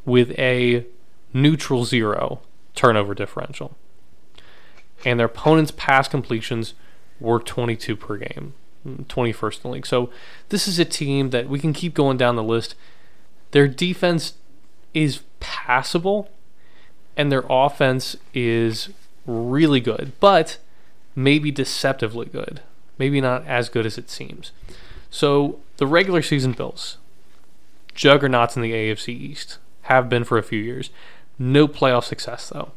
with 0.04 0.30
a 0.38 0.84
neutral 1.32 1.84
zero 1.84 2.40
turnover 2.74 3.14
differential. 3.14 3.76
And 5.04 5.18
their 5.18 5.26
opponents' 5.26 5.72
pass 5.76 6.08
completions 6.08 6.74
were 7.20 7.40
22 7.40 7.96
per 7.96 8.16
game, 8.16 8.54
mm, 8.86 9.04
21st 9.06 9.56
in 9.56 9.62
the 9.62 9.68
league. 9.74 9.86
So 9.86 10.10
this 10.48 10.66
is 10.66 10.78
a 10.78 10.84
team 10.84 11.30
that 11.30 11.48
we 11.48 11.58
can 11.58 11.72
keep 11.72 11.94
going 11.94 12.16
down 12.16 12.36
the 12.36 12.42
list. 12.42 12.74
Their 13.50 13.68
defense 13.68 14.34
is 14.94 15.22
passable, 15.40 16.30
and 17.16 17.30
their 17.30 17.44
offense 17.48 18.16
is 18.32 18.90
really 19.26 19.80
good, 19.80 20.12
but 20.20 20.58
maybe 21.14 21.50
deceptively 21.50 22.26
good. 22.26 22.60
Maybe 22.98 23.20
not 23.20 23.46
as 23.46 23.68
good 23.68 23.86
as 23.86 23.98
it 23.98 24.10
seems. 24.10 24.52
So 25.10 25.60
the 25.76 25.86
regular 25.86 26.22
season 26.22 26.52
Bills, 26.52 26.98
juggernauts 27.94 28.56
in 28.56 28.62
the 28.62 28.72
AFC 28.72 29.08
East, 29.08 29.58
have 29.82 30.08
been 30.08 30.24
for 30.24 30.38
a 30.38 30.42
few 30.42 30.60
years. 30.60 30.90
No 31.38 31.68
playoff 31.68 32.04
success 32.04 32.48
though. 32.48 32.72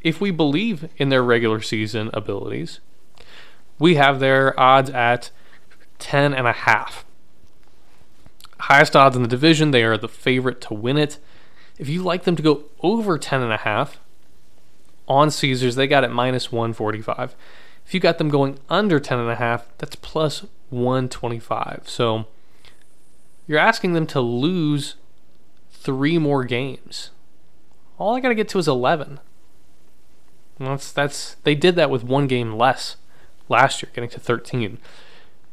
If 0.00 0.20
we 0.20 0.30
believe 0.30 0.88
in 0.96 1.08
their 1.08 1.22
regular 1.22 1.60
season 1.60 2.10
abilities, 2.12 2.80
we 3.78 3.94
have 3.96 4.20
their 4.20 4.58
odds 4.58 4.90
at 4.90 5.30
10 5.98 6.34
and 6.34 6.46
a 6.46 6.52
half. 6.52 7.04
Highest 8.60 8.94
odds 8.94 9.16
in 9.16 9.22
the 9.22 9.28
division, 9.28 9.70
they 9.70 9.82
are 9.82 9.96
the 9.96 10.08
favorite 10.08 10.60
to 10.62 10.74
win 10.74 10.96
it. 10.96 11.18
If 11.78 11.88
you 11.88 12.02
like 12.02 12.24
them 12.24 12.36
to 12.36 12.42
go 12.42 12.64
over 12.80 13.18
10 13.18 13.42
and 13.42 13.52
a 13.52 13.58
half 13.58 13.98
on 15.08 15.30
Caesars, 15.30 15.74
they 15.74 15.86
got 15.86 16.04
it 16.04 16.10
minus 16.10 16.52
145. 16.52 17.34
If 17.86 17.94
you 17.94 18.00
got 18.00 18.18
them 18.18 18.28
going 18.28 18.58
under 18.68 18.98
10 18.98 19.18
and 19.18 19.30
a 19.30 19.36
half, 19.36 19.66
that's 19.78 19.96
plus 19.96 20.46
125. 20.70 21.82
So 21.86 22.26
you're 23.46 23.58
asking 23.58 23.92
them 23.92 24.06
to 24.08 24.20
lose 24.20 24.96
three 25.70 26.18
more 26.18 26.44
games. 26.44 27.10
All 27.98 28.16
I 28.16 28.20
got 28.20 28.28
to 28.28 28.34
get 28.34 28.48
to 28.50 28.58
is 28.58 28.68
11. 28.68 29.20
And 30.58 30.68
That's 30.68 30.92
that's 30.92 31.34
they 31.44 31.54
did 31.54 31.76
that 31.76 31.90
with 31.90 32.04
one 32.04 32.26
game 32.26 32.54
less 32.54 32.96
last 33.48 33.82
year, 33.82 33.90
getting 33.94 34.10
to 34.10 34.20
13. 34.20 34.78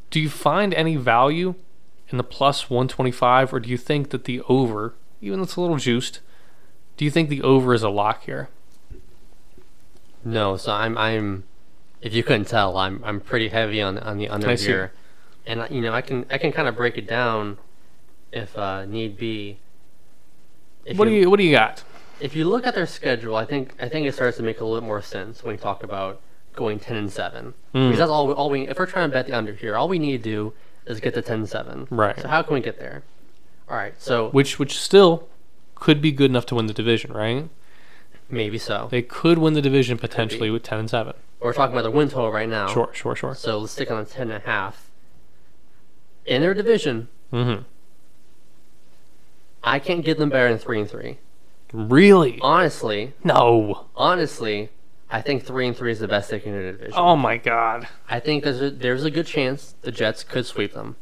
Do 0.10 0.20
you 0.20 0.30
find 0.30 0.74
any 0.74 0.96
value 0.96 1.56
in 2.10 2.18
the 2.18 2.24
plus 2.24 2.70
125, 2.70 3.54
or 3.54 3.60
do 3.60 3.70
you 3.70 3.78
think 3.78 4.10
that 4.10 4.26
the 4.26 4.42
over, 4.42 4.94
even 5.22 5.40
though 5.40 5.44
it's 5.44 5.56
a 5.56 5.62
little 5.62 5.78
juiced, 5.78 6.20
do 6.98 7.06
you 7.06 7.12
think 7.12 7.30
the 7.30 7.42
over 7.42 7.74
is 7.74 7.84
a 7.84 7.90
lock 7.90 8.26
here? 8.26 8.50
No, 10.24 10.58
so 10.58 10.72
I'm 10.72 10.98
I'm 10.98 11.46
if 12.02 12.14
you 12.14 12.24
couldn't 12.24 12.46
tell, 12.48 12.78
I'm 12.78 13.04
I'm 13.04 13.20
pretty 13.20 13.50
heavy 13.50 13.82
on 13.82 13.98
on 13.98 14.18
the 14.18 14.30
under 14.30 14.50
I 14.50 14.56
see. 14.56 14.68
here. 14.68 14.92
And 15.46 15.62
uh, 15.62 15.68
you 15.70 15.82
know, 15.82 15.94
I 15.94 16.02
can 16.02 16.26
I 16.30 16.38
can 16.38 16.52
kind 16.52 16.68
of 16.68 16.76
break 16.76 16.98
it 16.98 17.08
down 17.08 17.58
if 18.32 18.58
uh, 18.58 18.86
need 18.86 19.18
be. 19.18 19.58
If 20.86 20.98
what 20.98 21.06
do 21.06 21.12
you 21.12 21.30
what 21.30 21.38
do 21.38 21.44
you 21.44 21.52
got? 21.52 21.84
if 22.22 22.36
you 22.36 22.46
look 22.46 22.68
at 22.68 22.76
their 22.76 22.86
schedule, 22.86 23.36
I 23.36 23.46
think 23.46 23.74
I 23.82 23.90
think 23.90 24.08
it 24.08 24.14
starts 24.14 24.38
to 24.38 24.44
make 24.44 24.62
a 24.62 24.64
little 24.66 24.80
bit 24.80 24.86
more 24.86 25.02
sense 25.02 25.44
when 25.44 25.56
we 25.56 25.58
talk 25.62 25.84
about 25.84 26.22
going 26.56 26.80
ten 26.80 26.96
and 26.96 27.12
seven. 27.12 27.54
Hmm. 27.74 27.88
Because 27.88 27.98
that's 28.00 28.12
all 28.12 28.28
we, 28.28 28.34
all 28.34 28.50
we 28.50 28.68
if 28.68 28.78
we're 28.78 28.86
trying 28.86 29.10
to 29.10 29.14
bet 29.14 29.28
the 29.28 29.34
under 29.34 29.54
here, 29.54 29.76
all 29.76 29.90
we 29.90 30.00
need 30.00 30.24
to 30.24 30.30
do 30.30 30.54
is 30.86 31.00
get 31.00 31.14
to 31.16 31.22
ten 31.22 31.40
and 31.40 31.50
seven. 31.50 31.88
Right. 31.90 32.20
So 32.20 32.28
how 32.28 32.42
can 32.44 32.54
we 32.54 32.62
get 32.62 32.80
there? 32.80 33.04
All 33.70 33.76
right. 33.76 33.94
So 34.00 34.30
Which 34.30 34.60
which 34.60 34.80
still 34.80 35.28
could 35.76 36.02
be 36.02 36.12
good 36.12 36.30
enough 36.30 36.46
to 36.48 36.56
win 36.56 36.68
the 36.68 36.74
division, 36.74 37.12
right? 37.12 37.50
Maybe 38.32 38.58
so. 38.58 38.88
They 38.92 39.02
could 39.02 39.38
win 39.38 39.54
the 39.54 39.62
division 39.62 39.98
potentially 39.98 40.50
with 40.50 40.64
10 40.64 40.80
and 40.80 40.90
7. 40.90 41.14
We're 41.40 41.54
talking 41.54 41.74
about 41.74 41.84
the 41.84 41.92
win 41.92 42.10
total 42.10 42.32
right 42.32 42.48
now. 42.50 42.68
Sure, 42.68 42.90
sure, 42.94 43.16
sure. 43.16 43.34
So 43.36 43.58
let's 43.60 43.72
stick 43.74 43.90
on 43.90 44.06
ten 44.06 44.30
and 44.30 44.44
a 44.44 44.46
half. 44.46 44.90
In 46.26 46.42
their 46.44 46.54
division, 46.54 47.08
Mhm. 47.34 47.66
I 49.64 49.80
can't 49.80 50.04
give 50.04 50.18
them 50.18 50.30
better 50.30 50.50
than 50.50 50.58
three 50.58 50.80
and 50.80 50.90
three. 50.90 51.18
Really? 51.74 52.40
Honestly, 52.42 53.14
No. 53.24 53.86
honestly, 53.96 54.70
I 55.10 55.22
think 55.22 55.44
three 55.46 55.68
and 55.68 55.76
three 55.76 55.92
is 55.92 56.00
the 56.00 56.08
best 56.08 56.30
they 56.30 56.40
can 56.40 56.52
do 56.52 56.60
in 56.60 56.66
the 56.68 56.72
division. 56.74 56.94
Oh 56.96 57.16
my 57.16 57.38
god. 57.38 57.88
I 58.10 58.20
think 58.20 58.44
there's 58.44 58.62
a, 58.62 58.70
there's 58.70 59.04
a 59.04 59.12
good 59.12 59.26
chance 59.28 59.76
the 59.82 59.92
Jets 59.92 60.24
could 60.24 60.46
sweep 60.46 60.74
them. 60.74 60.96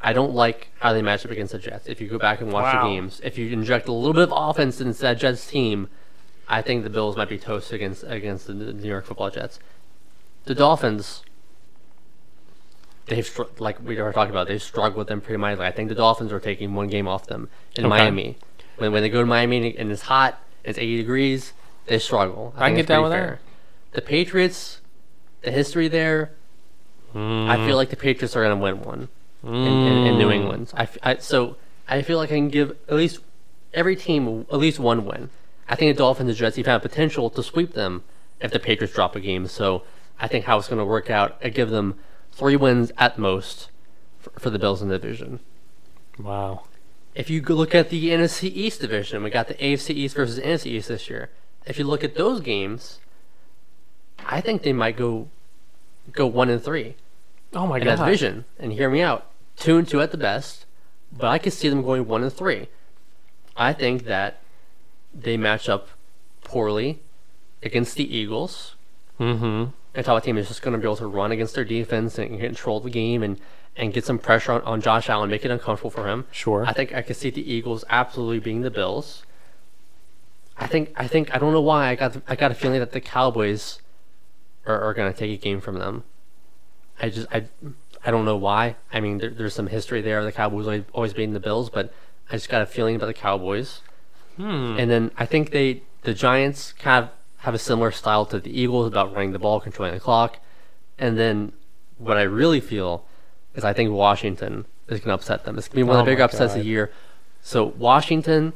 I 0.00 0.12
don't 0.12 0.34
like 0.34 0.68
how 0.80 0.92
they 0.92 1.02
match 1.02 1.24
up 1.24 1.30
against 1.32 1.52
the 1.52 1.58
Jets. 1.58 1.86
If 1.88 2.00
you 2.00 2.08
go 2.08 2.18
back 2.18 2.40
and 2.40 2.52
watch 2.52 2.72
Wow. 2.74 2.84
the 2.84 2.94
games, 2.94 3.20
if 3.24 3.38
you 3.38 3.50
inject 3.50 3.88
a 3.88 3.92
little 3.92 4.12
bit 4.14 4.22
of 4.24 4.32
offense 4.34 4.80
into 4.80 5.00
that 5.02 5.18
Jets 5.18 5.46
team, 5.46 5.88
I 6.48 6.62
think 6.62 6.84
the 6.84 6.90
Bills 6.90 7.16
might 7.16 7.28
be 7.28 7.38
toast 7.38 7.72
against 7.72 8.04
against 8.04 8.46
the 8.46 8.54
New 8.54 8.88
York 8.88 9.04
Football 9.04 9.30
Jets. 9.30 9.58
The 10.44 10.54
Dolphins, 10.54 11.22
they've 13.06 13.40
like 13.58 13.82
we 13.82 14.00
were 14.00 14.12
talking 14.12 14.30
about, 14.30 14.46
they've 14.48 14.62
struggled 14.62 14.96
with 14.96 15.08
them 15.08 15.20
pretty 15.20 15.38
mightily. 15.38 15.66
I 15.66 15.72
think 15.72 15.88
the 15.88 15.94
Dolphins 15.94 16.32
are 16.32 16.40
taking 16.40 16.74
one 16.74 16.88
game 16.88 17.08
off 17.08 17.26
them 17.26 17.48
in 17.76 17.84
Okay. 17.84 17.88
Miami. 17.88 18.36
When 18.76 18.92
when 18.92 19.02
they 19.02 19.08
go 19.08 19.20
to 19.20 19.26
Miami 19.26 19.76
and 19.76 19.90
it's 19.90 20.02
hot, 20.02 20.38
it's 20.62 20.78
80 20.78 20.98
degrees, 20.98 21.52
they 21.86 21.98
struggle. 21.98 22.52
I 22.56 22.68
can 22.68 22.76
think 22.76 22.86
get 22.86 22.94
down 22.94 23.02
with 23.04 23.12
fair. 23.12 23.40
The 23.92 24.02
Patriots, 24.02 24.80
the 25.42 25.50
history 25.50 25.88
there, 25.88 26.32
I 27.14 27.18
mm. 27.18 27.66
feel 27.66 27.76
like 27.76 27.90
the 27.90 27.96
Patriots 27.96 28.36
are 28.36 28.44
going 28.44 28.56
to 28.56 28.62
win 28.62 28.82
one 28.82 29.08
in, 29.42 29.54
in, 29.54 30.06
in 30.06 30.18
New 30.18 30.28
mm. 30.28 30.34
England. 30.34 30.72
I, 30.76 30.88
I- 31.02 31.16
so 31.16 31.56
I 31.88 32.02
feel 32.02 32.18
like 32.18 32.30
I 32.30 32.34
can 32.34 32.50
give 32.50 32.76
at 32.88 32.94
least 32.94 33.20
every 33.72 33.96
team 33.96 34.46
at 34.52 34.58
least 34.58 34.78
one 34.78 35.04
win. 35.04 35.30
I 35.68 35.74
think 35.74 35.94
the 35.94 35.98
Dolphins 35.98 36.28
and 36.30 36.38
Jets 36.38 36.58
even 36.58 36.70
have 36.70 36.82
potential 36.82 37.28
to 37.30 37.42
sweep 37.42 37.72
them 37.72 38.04
if 38.40 38.50
the 38.52 38.58
Patriots 38.58 38.94
drop 38.94 39.16
a 39.16 39.20
game. 39.20 39.46
So 39.46 39.82
I 40.20 40.28
think 40.28 40.44
how 40.44 40.58
it's 40.58 40.68
going 40.68 40.78
to 40.78 40.84
work 40.84 41.10
out, 41.10 41.36
I 41.42 41.48
give 41.48 41.70
them 41.70 41.98
three 42.32 42.56
wins 42.56 42.92
at 42.98 43.18
most 43.18 43.70
for, 44.18 44.30
for 44.38 44.50
the 44.50 44.58
Bills 44.58 44.82
in 44.82 44.88
the 44.88 44.98
division. 44.98 45.40
Wow. 46.18 46.64
If 47.14 47.30
you 47.30 47.42
look 47.42 47.74
at 47.74 47.88
the 47.90 48.10
NFC 48.10 48.50
East 48.54 48.80
division, 48.80 49.22
we 49.22 49.30
got 49.30 49.48
the 49.48 49.54
AFC 49.54 49.90
East 49.90 50.16
versus 50.16 50.38
NFC 50.38 50.66
East 50.66 50.88
this 50.88 51.08
year. 51.08 51.30
If 51.64 51.78
you 51.78 51.84
look 51.84 52.04
at 52.04 52.14
those 52.14 52.40
games, 52.40 53.00
I 54.24 54.40
think 54.40 54.62
they 54.62 54.72
might 54.72 54.96
go 54.96 55.28
go 56.12 56.26
one 56.26 56.48
and 56.48 56.62
three 56.62 56.94
Oh 57.52 57.66
my 57.66 57.78
in 57.78 57.84
god. 57.84 57.98
that 57.98 58.04
division. 58.04 58.44
And 58.58 58.72
hear 58.72 58.88
me 58.90 59.00
out, 59.02 59.26
two 59.56 59.76
and 59.78 59.88
two 59.88 60.00
at 60.00 60.12
the 60.12 60.16
best, 60.18 60.66
but 61.10 61.26
I 61.26 61.38
could 61.38 61.52
see 61.52 61.68
them 61.68 61.82
going 61.82 62.06
one 62.06 62.22
and 62.22 62.32
three. 62.32 62.68
I 63.56 63.72
think 63.72 64.04
that 64.04 64.40
they 65.18 65.36
match 65.36 65.68
up 65.68 65.88
poorly 66.44 67.00
against 67.62 67.96
the 67.96 68.16
Eagles. 68.16 68.74
Mm-hmm. 69.18 69.70
A 69.94 70.02
top 70.02 70.22
team 70.22 70.36
is 70.36 70.48
just 70.48 70.62
going 70.62 70.72
to 70.72 70.78
be 70.78 70.84
able 70.84 70.96
to 70.96 71.06
run 71.06 71.32
against 71.32 71.54
their 71.54 71.64
defense 71.64 72.18
and 72.18 72.38
control 72.38 72.80
the 72.80 72.90
game 72.90 73.22
and, 73.22 73.40
and 73.76 73.92
get 73.92 74.04
some 74.04 74.18
pressure 74.18 74.52
on, 74.52 74.62
on 74.62 74.80
Josh 74.80 75.08
Allen, 75.08 75.30
make 75.30 75.44
it 75.44 75.50
uncomfortable 75.50 75.90
for 75.90 76.06
him. 76.06 76.26
Sure. 76.30 76.64
I 76.66 76.72
think 76.72 76.94
I 76.94 77.02
could 77.02 77.16
see 77.16 77.30
the 77.30 77.50
Eagles 77.50 77.84
absolutely 77.88 78.40
being 78.40 78.60
the 78.60 78.70
Bills. 78.70 79.24
I 80.58 80.66
think 80.66 80.92
I 80.96 81.06
think 81.06 81.34
I 81.34 81.38
don't 81.38 81.52
know 81.52 81.60
why 81.60 81.88
I 81.88 81.94
got 81.94 82.16
I 82.26 82.34
got 82.34 82.50
a 82.50 82.54
feeling 82.54 82.80
that 82.80 82.92
the 82.92 83.00
Cowboys 83.00 83.80
are, 84.64 84.80
are 84.80 84.94
going 84.94 85.12
to 85.12 85.18
take 85.18 85.30
a 85.30 85.42
game 85.42 85.60
from 85.60 85.78
them. 85.78 86.04
I 87.00 87.10
just 87.10 87.26
I 87.30 87.44
I 88.04 88.10
don't 88.10 88.24
know 88.24 88.36
why. 88.36 88.76
I 88.92 89.00
mean, 89.00 89.18
there, 89.18 89.30
there's 89.30 89.54
some 89.54 89.66
history 89.66 90.00
there. 90.00 90.24
The 90.24 90.32
Cowboys 90.32 90.66
always, 90.66 90.84
always 90.92 91.12
beating 91.12 91.34
the 91.34 91.40
Bills, 91.40 91.68
but 91.68 91.92
I 92.30 92.34
just 92.34 92.48
got 92.48 92.62
a 92.62 92.66
feeling 92.66 92.96
about 92.96 93.06
the 93.06 93.14
Cowboys. 93.14 93.80
Hmm. 94.36 94.76
And 94.78 94.90
then 94.90 95.10
I 95.16 95.26
think 95.26 95.50
they 95.50 95.82
the 96.02 96.14
Giants 96.14 96.72
kind 96.72 97.04
of 97.04 97.10
have 97.38 97.54
a 97.54 97.58
similar 97.58 97.90
style 97.90 98.26
to 98.26 98.38
the 98.38 98.60
Eagles 98.60 98.86
about 98.86 99.12
running 99.12 99.32
the 99.32 99.38
ball, 99.38 99.60
controlling 99.60 99.94
the 99.94 100.00
clock. 100.00 100.38
And 100.98 101.18
then 101.18 101.52
what 101.98 102.16
I 102.16 102.22
really 102.22 102.60
feel 102.60 103.04
is 103.54 103.64
I 103.64 103.72
think 103.72 103.90
Washington 103.90 104.66
is 104.88 105.00
going 105.00 105.08
to 105.08 105.14
upset 105.14 105.44
them. 105.44 105.58
It's 105.58 105.68
going 105.68 105.80
to 105.80 105.84
be 105.84 105.88
one 105.88 105.96
of 105.96 106.02
Oh 106.02 106.04
the 106.04 106.10
bigger 106.12 106.20
my 106.20 106.24
upsets 106.26 106.54
of 106.54 106.60
the 106.60 106.66
year. 106.66 106.92
So 107.42 107.64
Washington, 107.64 108.52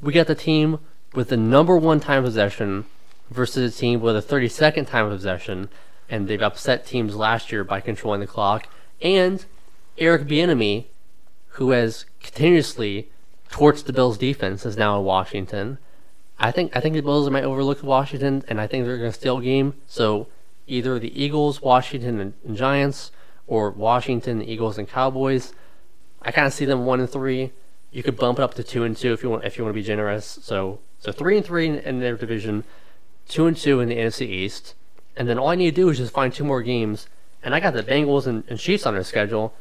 we 0.00 0.12
got 0.12 0.26
the 0.26 0.34
team 0.34 0.80
with 1.14 1.28
the 1.28 1.36
number 1.36 1.76
one 1.76 2.00
time 2.00 2.22
possession 2.22 2.86
versus 3.30 3.74
a 3.74 3.78
team 3.78 4.00
with 4.00 4.16
a 4.16 4.22
32nd 4.22 4.86
time 4.86 5.08
possession, 5.08 5.68
and 6.08 6.28
they've 6.28 6.42
upset 6.42 6.86
teams 6.86 7.16
last 7.16 7.52
year 7.52 7.64
by 7.64 7.80
controlling 7.80 8.20
the 8.20 8.26
clock. 8.26 8.68
And 9.00 9.44
Eric 9.96 10.22
Bieniemy, 10.22 10.86
who 11.52 11.70
has 11.70 12.04
continuously 12.20 13.10
torched 13.50 13.84
the 13.84 13.92
Bills' 13.92 14.18
defense, 14.18 14.64
is 14.66 14.76
now 14.76 14.98
in 14.98 15.04
Washington. 15.04 15.78
I 16.38 16.50
think 16.50 16.76
I 16.76 16.80
think 16.80 16.94
the 16.94 17.02
Bills 17.02 17.28
might 17.30 17.44
overlook 17.44 17.82
Washington, 17.82 18.44
and 18.48 18.60
I 18.60 18.66
think 18.66 18.84
they're 18.84 18.98
going 18.98 19.10
to 19.10 19.18
steal 19.18 19.38
a 19.38 19.42
game. 19.42 19.74
So 19.86 20.28
either 20.66 20.98
the 20.98 21.20
Eagles, 21.20 21.60
Washington, 21.60 22.34
and, 22.44 22.56
Giants, 22.56 23.10
or 23.46 23.70
Washington, 23.70 24.38
the 24.38 24.50
Eagles, 24.50 24.78
and 24.78 24.88
Cowboys. 24.88 25.52
I 26.22 26.30
kind 26.30 26.46
of 26.46 26.52
see 26.52 26.64
them 26.64 26.84
one 26.84 27.00
and 27.00 27.10
three. 27.10 27.52
You 27.90 28.02
could 28.02 28.16
bump 28.16 28.38
it 28.38 28.42
up 28.42 28.54
to 28.54 28.62
two 28.62 28.84
and 28.84 28.96
two 28.96 29.12
if 29.12 29.22
you 29.22 29.30
want 29.30 29.44
if 29.44 29.56
you 29.56 29.64
want 29.64 29.74
to 29.74 29.80
be 29.80 29.86
generous. 29.86 30.38
So 30.42 30.80
so 30.98 31.10
three 31.10 31.36
and 31.36 31.46
three 31.46 31.66
in, 31.66 31.76
in 31.76 32.00
their 32.00 32.16
division, 32.16 32.64
two 33.28 33.46
and 33.46 33.56
two 33.56 33.80
in 33.80 33.88
the 33.88 33.96
NFC 33.96 34.22
East, 34.22 34.74
and 35.16 35.28
then 35.28 35.38
all 35.38 35.48
I 35.48 35.54
need 35.54 35.74
to 35.74 35.82
do 35.82 35.88
is 35.88 35.98
just 35.98 36.12
find 36.12 36.32
two 36.32 36.44
more 36.44 36.62
games, 36.62 37.08
and 37.42 37.54
I 37.54 37.60
got 37.60 37.74
the 37.74 37.82
Bengals 37.82 38.26
and, 38.26 38.44
and 38.48 38.58
Chiefs 38.58 38.86
on 38.86 38.94
their 38.94 39.04
schedule. 39.04 39.54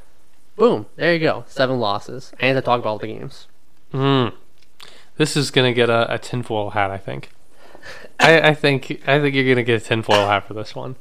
Boom, 0.55 0.87
there 0.95 1.13
you 1.13 1.19
go, 1.19 1.45
seven 1.47 1.79
losses. 1.79 2.33
I 2.41 2.47
need 2.47 2.53
to 2.53 2.61
talk 2.61 2.79
about 2.79 2.89
all 2.89 2.97
the 2.97 3.07
games. 3.07 3.47
Mm. 3.93 4.33
This 5.17 5.35
is 5.35 5.51
gonna 5.51 5.73
get 5.73 5.89
a, 5.89 6.13
a 6.13 6.17
tinfoil 6.17 6.71
hat, 6.71 6.91
I 6.91 6.97
think. 6.97 7.29
I, 8.19 8.49
I 8.49 8.53
think 8.53 9.03
I 9.07 9.19
think 9.19 9.35
you're 9.35 9.47
gonna 9.47 9.63
get 9.63 9.81
a 9.81 9.85
tinfoil 9.85 10.27
hat 10.27 10.47
for 10.47 10.53
this 10.53 10.75
one. 10.75 10.95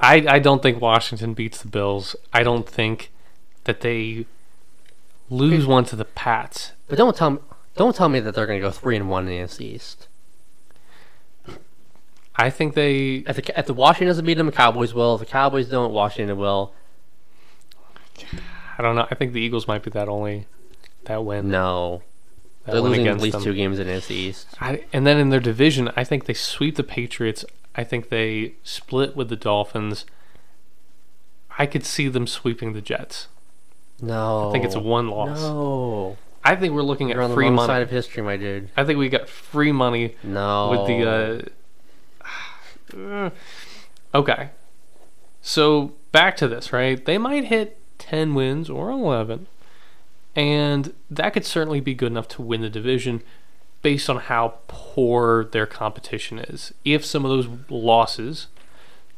I 0.00 0.24
I 0.28 0.38
don't 0.38 0.62
think 0.62 0.80
Washington 0.80 1.34
beats 1.34 1.62
the 1.62 1.68
Bills. 1.68 2.16
I 2.32 2.42
don't 2.42 2.68
think 2.68 3.10
that 3.64 3.80
they 3.80 4.26
lose 5.30 5.66
one 5.66 5.84
to 5.84 5.96
the 5.96 6.04
Pats. 6.04 6.72
But 6.88 6.98
don't 6.98 7.16
tell 7.16 7.30
me 7.30 7.38
don't 7.74 7.96
tell 7.96 8.08
me 8.08 8.20
that 8.20 8.34
they're 8.34 8.46
going 8.46 8.60
to 8.60 8.66
go 8.66 8.70
three 8.70 8.96
and 8.96 9.08
one 9.08 9.26
in 9.26 9.30
the 9.30 9.46
NFC 9.46 9.62
East. 9.62 10.08
I 12.36 12.50
think 12.50 12.74
they 12.74 13.24
If 13.26 13.36
the 13.36 13.58
if 13.58 13.66
the 13.66 13.74
Washington 13.74 14.08
doesn't 14.08 14.24
beat 14.24 14.34
them, 14.34 14.46
the 14.46 14.52
Cowboys 14.52 14.94
will. 14.94 15.14
If 15.14 15.20
the 15.20 15.26
Cowboys 15.26 15.68
don't, 15.68 15.92
Washington 15.92 16.36
will. 16.36 16.72
I 18.78 18.82
don't 18.82 18.96
know. 18.96 19.06
I 19.10 19.14
think 19.14 19.32
the 19.32 19.40
Eagles 19.40 19.68
might 19.68 19.82
be 19.82 19.90
that 19.90 20.08
only 20.08 20.46
that 21.06 21.24
win. 21.24 21.50
No, 21.50 22.02
that 22.64 22.72
they're 22.72 22.82
win 22.82 22.92
losing 22.92 23.08
at 23.08 23.20
least 23.20 23.34
them. 23.34 23.44
two 23.44 23.54
games 23.54 23.78
in 23.78 23.86
the 23.86 24.14
East. 24.14 24.48
I, 24.60 24.84
and 24.92 25.06
then 25.06 25.18
in 25.18 25.30
their 25.30 25.40
division, 25.40 25.90
I 25.96 26.04
think 26.04 26.26
they 26.26 26.34
sweep 26.34 26.76
the 26.76 26.82
Patriots. 26.84 27.44
I 27.74 27.84
think 27.84 28.08
they 28.08 28.54
split 28.62 29.16
with 29.16 29.28
the 29.28 29.36
Dolphins. 29.36 30.04
I 31.58 31.66
could 31.66 31.84
see 31.84 32.08
them 32.08 32.26
sweeping 32.26 32.72
the 32.72 32.80
Jets. 32.80 33.28
No, 34.00 34.48
I 34.48 34.52
think 34.52 34.64
it's 34.64 34.76
one 34.76 35.08
loss. 35.08 35.40
No, 35.40 36.16
I 36.44 36.56
think 36.56 36.74
we're 36.74 36.82
looking 36.82 37.10
you're 37.10 37.22
at 37.22 37.32
free 37.32 37.50
money. 37.50 37.66
side 37.66 37.82
of 37.82 37.90
history, 37.90 38.22
my 38.22 38.36
dude. 38.36 38.70
I 38.76 38.84
think 38.84 38.98
we 38.98 39.08
got 39.08 39.28
free 39.28 39.70
money 39.72 40.16
No, 40.24 40.70
with 40.70 40.86
the. 40.88 41.52
Uh, 42.94 43.30
okay, 44.14 44.50
so 45.40 45.92
back 46.10 46.36
to 46.38 46.48
this, 46.48 46.72
right? 46.72 47.02
They 47.04 47.16
might 47.18 47.44
hit 47.44 47.78
ten 47.98 48.34
wins 48.34 48.68
or 48.68 48.90
eleven, 48.90 49.46
and 50.34 50.92
that 51.10 51.30
could 51.34 51.44
certainly 51.44 51.80
be 51.80 51.94
good 51.94 52.12
enough 52.12 52.28
to 52.28 52.42
win 52.42 52.60
the 52.62 52.70
division, 52.70 53.22
based 53.82 54.08
on 54.08 54.16
how 54.16 54.54
poor 54.68 55.44
their 55.44 55.66
competition 55.66 56.38
is. 56.38 56.72
If 56.84 57.04
some 57.04 57.24
of 57.24 57.30
those 57.30 57.48
losses 57.68 58.46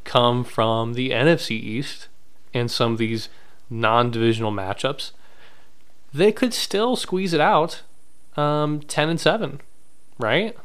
come 0.04 0.44
from 0.44 0.94
the 0.94 1.10
NFC 1.10 1.52
East 1.52 2.08
and 2.52 2.70
some 2.70 2.92
of 2.92 2.98
these 2.98 3.28
non-divisional 3.70 4.52
matchups, 4.52 5.12
they 6.12 6.32
could 6.32 6.54
still 6.54 6.96
squeeze 6.96 7.32
it 7.32 7.40
out, 7.40 7.82
um, 8.36 8.80
ten 8.80 9.08
and 9.08 9.20
seven, 9.20 9.60
right? 10.18 10.56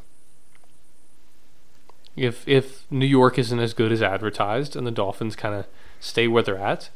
If 2.16 2.46
if 2.46 2.90
New 2.90 3.06
York 3.06 3.38
isn't 3.38 3.58
as 3.58 3.74
good 3.74 3.92
as 3.92 4.02
advertised 4.02 4.76
and 4.76 4.86
the 4.86 4.90
Dolphins 4.90 5.36
kind 5.36 5.54
of 5.54 5.66
stay 6.00 6.28
where 6.28 6.42
they're 6.42 6.58
at, 6.58 6.90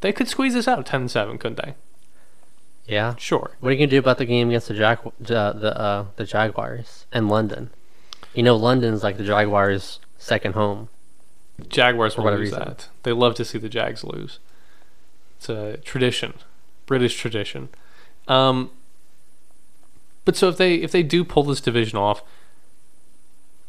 they 0.00 0.12
could 0.12 0.28
squeeze 0.28 0.54
this 0.54 0.68
out 0.68 0.86
ten 0.86 1.02
and 1.02 1.10
seven, 1.10 1.38
couldn't 1.38 1.62
they? 1.64 1.74
Yeah. 2.90 3.14
Sure. 3.16 3.52
What 3.60 3.68
are 3.68 3.72
you 3.72 3.78
gonna 3.78 3.86
do 3.86 3.98
about 3.98 4.18
the 4.18 4.24
game 4.24 4.48
against 4.48 4.68
the 4.68 4.74
Jag 4.74 4.98
uh, 5.06 5.10
the 5.52 5.80
uh, 5.80 6.06
the 6.16 6.24
Jaguars 6.24 7.06
in 7.12 7.28
London? 7.28 7.70
You 8.34 8.42
know, 8.42 8.56
London's 8.56 9.02
like 9.02 9.16
the 9.16 9.24
Jaguars' 9.24 10.00
second 10.18 10.54
home. 10.54 10.88
Jaguars 11.68 12.16
will 12.16 12.24
whatever 12.24 12.42
lose 12.42 12.52
reason. 12.52 12.64
that. 12.68 12.88
They 13.04 13.12
love 13.12 13.34
to 13.36 13.44
see 13.44 13.58
the 13.58 13.68
Jags 13.68 14.02
lose. 14.02 14.40
It's 15.38 15.48
a 15.48 15.76
tradition, 15.78 16.34
British 16.86 17.16
tradition. 17.16 17.68
Um, 18.28 18.70
but 20.24 20.36
so 20.36 20.48
if 20.48 20.56
they 20.56 20.74
if 20.74 20.90
they 20.90 21.02
do 21.02 21.24
pull 21.24 21.44
this 21.44 21.60
division 21.60 21.98
off, 21.98 22.22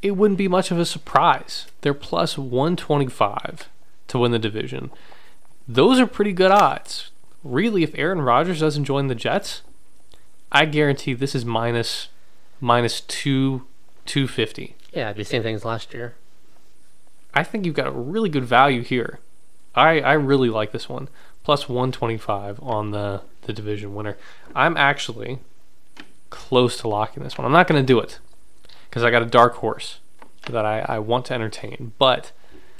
it 0.02 0.12
wouldn't 0.12 0.38
be 0.38 0.48
much 0.48 0.72
of 0.72 0.80
a 0.80 0.86
surprise. 0.86 1.68
They're 1.82 1.94
plus 1.94 2.38
one 2.38 2.76
twenty 2.76 3.08
five 3.08 3.70
to 4.08 4.18
win 4.18 4.32
the 4.32 4.40
division. 4.40 4.92
Those 5.68 6.00
are 6.00 6.08
pretty 6.08 6.34
good 6.34 6.52
odds. 6.52 7.11
Really, 7.44 7.84
if 7.84 7.92
Aaron 7.96 8.22
Rodgers 8.22 8.60
doesn't 8.60 8.86
join 8.86 9.08
the 9.08 9.16
Jets, 9.16 9.62
I 10.52 10.66
guarantee 10.66 11.14
this 11.14 11.34
is 11.34 11.46
minus 11.46 12.10
minus 12.60 13.02
two 13.02 13.66
two 14.06 14.28
fifty. 14.28 14.76
Yeah, 14.94 15.06
it'd 15.06 15.18
be 15.18 15.24
the 15.24 15.30
same 15.30 15.44
thing 15.44 15.56
as 15.56 15.66
last 15.66 15.94
year. 15.94 16.16
I 17.34 17.44
think 17.44 17.66
you've 17.66 17.76
got 17.76 17.88
a 17.88 17.92
really 17.92 18.30
good 18.30 18.46
value 18.46 18.84
here. 18.84 19.20
I 19.74 20.02
I 20.02 20.14
really 20.14 20.50
like 20.50 20.72
this 20.72 20.90
one. 20.90 21.08
Plus 21.44 21.68
125 21.68 22.60
on 22.62 22.92
the 22.92 23.22
the 23.44 23.54
division 23.54 23.96
winner. 23.96 24.18
I'm 24.56 24.78
actually 24.78 25.40
close 26.30 26.78
to 26.78 26.88
locking 26.88 27.24
this 27.24 27.38
one. 27.38 27.46
I'm 27.46 27.52
not 27.52 27.68
going 27.68 27.82
to 27.82 27.86
do 27.86 28.00
it 28.00 28.20
because 28.90 29.04
I 29.04 29.10
got 29.10 29.22
a 29.22 29.26
dark 29.26 29.56
horse 29.56 30.00
that 30.48 30.66
I, 30.66 30.86
I 30.88 31.00
want 31.00 31.26
to 31.26 31.34
entertain. 31.34 31.94
But 31.98 32.32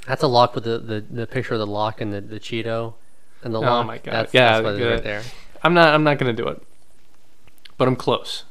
That's 0.06 0.22
a 0.22 0.26
lock 0.28 0.54
with 0.54 0.64
the, 0.64 0.78
the, 0.78 1.00
the 1.00 1.26
picture 1.26 1.54
of 1.54 1.60
the 1.60 1.66
lock 1.66 2.00
and 2.00 2.12
the, 2.12 2.20
the 2.20 2.40
Cheeto 2.40 2.94
and 3.42 3.54
the 3.54 3.58
Oh 3.58 3.62
lock. 3.62 3.86
my 3.86 3.98
God. 3.98 4.12
That's, 4.12 4.34
Yeah, 4.34 4.52
that's 4.52 4.64
what 4.64 4.74
it 4.74 4.76
is 4.76 4.80
good. 4.80 4.92
right 4.94 5.02
there. 5.04 5.22
I'm 5.62 5.74
not 5.74 5.94
I'm 5.94 6.04
not 6.04 6.18
going 6.18 6.34
to 6.34 6.42
do 6.42 6.48
it. 6.48 6.62
But 7.78 7.88
I'm 7.88 7.96
close 7.96 8.44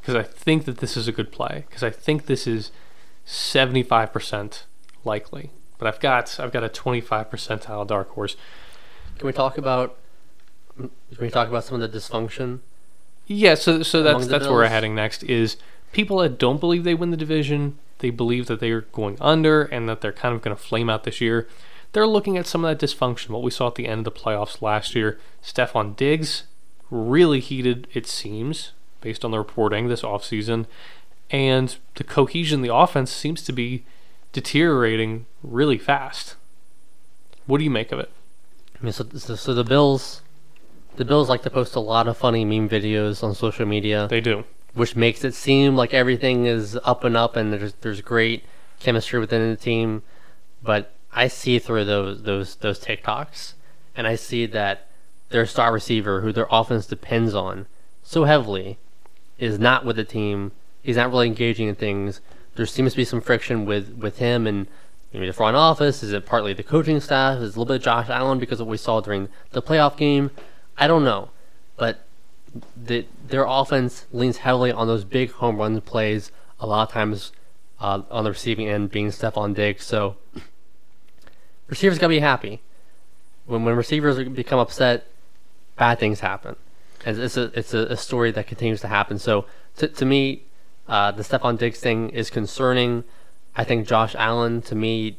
because 0.00 0.14
I 0.14 0.22
think 0.22 0.64
that 0.66 0.78
this 0.78 0.96
is 0.96 1.08
a 1.08 1.12
good 1.12 1.32
play 1.32 1.64
because 1.68 1.82
I 1.82 1.90
think 1.90 2.26
this 2.26 2.46
is 2.46 2.70
75% 3.26 4.62
likely. 5.04 5.50
But 5.78 5.88
I've 5.88 6.00
got 6.00 6.38
I've 6.40 6.52
got 6.52 6.64
a 6.64 6.68
25 6.68 7.30
percentile 7.30 7.86
dark 7.86 8.10
horse. 8.10 8.36
Can 9.18 9.26
we 9.26 9.32
talk 9.32 9.58
about? 9.58 9.96
Can 10.78 10.90
we 11.20 11.30
talk 11.30 11.48
about 11.48 11.64
some 11.64 11.80
of 11.80 11.92
the 11.92 11.98
dysfunction? 11.98 12.60
Yeah, 13.26 13.54
so 13.54 13.82
so 13.82 14.02
that's 14.02 14.26
that's 14.26 14.44
where 14.46 14.54
we're 14.54 14.68
heading 14.68 14.94
next 14.94 15.22
is 15.24 15.56
people 15.92 16.18
that 16.18 16.38
don't 16.38 16.60
believe 16.60 16.84
they 16.84 16.94
win 16.94 17.10
the 17.10 17.16
division, 17.16 17.78
they 17.98 18.10
believe 18.10 18.46
that 18.46 18.60
they're 18.60 18.82
going 18.82 19.16
under 19.20 19.62
and 19.64 19.88
that 19.88 20.00
they're 20.00 20.12
kind 20.12 20.34
of 20.34 20.42
going 20.42 20.56
to 20.56 20.62
flame 20.62 20.88
out 20.88 21.04
this 21.04 21.20
year. 21.20 21.46
They're 21.96 22.06
looking 22.06 22.36
at 22.36 22.46
some 22.46 22.62
of 22.62 22.78
that 22.78 22.86
dysfunction, 22.86 23.30
what 23.30 23.42
we 23.42 23.50
saw 23.50 23.68
at 23.68 23.76
the 23.76 23.88
end 23.88 24.06
of 24.06 24.12
the 24.12 24.20
playoffs 24.20 24.60
last 24.60 24.94
year. 24.94 25.18
Stefon 25.42 25.96
Diggs 25.96 26.42
really 26.90 27.40
heated, 27.40 27.88
it 27.94 28.06
seems, 28.06 28.72
based 29.00 29.24
on 29.24 29.30
the 29.30 29.38
reporting 29.38 29.88
this 29.88 30.02
offseason. 30.02 30.66
And 31.30 31.74
the 31.94 32.04
cohesion 32.04 32.60
the 32.60 32.74
offense 32.74 33.10
seems 33.10 33.40
to 33.44 33.52
be 33.52 33.82
deteriorating 34.34 35.24
really 35.42 35.78
fast. 35.78 36.36
What 37.46 37.56
do 37.56 37.64
you 37.64 37.70
make 37.70 37.92
of 37.92 37.98
it? 37.98 38.10
I 38.78 38.84
mean, 38.84 38.92
so, 38.92 39.06
so, 39.14 39.34
so 39.34 39.54
the 39.54 39.64
Bills, 39.64 40.20
the 40.96 41.04
Bills 41.06 41.30
like 41.30 41.44
to 41.44 41.50
post 41.50 41.74
a 41.76 41.80
lot 41.80 42.08
of 42.08 42.18
funny 42.18 42.44
meme 42.44 42.68
videos 42.68 43.24
on 43.24 43.34
social 43.34 43.64
media, 43.64 44.06
They 44.06 44.20
do. 44.20 44.44
which 44.74 44.96
makes 44.96 45.24
it 45.24 45.32
seem 45.32 45.76
like 45.76 45.94
everything 45.94 46.44
is 46.44 46.78
up 46.84 47.04
and 47.04 47.16
up 47.16 47.36
and 47.36 47.54
there's 47.54 47.72
there's 47.80 48.02
great 48.02 48.44
chemistry 48.80 49.18
within 49.18 49.48
the 49.48 49.56
team. 49.56 50.02
But 50.62 50.92
I 51.16 51.28
see 51.28 51.58
through 51.58 51.86
those 51.86 52.22
those 52.22 52.56
those 52.56 52.78
TikToks, 52.78 53.54
and 53.96 54.06
I 54.06 54.16
see 54.16 54.44
that 54.46 54.86
their 55.30 55.46
star 55.46 55.72
receiver, 55.72 56.20
who 56.20 56.30
their 56.30 56.46
offense 56.50 56.86
depends 56.86 57.34
on 57.34 57.66
so 58.02 58.24
heavily, 58.24 58.78
is 59.38 59.58
not 59.58 59.84
with 59.84 59.96
the 59.96 60.04
team. 60.04 60.52
He's 60.82 60.96
not 60.96 61.10
really 61.10 61.26
engaging 61.26 61.68
in 61.68 61.74
things. 61.74 62.20
There 62.54 62.66
seems 62.66 62.92
to 62.92 62.98
be 62.98 63.04
some 63.04 63.22
friction 63.22 63.64
with 63.64 63.96
with 63.96 64.18
him 64.18 64.46
and 64.46 64.66
maybe 65.12 65.26
the 65.26 65.32
front 65.32 65.56
office. 65.56 66.02
Is 66.02 66.12
it 66.12 66.26
partly 66.26 66.52
the 66.52 66.62
coaching 66.62 67.00
staff? 67.00 67.38
Is 67.38 67.50
it 67.50 67.56
a 67.56 67.60
little 67.60 67.64
bit 67.64 67.76
of 67.76 67.82
Josh 67.82 68.10
Allen 68.10 68.38
because 68.38 68.60
of 68.60 68.66
what 68.66 68.72
we 68.72 68.76
saw 68.76 69.00
during 69.00 69.30
the 69.52 69.62
playoff 69.62 69.96
game? 69.96 70.30
I 70.76 70.86
don't 70.86 71.04
know, 71.04 71.30
but 71.78 72.04
the, 72.76 73.06
their 73.26 73.46
offense 73.48 74.04
leans 74.12 74.38
heavily 74.38 74.70
on 74.70 74.86
those 74.86 75.04
big 75.04 75.32
home 75.32 75.56
run 75.56 75.80
plays. 75.80 76.30
A 76.60 76.66
lot 76.66 76.88
of 76.88 76.92
times 76.92 77.32
uh, 77.80 78.02
on 78.10 78.24
the 78.24 78.30
receiving 78.30 78.68
end 78.68 78.90
being 78.90 79.08
Stefon 79.08 79.54
Diggs. 79.54 79.84
So 79.84 80.16
receivers 81.68 81.98
gotta 81.98 82.10
be 82.10 82.20
happy. 82.20 82.62
When 83.46 83.64
when 83.64 83.76
receivers 83.76 84.16
become 84.28 84.58
upset, 84.58 85.06
bad 85.76 85.98
things 85.98 86.20
happen, 86.20 86.56
and 87.04 87.18
it's 87.18 87.36
a 87.36 87.50
it's 87.58 87.74
a, 87.74 87.86
a 87.86 87.96
story 87.96 88.30
that 88.32 88.46
continues 88.46 88.80
to 88.80 88.88
happen. 88.88 89.18
So 89.18 89.46
to 89.76 89.88
to 89.88 90.04
me, 90.04 90.42
uh, 90.88 91.12
the 91.12 91.22
Stefon 91.22 91.58
Diggs 91.58 91.80
thing 91.80 92.10
is 92.10 92.30
concerning. 92.30 93.04
I 93.54 93.64
think 93.64 93.86
Josh 93.86 94.14
Allen, 94.18 94.60
to 94.62 94.74
me, 94.74 95.16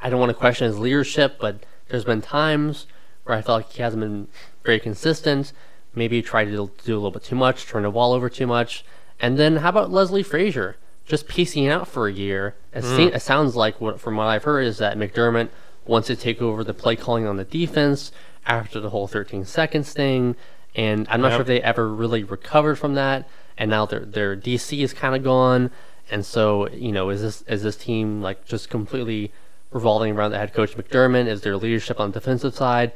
I 0.00 0.08
don't 0.08 0.20
want 0.20 0.30
to 0.30 0.34
question 0.34 0.66
his 0.66 0.78
leadership, 0.78 1.38
but 1.40 1.64
there's 1.88 2.04
been 2.04 2.22
times 2.22 2.86
where 3.24 3.36
I 3.36 3.42
felt 3.42 3.62
like 3.62 3.72
he 3.72 3.82
hasn't 3.82 4.00
been 4.00 4.28
very 4.64 4.78
consistent. 4.78 5.52
Maybe 5.94 6.16
he 6.16 6.22
tried 6.22 6.44
to 6.44 6.50
do 6.50 6.94
a 6.94 6.94
little 6.94 7.10
bit 7.10 7.24
too 7.24 7.34
much, 7.34 7.66
turn 7.66 7.82
the 7.82 7.90
ball 7.90 8.12
over 8.12 8.28
too 8.28 8.46
much. 8.46 8.84
And 9.18 9.36
then 9.36 9.56
how 9.56 9.70
about 9.70 9.90
Leslie 9.90 10.22
Frazier? 10.22 10.76
Just 11.10 11.26
piecing 11.26 11.66
out 11.66 11.88
for 11.88 12.06
a 12.06 12.12
year. 12.12 12.54
It, 12.72 12.84
hmm. 12.84 12.96
se- 12.96 13.12
it 13.14 13.20
sounds 13.22 13.56
like, 13.56 13.80
what, 13.80 14.00
from 14.00 14.16
what 14.16 14.28
I've 14.28 14.44
heard, 14.44 14.64
is 14.64 14.78
that 14.78 14.96
McDermott 14.96 15.48
wants 15.84 16.06
to 16.06 16.14
take 16.14 16.40
over 16.40 16.62
the 16.62 16.72
play 16.72 16.94
calling 16.94 17.26
on 17.26 17.36
the 17.36 17.44
defense 17.44 18.12
after 18.46 18.78
the 18.78 18.90
whole 18.90 19.08
13 19.08 19.44
seconds 19.44 19.92
thing. 19.92 20.36
And 20.76 21.08
I'm 21.10 21.20
not 21.20 21.30
Yep. 21.30 21.36
sure 21.36 21.40
if 21.40 21.46
they 21.48 21.62
ever 21.62 21.88
really 21.88 22.22
recovered 22.22 22.76
from 22.76 22.94
that. 22.94 23.28
And 23.58 23.70
now 23.70 23.86
their 23.86 24.04
their 24.04 24.36
DC 24.36 24.82
is 24.84 24.94
kind 24.94 25.16
of 25.16 25.24
gone. 25.24 25.72
And 26.12 26.24
so, 26.24 26.68
you 26.70 26.92
know, 26.92 27.10
is 27.10 27.22
this 27.22 27.42
is 27.42 27.64
this 27.64 27.76
team 27.76 28.22
like 28.22 28.46
just 28.46 28.70
completely 28.70 29.32
revolving 29.72 30.16
around 30.16 30.30
the 30.30 30.38
head 30.38 30.54
coach 30.54 30.76
McDermott? 30.76 31.26
Is 31.26 31.40
there 31.40 31.56
leadership 31.56 31.98
on 31.98 32.12
the 32.12 32.20
defensive 32.20 32.54
side? 32.54 32.92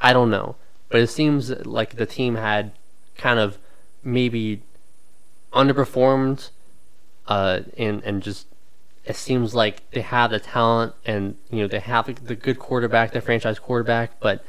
I 0.00 0.12
don't 0.12 0.30
know, 0.30 0.56
but 0.90 1.00
it 1.00 1.06
seems 1.08 1.48
like 1.64 1.96
the 1.96 2.04
team 2.06 2.34
had 2.34 2.72
kind 3.16 3.38
of 3.38 3.58
maybe 4.04 4.62
underperformed, 5.52 6.50
uh, 7.28 7.60
and 7.76 8.02
and 8.04 8.22
just 8.22 8.46
it 9.04 9.16
seems 9.16 9.54
like 9.54 9.88
they 9.92 10.00
have 10.00 10.30
the 10.30 10.40
talent 10.40 10.94
and 11.04 11.36
you 11.50 11.60
know 11.60 11.68
they 11.68 11.80
have 11.80 12.06
the 12.26 12.34
good 12.34 12.58
quarterback, 12.58 13.12
the 13.12 13.20
franchise 13.20 13.58
quarterback, 13.58 14.18
but 14.20 14.44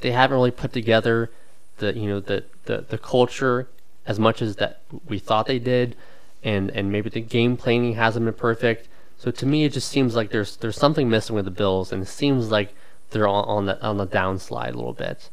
they 0.00 0.12
haven't 0.12 0.36
really 0.36 0.50
put 0.50 0.72
together 0.72 1.30
the 1.78 1.96
you 1.96 2.08
know 2.08 2.20
the 2.20 2.44
the, 2.64 2.84
the 2.88 2.98
culture 2.98 3.68
as 4.06 4.18
much 4.18 4.42
as 4.42 4.56
that 4.56 4.82
we 5.08 5.18
thought 5.18 5.46
they 5.46 5.58
did, 5.58 5.96
and 6.42 6.70
and 6.70 6.92
maybe 6.92 7.08
the 7.08 7.20
game 7.20 7.56
planning 7.56 7.94
hasn't 7.94 8.24
been 8.24 8.34
perfect. 8.34 8.88
So 9.16 9.30
to 9.30 9.46
me, 9.46 9.64
it 9.64 9.72
just 9.72 9.88
seems 9.88 10.14
like 10.14 10.30
there's 10.30 10.56
there's 10.56 10.76
something 10.76 11.08
missing 11.08 11.36
with 11.36 11.44
the 11.44 11.50
Bills, 11.50 11.92
and 11.92 12.02
it 12.02 12.08
seems 12.08 12.50
like 12.50 12.74
they're 13.10 13.28
on, 13.28 13.44
on 13.44 13.66
the 13.66 13.82
on 13.82 13.96
the 13.96 14.06
downslide 14.06 14.74
a 14.74 14.76
little 14.76 14.92
bit. 14.92 15.30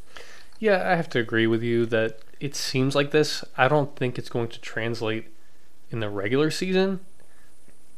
Yeah, 0.59 0.83
I 0.85 0.95
have 0.95 1.09
to 1.11 1.19
agree 1.19 1.47
with 1.47 1.63
you 1.63 1.85
that 1.87 2.19
it 2.39 2.55
seems 2.55 2.95
like 2.95 3.11
this. 3.11 3.43
I 3.57 3.67
don't 3.67 3.95
think 3.95 4.17
it's 4.17 4.29
going 4.29 4.49
to 4.49 4.61
translate 4.61 5.27
in 5.91 5.99
the 5.99 6.09
regular 6.09 6.51
season, 6.51 6.99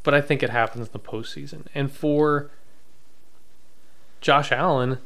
but 0.04 0.14
I 0.14 0.22
think 0.22 0.42
it 0.42 0.50
happens 0.50 0.88
in 0.88 0.94
the 0.94 1.00
postseason. 1.00 1.66
And 1.74 1.92
for 1.92 2.50
Josh 4.22 4.52
Allen, 4.52 5.00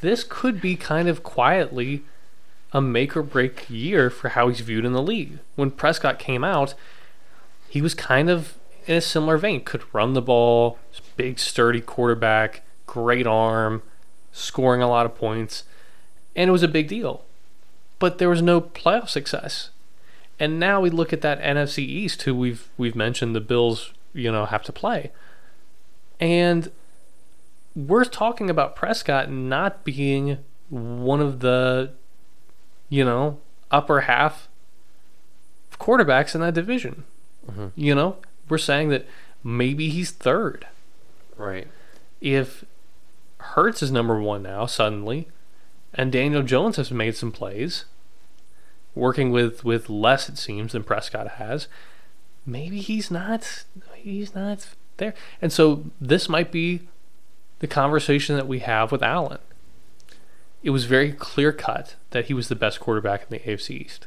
this 0.00 0.24
could 0.24 0.60
be 0.60 0.76
kind 0.76 1.08
of 1.08 1.22
quietly 1.22 2.02
a 2.72 2.80
make 2.80 3.16
or 3.16 3.22
break 3.22 3.68
year 3.68 4.10
for 4.10 4.30
how 4.30 4.48
he's 4.48 4.60
viewed 4.60 4.84
in 4.84 4.92
the 4.92 5.02
league. 5.02 5.38
When 5.56 5.70
Prescott 5.70 6.18
came 6.18 6.44
out, 6.44 6.74
he 7.68 7.82
was 7.82 7.94
kind 7.94 8.30
of 8.30 8.56
in 8.86 8.96
a 8.96 9.00
similar 9.00 9.36
vein. 9.36 9.62
Could 9.64 9.82
run 9.92 10.14
the 10.14 10.22
ball, 10.22 10.78
big, 11.16 11.38
sturdy 11.38 11.80
quarterback, 11.80 12.62
great 12.86 13.26
arm, 13.26 13.82
scoring 14.32 14.82
a 14.82 14.88
lot 14.88 15.06
of 15.06 15.16
points 15.16 15.64
and 16.34 16.48
it 16.48 16.52
was 16.52 16.62
a 16.62 16.68
big 16.68 16.88
deal. 16.88 17.24
But 17.98 18.18
there 18.18 18.28
was 18.28 18.42
no 18.42 18.60
playoff 18.60 19.08
success. 19.08 19.70
And 20.40 20.58
now 20.58 20.80
we 20.80 20.88
look 20.88 21.12
at 21.12 21.20
that 21.20 21.40
NFC 21.42 21.80
East, 21.80 22.22
who 22.22 22.34
we've 22.34 22.68
we've 22.78 22.96
mentioned 22.96 23.36
the 23.36 23.40
Bills, 23.40 23.92
you 24.14 24.32
know, 24.32 24.46
have 24.46 24.62
to 24.64 24.72
play. 24.72 25.12
And 26.18 26.72
we're 27.76 28.04
talking 28.04 28.48
about 28.48 28.74
Prescott 28.74 29.30
not 29.30 29.84
being 29.84 30.38
one 30.70 31.20
of 31.20 31.40
the, 31.40 31.92
you 32.88 33.04
know, 33.04 33.38
upper 33.70 34.02
half 34.02 34.48
quarterbacks 35.78 36.34
in 36.34 36.40
that 36.40 36.54
division. 36.54 37.04
Mm-hmm. 37.48 37.68
You 37.74 37.94
know, 37.94 38.16
we're 38.48 38.58
saying 38.58 38.88
that 38.88 39.06
maybe 39.44 39.90
he's 39.90 40.10
third. 40.10 40.66
Right. 41.36 41.68
If 42.20 42.64
Hurts 43.38 43.82
is 43.82 43.90
number 43.90 44.20
one 44.20 44.42
now, 44.42 44.66
suddenly, 44.66 45.28
and 45.94 46.12
Daniel 46.12 46.42
Jones 46.42 46.76
has 46.76 46.90
made 46.90 47.16
some 47.16 47.32
plays, 47.32 47.84
working 48.94 49.30
with 49.30 49.64
with 49.64 49.88
less 49.88 50.28
it 50.28 50.38
seems 50.38 50.72
than 50.72 50.84
Prescott 50.84 51.28
has. 51.32 51.68
Maybe 52.46 52.80
he's 52.80 53.10
not 53.10 53.64
he's 53.94 54.34
not 54.34 54.68
there, 54.96 55.14
and 55.40 55.52
so 55.52 55.84
this 56.00 56.28
might 56.28 56.50
be 56.50 56.80
the 57.60 57.66
conversation 57.66 58.36
that 58.36 58.48
we 58.48 58.60
have 58.60 58.90
with 58.90 59.02
Allen. 59.02 59.38
It 60.62 60.70
was 60.70 60.84
very 60.84 61.12
clear 61.12 61.52
cut 61.52 61.96
that 62.10 62.26
he 62.26 62.34
was 62.34 62.48
the 62.48 62.54
best 62.54 62.80
quarterback 62.80 63.22
in 63.22 63.28
the 63.30 63.38
AFC 63.38 63.70
East, 63.70 64.06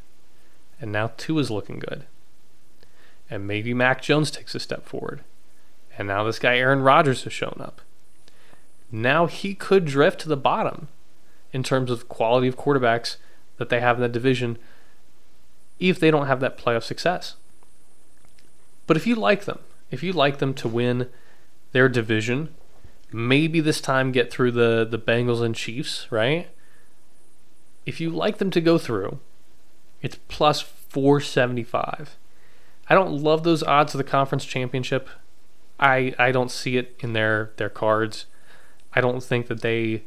and 0.80 0.92
now 0.92 1.12
two 1.18 1.40
is 1.40 1.50
looking 1.50 1.80
good, 1.80 2.06
and 3.30 3.48
maybe 3.48 3.74
Mac 3.74 4.02
Jones 4.02 4.32
takes 4.32 4.54
a 4.56 4.60
step 4.60 4.86
forward, 4.86 5.22
and 5.98 6.08
now 6.08 6.24
this 6.24 6.40
guy 6.40 6.58
Aaron 6.58 6.82
Rodgers 6.82 7.24
has 7.24 7.34
shown 7.34 7.58
up. 7.60 7.82
Now 8.92 9.26
he 9.26 9.56
could 9.56 9.86
drift 9.86 10.22
to 10.22 10.30
the 10.30 10.38
bottom 10.38 10.88
in 11.52 11.64
terms 11.64 11.90
of 11.90 12.10
quality 12.10 12.48
of 12.48 12.58
quarterbacks 12.58 13.18
that 13.58 13.70
they 13.70 13.80
have 13.80 13.98
in 13.98 14.02
that 14.02 14.12
division 14.12 14.58
if 15.80 16.00
they 16.00 16.12
don't 16.12 16.28
have 16.28 16.40
that 16.40 16.58
playoff 16.58 16.84
success. 16.84 17.36
But 18.88 18.98
if 18.98 19.08
you 19.08 19.16
like 19.16 19.46
them, 19.46 19.60
if 19.92 20.04
you 20.04 20.14
like 20.14 20.40
them 20.40 20.54
to 20.56 20.68
win 20.68 21.10
their 21.72 21.90
division, 21.90 22.54
maybe 23.12 23.60
this 23.60 23.82
time 23.82 24.12
get 24.12 24.32
through 24.32 24.52
the, 24.52 24.86
the 24.90 25.00
Bengals 25.00 25.42
and 25.42 25.56
Chiefs, 25.56 26.08
right? 26.12 26.50
If 27.86 28.00
you 28.00 28.10
like 28.10 28.38
them 28.38 28.52
to 28.52 28.62
go 28.62 28.78
through, 28.78 29.20
it's 30.02 30.18
plus 30.28 30.62
475. 30.62 32.18
I 32.90 32.96
don't 32.96 33.12
love 33.12 33.44
those 33.44 33.64
odds 33.64 33.94
of 33.94 33.98
the 33.98 34.04
conference 34.04 34.46
championship. 34.46 35.10
I 35.80 36.14
I 36.20 36.32
don't 36.32 36.52
see 36.52 36.78
it 36.78 36.96
in 37.00 37.14
their 37.14 37.52
their 37.58 37.70
cards. 37.70 38.26
I 38.94 39.02
don't 39.02 39.24
think 39.24 39.48
that 39.48 39.62
they 39.62 40.04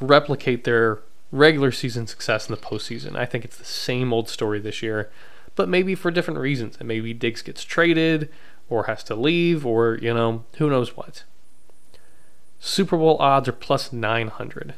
replicate 0.00 0.64
their 0.64 0.98
regular 1.32 1.72
season 1.72 2.06
success 2.06 2.48
in 2.48 2.54
the 2.54 2.60
postseason. 2.60 3.16
I 3.16 3.26
think 3.26 3.44
it's 3.44 3.56
the 3.56 3.64
same 3.64 4.12
old 4.12 4.28
story 4.28 4.60
this 4.60 4.82
year, 4.82 5.10
but 5.54 5.68
maybe 5.68 5.94
for 5.94 6.10
different 6.10 6.40
reasons. 6.40 6.76
And 6.78 6.88
maybe 6.88 7.12
Diggs 7.12 7.42
gets 7.42 7.64
traded 7.64 8.30
or 8.68 8.84
has 8.84 9.02
to 9.04 9.14
leave 9.14 9.66
or, 9.66 9.98
you 10.00 10.12
know, 10.14 10.44
who 10.58 10.70
knows 10.70 10.96
what. 10.96 11.24
Super 12.58 12.96
Bowl 12.96 13.16
odds 13.18 13.48
are 13.48 13.52
plus 13.52 13.92
900. 13.92 14.74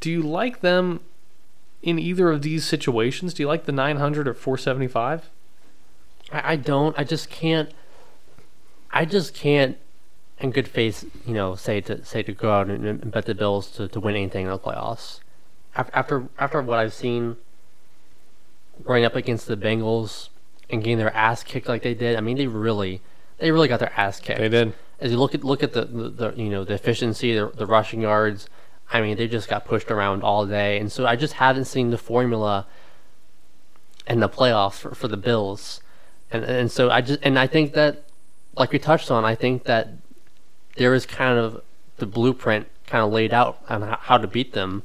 Do 0.00 0.10
you 0.10 0.22
like 0.22 0.60
them 0.60 1.00
in 1.82 1.98
either 1.98 2.30
of 2.30 2.42
these 2.42 2.64
situations? 2.64 3.34
Do 3.34 3.42
you 3.42 3.48
like 3.48 3.64
the 3.64 3.72
900 3.72 4.26
or 4.26 4.34
475? 4.34 5.30
I, 6.32 6.52
I 6.52 6.56
don't. 6.56 6.98
I 6.98 7.04
just 7.04 7.30
can't. 7.30 7.70
I 8.92 9.04
just 9.04 9.34
can't, 9.34 9.78
in 10.40 10.50
good 10.50 10.66
faith, 10.66 11.04
you 11.26 11.34
know, 11.34 11.54
say 11.54 11.80
to 11.82 12.04
say 12.04 12.22
to 12.22 12.32
go 12.32 12.50
out 12.50 12.68
and, 12.68 12.84
and 12.86 13.12
bet 13.12 13.26
the 13.26 13.34
Bills 13.34 13.70
to, 13.72 13.88
to 13.88 14.00
win 14.00 14.16
anything 14.16 14.46
in 14.46 14.50
the 14.50 14.58
playoffs. 14.58 15.20
After 15.76 15.94
after 15.94 16.28
after 16.38 16.62
what 16.62 16.78
I've 16.78 16.94
seen, 16.94 17.36
going 18.84 19.04
up 19.04 19.14
against 19.14 19.46
the 19.46 19.56
Bengals 19.56 20.30
and 20.70 20.82
getting 20.82 20.98
their 20.98 21.14
ass 21.14 21.42
kicked 21.42 21.68
like 21.68 21.82
they 21.82 21.94
did, 21.94 22.16
I 22.16 22.20
mean, 22.20 22.36
they 22.36 22.46
really, 22.46 23.02
they 23.38 23.50
really 23.50 23.68
got 23.68 23.80
their 23.80 23.92
ass 23.96 24.18
kicked. 24.18 24.40
They 24.40 24.48
did. 24.48 24.74
As 24.98 25.12
you 25.12 25.18
look 25.18 25.34
at 25.34 25.44
look 25.44 25.62
at 25.62 25.72
the, 25.72 25.84
the, 25.84 26.08
the 26.08 26.34
you 26.36 26.48
know 26.48 26.64
the 26.64 26.74
efficiency, 26.74 27.34
the, 27.34 27.50
the 27.54 27.66
rushing 27.66 28.00
yards. 28.00 28.48
I 28.92 29.00
mean, 29.00 29.16
they 29.16 29.28
just 29.28 29.48
got 29.48 29.64
pushed 29.64 29.88
around 29.90 30.22
all 30.24 30.46
day, 30.46 30.78
and 30.78 30.90
so 30.90 31.06
I 31.06 31.14
just 31.14 31.34
haven't 31.34 31.66
seen 31.66 31.90
the 31.90 31.98
formula 31.98 32.66
in 34.08 34.18
the 34.18 34.28
playoffs 34.28 34.80
for, 34.80 34.96
for 34.96 35.06
the 35.06 35.16
Bills, 35.16 35.80
and 36.32 36.44
and 36.44 36.72
so 36.72 36.90
I 36.90 37.00
just 37.00 37.20
and 37.22 37.38
I 37.38 37.46
think 37.46 37.72
that, 37.74 38.04
like 38.56 38.72
we 38.72 38.80
touched 38.80 39.10
on, 39.10 39.24
I 39.24 39.36
think 39.36 39.62
that 39.64 39.90
there 40.76 40.94
is 40.94 41.06
kind 41.06 41.38
of 41.38 41.62
the 41.96 42.06
blueprint 42.06 42.68
kind 42.86 43.04
of 43.04 43.12
laid 43.12 43.32
out 43.32 43.62
on 43.68 43.82
how, 43.82 44.18
to 44.18 44.26
beat 44.26 44.52
them, 44.52 44.82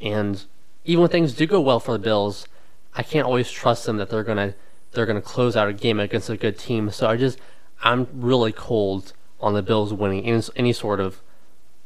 and 0.00 0.44
even 0.84 1.02
when 1.02 1.10
things 1.10 1.34
do 1.34 1.46
go 1.46 1.60
well 1.60 1.80
for 1.80 1.92
the 1.92 1.98
Bills, 1.98 2.46
I 2.94 3.02
can't 3.02 3.26
always 3.26 3.50
trust 3.50 3.86
them 3.86 3.96
that 3.98 4.10
they're 4.10 4.24
gonna 4.24 4.54
they're 4.92 5.06
gonna 5.06 5.20
close 5.20 5.56
out 5.56 5.68
a 5.68 5.72
game 5.72 6.00
against 6.00 6.30
a 6.30 6.36
good 6.36 6.58
team. 6.58 6.90
So 6.90 7.08
I 7.08 7.16
just 7.16 7.38
I'm 7.82 8.08
really 8.12 8.52
cold 8.52 9.12
on 9.40 9.54
the 9.54 9.62
Bills 9.62 9.92
winning 9.92 10.24
any, 10.24 10.42
any 10.56 10.72
sort 10.72 11.00
of 11.00 11.20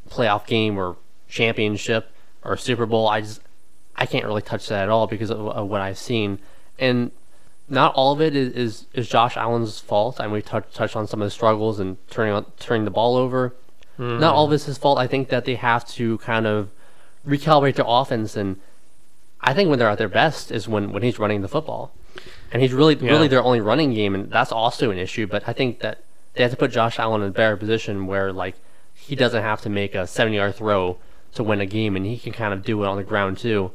playoff 0.09 0.47
game 0.47 0.79
or 0.79 0.97
championship 1.29 2.11
or 2.43 2.57
Super 2.57 2.87
Bowl. 2.87 3.09
I 3.09 3.21
just 3.21 3.41
I 3.97 4.07
can't 4.07 4.25
really 4.25 4.43
touch 4.43 4.69
that 4.69 4.85
at 4.85 4.89
all 4.89 5.07
because 5.07 5.31
of, 5.31 5.41
of 5.41 5.69
what 5.69 5.81
I've 5.81 5.99
seen, 5.99 6.39
and 6.79 7.11
not 7.69 7.95
all 7.95 8.13
of 8.13 8.21
it 8.21 8.35
is, 8.37 8.53
is, 8.55 8.87
is 8.93 9.09
Josh 9.09 9.37
Allen's 9.37 9.79
fault. 9.81 10.21
I 10.21 10.25
mean, 10.25 10.35
we 10.35 10.43
touched 10.43 10.75
touched 10.75 10.97
on 10.97 11.07
some 11.07 11.23
of 11.23 11.27
the 11.27 11.31
struggles 11.31 11.79
and 11.81 11.97
turning 12.11 12.35
on, 12.35 12.47
turning 12.59 12.85
the 12.85 12.91
ball 12.91 13.17
over. 13.17 13.55
Mm-hmm. 13.99 14.21
Not 14.21 14.35
all 14.35 14.47
of 14.47 14.53
it's 14.53 14.65
his 14.65 14.79
fault. 14.79 14.99
I 14.99 15.07
think 15.07 15.29
that 15.29 15.45
they 15.45 15.55
have 15.55 15.87
to 15.91 16.19
kind 16.19 16.47
of 16.47 16.71
recalibrate 17.27 17.75
their 17.77 17.85
offense, 17.87 18.37
and 18.37 18.59
I 19.41 19.55
think 19.55 19.71
when 19.71 19.79
they're 19.79 19.89
at 19.89 19.99
their 19.99 20.09
best 20.09 20.51
is 20.51 20.67
when, 20.69 20.93
when 20.93 21.03
he's 21.03 21.19
running 21.19 21.41
the 21.43 21.49
football, 21.49 21.93
and 22.51 22.63
he's 22.63 22.73
really 22.73 22.95
Yeah. 22.97 23.11
really 23.11 23.29
their 23.29 23.43
only 23.43 23.61
running 23.61 23.93
game, 23.95 24.15
and 24.15 24.31
that's 24.31 24.53
also 24.53 24.91
an 24.91 24.99
issue. 24.99 25.27
But 25.27 25.45
I 25.47 25.53
think 25.53 25.81
that 25.81 26.03
they 26.35 26.43
have 26.43 26.51
to 26.53 26.57
put 26.57 26.71
Josh 26.73 26.99
Allen 26.99 27.23
in 27.23 27.29
a 27.29 27.33
better 27.33 27.57
position 27.57 28.07
where 28.07 28.33
like 28.33 28.57
he 28.95 29.15
doesn't 29.15 29.43
have 29.43 29.61
to 29.63 29.71
make 29.71 29.95
a 29.95 30.07
seventy 30.07 30.37
yard 30.37 30.55
throw 30.55 30.99
to 31.35 31.43
win 31.43 31.61
a 31.61 31.67
game, 31.67 31.95
and 31.97 32.05
he 32.07 32.19
can 32.19 32.33
kind 32.33 32.53
of 32.55 32.63
do 32.63 32.83
it 32.83 32.87
on 32.87 32.97
the 32.97 33.05
ground 33.05 33.39
too. 33.39 33.71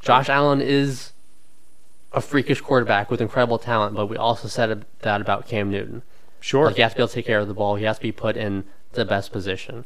Josh 0.00 0.28
Allen 0.28 0.60
is 0.60 1.12
a 2.16 2.20
freakish 2.22 2.62
quarterback 2.62 3.10
with 3.10 3.20
incredible 3.20 3.58
talent, 3.58 3.94
but 3.94 4.06
we 4.06 4.16
also 4.16 4.48
said 4.48 4.86
that 5.00 5.20
about 5.20 5.46
Cam 5.46 5.70
Newton. 5.70 6.02
Sure. 6.40 6.66
Like 6.66 6.76
he 6.76 6.82
has 6.82 6.92
to 6.92 6.96
be 6.96 7.02
able 7.02 7.08
to 7.08 7.14
take 7.14 7.26
care 7.26 7.40
of 7.40 7.46
the 7.46 7.54
ball. 7.54 7.76
He 7.76 7.84
has 7.84 7.98
to 7.98 8.02
be 8.02 8.10
put 8.10 8.38
in 8.38 8.64
the 8.92 9.04
best 9.04 9.32
position. 9.32 9.84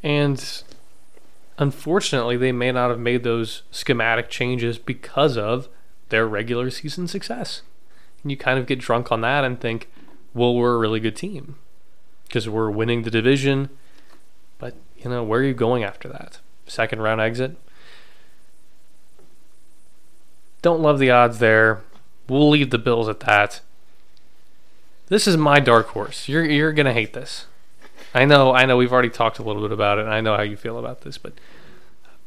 And 0.00 0.62
unfortunately, 1.58 2.36
they 2.36 2.52
may 2.52 2.70
not 2.70 2.90
have 2.90 3.00
made 3.00 3.24
those 3.24 3.62
schematic 3.72 4.30
changes 4.30 4.78
because 4.78 5.36
of 5.36 5.68
their 6.10 6.28
regular 6.28 6.70
season 6.70 7.08
success. 7.08 7.62
And 8.22 8.30
you 8.30 8.36
kind 8.36 8.60
of 8.60 8.66
get 8.66 8.78
drunk 8.78 9.10
on 9.10 9.20
that 9.22 9.44
and 9.44 9.60
think, 9.60 9.90
well, 10.32 10.54
we're 10.54 10.76
a 10.76 10.78
really 10.78 11.00
good 11.00 11.16
team 11.16 11.56
because 12.28 12.48
we're 12.48 12.70
winning 12.70 13.02
the 13.02 13.10
division. 13.10 13.70
But, 14.58 14.76
you 14.96 15.10
know, 15.10 15.24
where 15.24 15.40
are 15.40 15.44
you 15.44 15.54
going 15.54 15.82
after 15.82 16.08
that? 16.08 16.38
Second 16.68 17.02
round 17.02 17.20
exit? 17.20 17.56
Don't 20.62 20.82
love 20.82 20.98
the 20.98 21.10
odds 21.10 21.38
there. 21.38 21.82
We'll 22.28 22.50
leave 22.50 22.70
the 22.70 22.78
Bills 22.78 23.08
at 23.08 23.20
that. 23.20 23.60
This 25.06 25.26
is 25.26 25.36
my 25.36 25.60
dark 25.60 25.88
horse. 25.88 26.28
You're 26.28 26.44
you're 26.44 26.72
gonna 26.72 26.92
hate 26.92 27.14
this. 27.14 27.46
I 28.14 28.24
know, 28.24 28.52
I 28.52 28.66
know. 28.66 28.76
We've 28.76 28.92
already 28.92 29.10
talked 29.10 29.38
a 29.38 29.42
little 29.42 29.62
bit 29.62 29.72
about 29.72 29.98
it, 29.98 30.04
and 30.04 30.12
I 30.12 30.20
know 30.20 30.36
how 30.36 30.42
you 30.42 30.56
feel 30.56 30.78
about 30.78 31.02
this. 31.02 31.18
But 31.18 31.34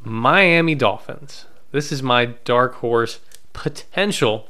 Miami 0.04 0.76
Dolphins. 0.76 1.46
This 1.72 1.92
is 1.92 2.04
my 2.04 2.26
dark 2.26 2.76
horse 2.76 3.20
potential 3.54 4.48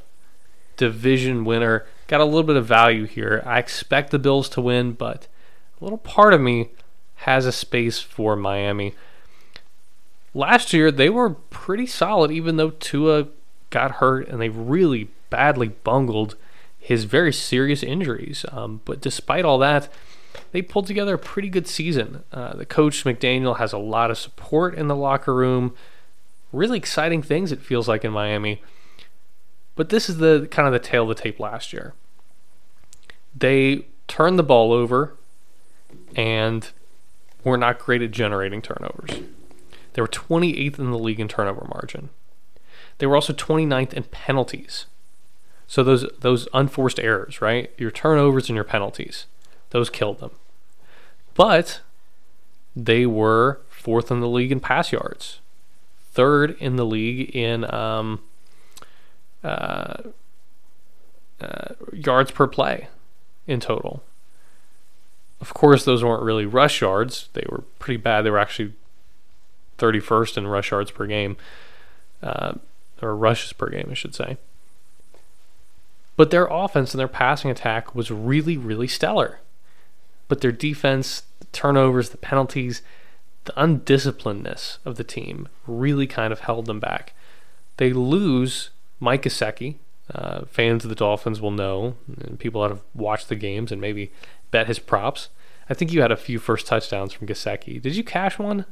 division 0.76 1.44
winner. 1.44 1.86
Got 2.08 2.20
a 2.20 2.24
little 2.24 2.42
bit 2.42 2.56
of 2.56 2.66
value 2.66 3.04
here. 3.04 3.42
I 3.46 3.58
expect 3.58 4.10
the 4.10 4.18
Bills 4.18 4.48
to 4.50 4.60
win, 4.60 4.92
but 4.92 5.26
a 5.80 5.84
little 5.84 5.98
part 5.98 6.34
of 6.34 6.40
me 6.40 6.70
has 7.16 7.46
a 7.46 7.52
space 7.52 8.00
for 8.00 8.34
Miami. 8.34 8.94
Last 10.34 10.72
year 10.72 10.90
they 10.90 11.10
were 11.10 11.30
pretty 11.30 11.86
solid, 11.86 12.30
even 12.30 12.56
though 12.56 12.70
Tua 12.70 13.28
got 13.72 13.92
hurt 13.92 14.28
and 14.28 14.40
they 14.40 14.48
really 14.48 15.08
badly 15.30 15.68
bungled 15.68 16.36
his 16.78 17.04
very 17.04 17.32
serious 17.32 17.82
injuries. 17.82 18.44
Um, 18.52 18.80
but 18.84 19.00
despite 19.00 19.44
all 19.44 19.58
that, 19.58 19.88
they 20.52 20.62
pulled 20.62 20.86
together 20.86 21.14
a 21.14 21.18
pretty 21.18 21.48
good 21.48 21.66
season. 21.66 22.22
Uh, 22.32 22.54
the 22.54 22.66
coach 22.66 23.04
McDaniel 23.04 23.58
has 23.58 23.72
a 23.72 23.78
lot 23.78 24.10
of 24.10 24.18
support 24.18 24.74
in 24.74 24.86
the 24.88 24.96
locker 24.96 25.34
room. 25.34 25.74
Really 26.52 26.78
exciting 26.78 27.22
things 27.22 27.50
it 27.50 27.60
feels 27.60 27.88
like 27.88 28.04
in 28.04 28.12
Miami. 28.12 28.62
But 29.74 29.88
this 29.88 30.08
is 30.08 30.18
the 30.18 30.48
kind 30.50 30.66
of 30.66 30.72
the 30.72 30.78
tail 30.78 31.02
of 31.02 31.16
the 31.16 31.22
tape 31.22 31.40
last 31.40 31.72
year. 31.72 31.94
They 33.34 33.86
turned 34.06 34.38
the 34.38 34.42
ball 34.42 34.72
over 34.72 35.16
and 36.14 36.70
were 37.44 37.56
not 37.56 37.78
great 37.78 38.02
at 38.02 38.10
generating 38.10 38.60
turnovers. 38.60 39.20
They 39.94 40.02
were 40.02 40.08
28th 40.08 40.78
in 40.78 40.90
the 40.90 40.98
league 40.98 41.20
in 41.20 41.28
turnover 41.28 41.66
margin. 41.68 42.10
They 42.98 43.06
were 43.06 43.14
also 43.14 43.32
29th 43.32 43.92
in 43.92 44.04
penalties. 44.04 44.86
So 45.66 45.82
those 45.82 46.06
those 46.20 46.48
unforced 46.52 47.00
errors, 47.00 47.40
right? 47.40 47.70
Your 47.78 47.90
turnovers 47.90 48.48
and 48.48 48.54
your 48.54 48.64
penalties, 48.64 49.26
those 49.70 49.88
killed 49.88 50.20
them. 50.20 50.32
But 51.34 51.80
they 52.76 53.06
were 53.06 53.60
fourth 53.68 54.10
in 54.10 54.20
the 54.20 54.28
league 54.28 54.52
in 54.52 54.60
pass 54.60 54.92
yards, 54.92 55.40
third 56.12 56.56
in 56.60 56.76
the 56.76 56.84
league 56.84 57.34
in 57.34 57.72
um, 57.72 58.20
uh, 59.42 60.02
uh, 61.40 61.74
yards 61.92 62.30
per 62.30 62.46
play 62.46 62.88
in 63.46 63.60
total. 63.60 64.02
Of 65.40 65.54
course, 65.54 65.84
those 65.84 66.04
weren't 66.04 66.22
really 66.22 66.46
rush 66.46 66.80
yards. 66.80 67.28
They 67.32 67.44
were 67.48 67.64
pretty 67.78 67.96
bad. 67.96 68.22
They 68.22 68.30
were 68.30 68.38
actually 68.38 68.74
31st 69.78 70.38
in 70.38 70.46
rush 70.46 70.70
yards 70.70 70.90
per 70.92 71.06
game, 71.06 71.36
uh, 72.22 72.54
or 73.02 73.16
rushes 73.16 73.52
per 73.52 73.68
game, 73.68 73.88
I 73.90 73.94
should 73.94 74.14
say. 74.14 74.36
But 76.16 76.30
their 76.30 76.46
offense 76.46 76.92
and 76.92 77.00
their 77.00 77.08
passing 77.08 77.50
attack 77.50 77.94
was 77.94 78.10
really, 78.10 78.56
really 78.56 78.88
stellar. 78.88 79.40
But 80.28 80.40
their 80.40 80.52
defense, 80.52 81.24
the 81.40 81.46
turnovers, 81.46 82.10
the 82.10 82.16
penalties, 82.16 82.82
the 83.44 83.52
undisciplinedness 83.52 84.78
of 84.84 84.96
the 84.96 85.04
team 85.04 85.48
really 85.66 86.06
kind 86.06 86.32
of 86.32 86.40
held 86.40 86.66
them 86.66 86.80
back. 86.80 87.12
They 87.78 87.92
lose 87.92 88.70
Mike 89.00 89.22
Gesicki. 89.22 89.76
Uh, 90.14 90.44
fans 90.44 90.84
of 90.84 90.90
the 90.90 90.96
Dolphins 90.96 91.40
will 91.40 91.50
know, 91.50 91.96
and 92.20 92.38
people 92.38 92.60
that 92.62 92.70
have 92.70 92.82
watched 92.94 93.28
the 93.28 93.34
games 93.34 93.72
and 93.72 93.80
maybe 93.80 94.12
bet 94.50 94.66
his 94.66 94.78
props. 94.78 95.28
I 95.70 95.74
think 95.74 95.92
you 95.92 96.02
had 96.02 96.12
a 96.12 96.16
few 96.16 96.38
first 96.38 96.66
touchdowns 96.66 97.12
from 97.12 97.26
Gesicki. 97.26 97.80
Did 97.80 97.96
you 97.96 98.04
cash 98.04 98.38
one? 98.38 98.66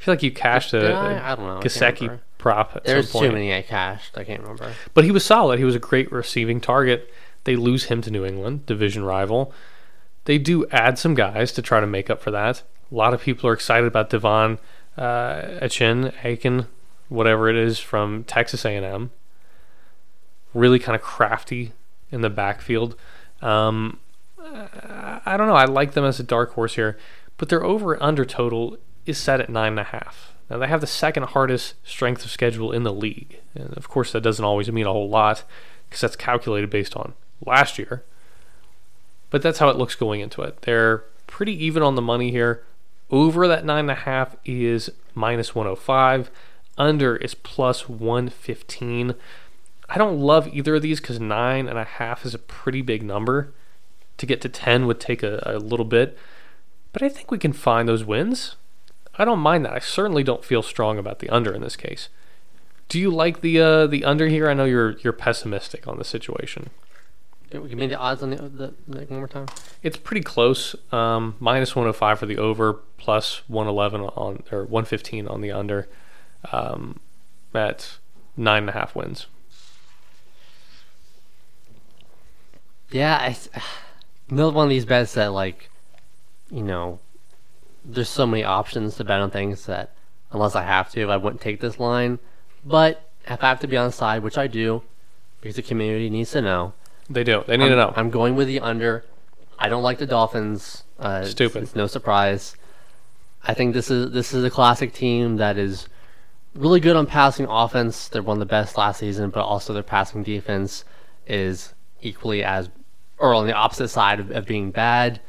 I 0.00 0.04
feel 0.04 0.14
like 0.14 0.22
you 0.22 0.32
cashed 0.32 0.74
a, 0.74 0.92
I? 0.92 1.32
I 1.32 1.34
don't 1.36 1.46
know. 1.46 1.60
Gesicki. 1.60 2.18
Prop 2.42 2.72
at 2.76 2.84
There's 2.84 3.10
some 3.10 3.20
point. 3.20 3.30
too 3.30 3.34
many 3.34 3.54
I 3.54 3.62
cashed. 3.62 4.18
I 4.18 4.24
can't 4.24 4.42
remember. 4.42 4.72
But 4.92 5.04
he 5.04 5.10
was 5.10 5.24
solid. 5.24 5.58
He 5.58 5.64
was 5.64 5.76
a 5.76 5.78
great 5.78 6.10
receiving 6.12 6.60
target. 6.60 7.10
They 7.44 7.56
lose 7.56 7.84
him 7.84 8.02
to 8.02 8.10
New 8.10 8.24
England, 8.24 8.66
division 8.66 9.04
rival. 9.04 9.52
They 10.24 10.38
do 10.38 10.66
add 10.70 10.98
some 10.98 11.14
guys 11.14 11.52
to 11.52 11.62
try 11.62 11.80
to 11.80 11.86
make 11.86 12.10
up 12.10 12.20
for 12.20 12.30
that. 12.32 12.62
A 12.90 12.94
lot 12.94 13.14
of 13.14 13.22
people 13.22 13.48
are 13.48 13.52
excited 13.52 13.86
about 13.86 14.10
Devon 14.10 14.58
uh, 14.98 15.42
Achin, 15.60 16.12
Aiken, 16.22 16.66
whatever 17.08 17.48
it 17.48 17.56
is 17.56 17.78
from 17.78 18.24
Texas 18.24 18.64
A&M. 18.64 19.10
Really 20.52 20.78
kind 20.78 20.94
of 20.94 21.02
crafty 21.02 21.72
in 22.10 22.20
the 22.20 22.28
backfield. 22.30 22.94
Um, 23.40 23.98
I 24.38 25.20
I 25.24 25.36
don't 25.36 25.46
know. 25.46 25.54
I 25.54 25.64
like 25.64 25.92
them 25.92 26.04
as 26.04 26.20
a 26.20 26.24
dark 26.24 26.52
horse 26.54 26.74
here, 26.74 26.98
but 27.38 27.48
their 27.48 27.64
over 27.64 28.00
under 28.02 28.24
total 28.24 28.76
is 29.06 29.16
set 29.16 29.40
at 29.40 29.48
nine 29.48 29.72
and 29.72 29.80
a 29.80 29.84
half. 29.84 30.31
Now 30.50 30.58
they 30.58 30.66
have 30.66 30.80
the 30.80 30.86
second 30.86 31.24
hardest 31.24 31.74
strength 31.84 32.24
of 32.24 32.30
schedule 32.30 32.72
in 32.72 32.82
the 32.82 32.92
league, 32.92 33.40
and 33.54 33.76
of 33.76 33.88
course 33.88 34.12
that 34.12 34.22
doesn't 34.22 34.44
always 34.44 34.70
mean 34.70 34.86
a 34.86 34.92
whole 34.92 35.08
lot 35.08 35.44
because 35.88 36.00
that's 36.00 36.16
calculated 36.16 36.70
based 36.70 36.96
on 36.96 37.14
last 37.44 37.78
year. 37.78 38.04
But 39.30 39.42
that's 39.42 39.58
how 39.58 39.68
it 39.70 39.76
looks 39.76 39.94
going 39.94 40.20
into 40.20 40.42
it. 40.42 40.62
They're 40.62 41.04
pretty 41.26 41.52
even 41.64 41.82
on 41.82 41.94
the 41.94 42.02
money 42.02 42.30
here. 42.30 42.64
Over 43.10 43.48
that 43.48 43.64
nine 43.64 43.80
and 43.80 43.90
a 43.90 43.94
half 43.94 44.36
is 44.44 44.90
minus 45.14 45.54
105. 45.54 46.30
Under 46.78 47.16
is 47.16 47.34
plus 47.34 47.88
115. 47.88 49.14
I 49.88 49.98
don't 49.98 50.18
love 50.18 50.48
either 50.48 50.76
of 50.76 50.82
these 50.82 51.00
because 51.00 51.20
nine 51.20 51.68
and 51.68 51.78
a 51.78 51.84
half 51.84 52.24
is 52.24 52.34
a 52.34 52.38
pretty 52.38 52.82
big 52.82 53.02
number. 53.02 53.52
To 54.18 54.26
get 54.26 54.40
to 54.42 54.48
10 54.48 54.86
would 54.86 55.00
take 55.00 55.22
a, 55.22 55.42
a 55.44 55.58
little 55.58 55.84
bit. 55.84 56.16
But 56.92 57.02
I 57.02 57.08
think 57.08 57.30
we 57.30 57.38
can 57.38 57.52
find 57.52 57.88
those 57.88 58.04
wins. 58.04 58.56
I 59.16 59.24
don't 59.24 59.40
mind 59.40 59.64
that. 59.64 59.72
I 59.72 59.78
certainly 59.78 60.22
don't 60.22 60.44
feel 60.44 60.62
strong 60.62 60.98
about 60.98 61.18
the 61.18 61.28
under 61.28 61.52
in 61.52 61.62
this 61.62 61.76
case. 61.76 62.08
Do 62.88 62.98
you 62.98 63.10
like 63.10 63.40
the 63.40 63.60
uh, 63.60 63.86
the 63.86 64.04
under 64.04 64.28
here? 64.28 64.48
I 64.48 64.54
know 64.54 64.64
you're 64.64 64.98
you're 64.98 65.12
pessimistic 65.12 65.86
on 65.86 65.98
the 65.98 66.04
situation. 66.04 66.70
Give 67.50 67.74
me 67.74 67.86
the 67.86 67.98
odds 67.98 68.22
on 68.22 68.30
the, 68.30 68.36
the, 68.36 68.74
the 68.88 69.04
one 69.04 69.18
more 69.18 69.28
time. 69.28 69.46
It's 69.82 69.98
pretty 69.98 70.22
close. 70.22 70.74
Um, 70.90 71.36
minus 71.38 71.76
105 71.76 72.18
for 72.18 72.24
the 72.24 72.38
over, 72.38 72.72
plus 72.96 73.42
111 73.46 74.00
on 74.00 74.42
or 74.50 74.60
115 74.64 75.28
on 75.28 75.42
the 75.42 75.52
under. 75.52 75.86
Um, 76.50 76.98
at 77.54 77.98
nine 78.36 78.62
and 78.62 78.70
a 78.70 78.72
half 78.72 78.94
wins. 78.94 79.26
Yeah, 82.90 83.16
I, 83.16 83.36
another 84.30 84.52
one 84.52 84.64
of 84.64 84.70
these 84.70 84.84
bets 84.84 85.14
that 85.14 85.32
like, 85.32 85.70
you 86.50 86.62
know, 86.62 87.00
there's 87.84 88.08
so 88.08 88.26
many 88.26 88.44
options 88.44 88.96
to 88.96 89.04
bet 89.04 89.20
on 89.20 89.30
things 89.30 89.66
that 89.66 89.94
unless 90.30 90.54
I 90.54 90.62
have 90.62 90.90
to, 90.92 91.10
I 91.10 91.16
wouldn't 91.16 91.40
take 91.42 91.60
this 91.60 91.78
line. 91.78 92.18
But 92.64 93.08
if 93.26 93.42
I 93.42 93.48
have 93.48 93.60
to 93.60 93.66
be 93.66 93.76
on 93.76 93.86
the 93.88 93.92
side, 93.92 94.22
which 94.22 94.38
I 94.38 94.46
do, 94.46 94.82
because 95.40 95.56
the 95.56 95.62
community 95.62 96.08
needs 96.10 96.30
to 96.32 96.42
know, 96.42 96.72
They 97.10 97.24
do. 97.24 97.44
They 97.46 97.56
need 97.56 97.64
I'm, 97.64 97.70
to 97.70 97.76
know. 97.76 97.92
I'm 97.96 98.10
going 98.10 98.36
with 98.36 98.46
the 98.46 98.60
under. 98.60 99.04
I 99.58 99.68
don't 99.68 99.82
like 99.82 99.98
the 99.98 100.06
Dolphins. 100.06 100.84
Uh, 100.98 101.18
it's- 101.22 101.30
Stupid. 101.32 101.64
It's, 101.64 101.74
no 101.74 101.86
surprise. 101.86 102.56
I 103.44 103.54
think 103.54 103.74
this 103.74 103.90
is 103.90 104.12
this 104.12 104.32
is 104.32 104.44
a 104.44 104.50
classic 104.50 104.92
team 104.92 105.36
that 105.38 105.58
is 105.58 105.88
really 106.54 106.78
good 106.78 106.94
on 106.94 107.06
passing 107.06 107.46
offense. 107.48 108.06
They're 108.08 108.22
one 108.22 108.36
of 108.36 108.40
the 108.40 108.46
best 108.46 108.78
last 108.78 109.00
season, 109.00 109.30
but 109.30 109.42
also 109.42 109.72
their 109.72 109.82
passing 109.82 110.22
defense 110.22 110.84
is 111.26 111.74
equally 112.00 112.44
as, 112.44 112.70
or 113.18 113.34
on 113.34 113.46
the 113.46 113.52
opposite 113.52 113.88
side 113.88 114.20
of, 114.20 114.30
of 114.30 114.46
being 114.46 114.70
bad. 114.70 115.20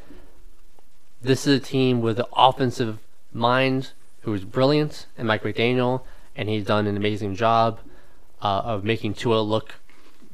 This 1.24 1.48
is 1.48 1.58
a 1.58 1.64
team 1.64 2.02
with 2.02 2.20
an 2.20 2.26
offensive 2.36 3.00
mind 3.32 3.92
who 4.24 4.34
is 4.34 4.44
brilliant, 4.44 5.06
and 5.18 5.26
Mike 5.26 5.44
McDaniel, 5.44 6.02
and 6.36 6.50
he's 6.50 6.66
done 6.66 6.86
an 6.86 6.98
amazing 6.98 7.36
job 7.36 7.80
uh, 8.42 8.62
of 8.66 8.84
making 8.84 9.14
Tua 9.14 9.40
look 9.40 9.76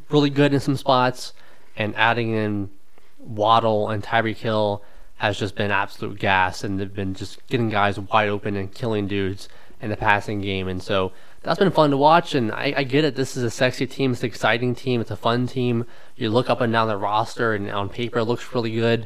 really 0.09 0.31
good 0.31 0.51
in 0.51 0.59
some 0.59 0.75
spots, 0.75 1.33
and 1.77 1.95
adding 1.95 2.33
in 2.33 2.71
Waddle 3.19 3.87
and 3.89 4.03
Tyreek 4.03 4.37
Hill 4.37 4.83
has 5.17 5.37
just 5.37 5.55
been 5.55 5.69
absolute 5.69 6.17
gas, 6.17 6.63
and 6.63 6.79
they've 6.79 6.91
been 6.91 7.13
just 7.13 7.45
getting 7.45 7.69
guys 7.69 7.99
wide 7.99 8.29
open 8.29 8.55
and 8.55 8.73
killing 8.73 9.07
dudes 9.07 9.47
in 9.79 9.91
the 9.91 9.95
passing 9.95 10.41
game, 10.41 10.67
and 10.67 10.81
so 10.81 11.11
that's 11.43 11.59
been 11.59 11.69
fun 11.69 11.91
to 11.91 11.97
watch. 11.97 12.33
And 12.33 12.51
I, 12.51 12.73
I 12.77 12.83
get 12.83 13.05
it. 13.05 13.15
This 13.15 13.37
is 13.37 13.43
a 13.43 13.51
sexy 13.51 13.85
team. 13.85 14.13
It's 14.13 14.21
an 14.21 14.27
exciting 14.27 14.73
team. 14.73 15.01
It's 15.01 15.11
a 15.11 15.15
fun 15.15 15.45
team. 15.45 15.85
You 16.15 16.31
look 16.31 16.49
up 16.49 16.61
and 16.61 16.73
down 16.73 16.87
the 16.87 16.97
roster, 16.97 17.53
and 17.53 17.69
on 17.69 17.89
paper, 17.89 18.17
it 18.17 18.25
looks 18.25 18.55
really 18.55 18.71
good. 18.71 19.05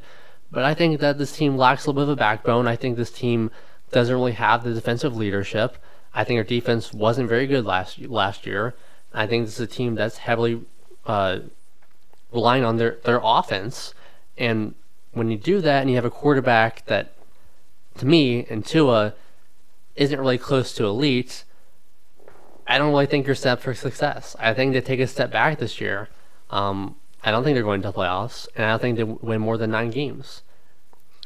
But 0.54 0.64
I 0.64 0.76
think 0.76 1.00
that 1.00 1.18
this 1.18 1.36
team 1.36 1.58
lacks 1.58 1.86
a 1.86 1.90
little 1.90 2.04
bit 2.06 2.12
of 2.12 2.18
a 2.18 2.20
backbone. 2.20 2.68
I 2.68 2.76
think 2.76 2.96
this 2.96 3.12
team 3.12 3.50
doesn't 3.92 4.14
really 4.14 4.34
have 4.34 4.64
the 4.64 4.74
defensive 4.74 5.18
leadership. 5.18 5.78
I 6.14 6.24
think 6.24 6.38
our 6.38 6.44
defense 6.44 6.94
wasn't 6.94 7.28
very 7.28 7.48
good 7.48 7.66
last 7.66 8.00
last 8.00 8.46
year. 8.46 8.76
I 9.16 9.26
think 9.26 9.46
this 9.46 9.56
is 9.56 9.62
a 9.62 9.68
team 9.68 9.96
that's 9.96 10.18
heavily 10.18 10.62
uh, 11.08 11.40
relying 12.32 12.64
on 12.64 12.78
their, 12.78 13.00
their 13.04 13.20
offense. 13.24 13.96
And 14.38 14.76
when 15.12 15.32
you 15.32 15.38
do 15.38 15.60
that 15.62 15.82
and 15.82 15.90
you 15.90 15.96
have 15.96 16.06
a 16.06 16.12
quarterback 16.12 16.86
that, 16.86 17.16
to 17.98 18.06
me, 18.06 18.46
and 18.48 18.64
Tua, 18.64 19.16
isn't 19.96 20.20
really 20.20 20.38
close 20.38 20.74
to 20.76 20.86
elite, 20.86 21.46
I 22.68 22.78
don't 22.78 22.90
really 22.90 23.08
think 23.08 23.26
you're 23.26 23.36
set 23.36 23.60
for 23.60 23.74
success. 23.74 24.36
I 24.40 24.54
think 24.54 24.74
they 24.74 24.82
take 24.82 25.00
a 25.00 25.08
step 25.08 25.32
back 25.32 25.58
this 25.58 25.82
year. 25.82 26.10
Um, 26.52 26.96
I 27.24 27.32
don't 27.32 27.44
think 27.44 27.56
they're 27.56 27.64
going 27.64 27.82
to 27.82 27.92
playoffs, 27.92 28.48
and 28.56 28.66
I 28.66 28.70
don't 28.72 28.82
think 28.82 28.98
they 28.98 29.04
win 29.04 29.42
more 29.42 29.58
than 29.58 29.72
nine 29.72 29.90
games. 29.90 30.43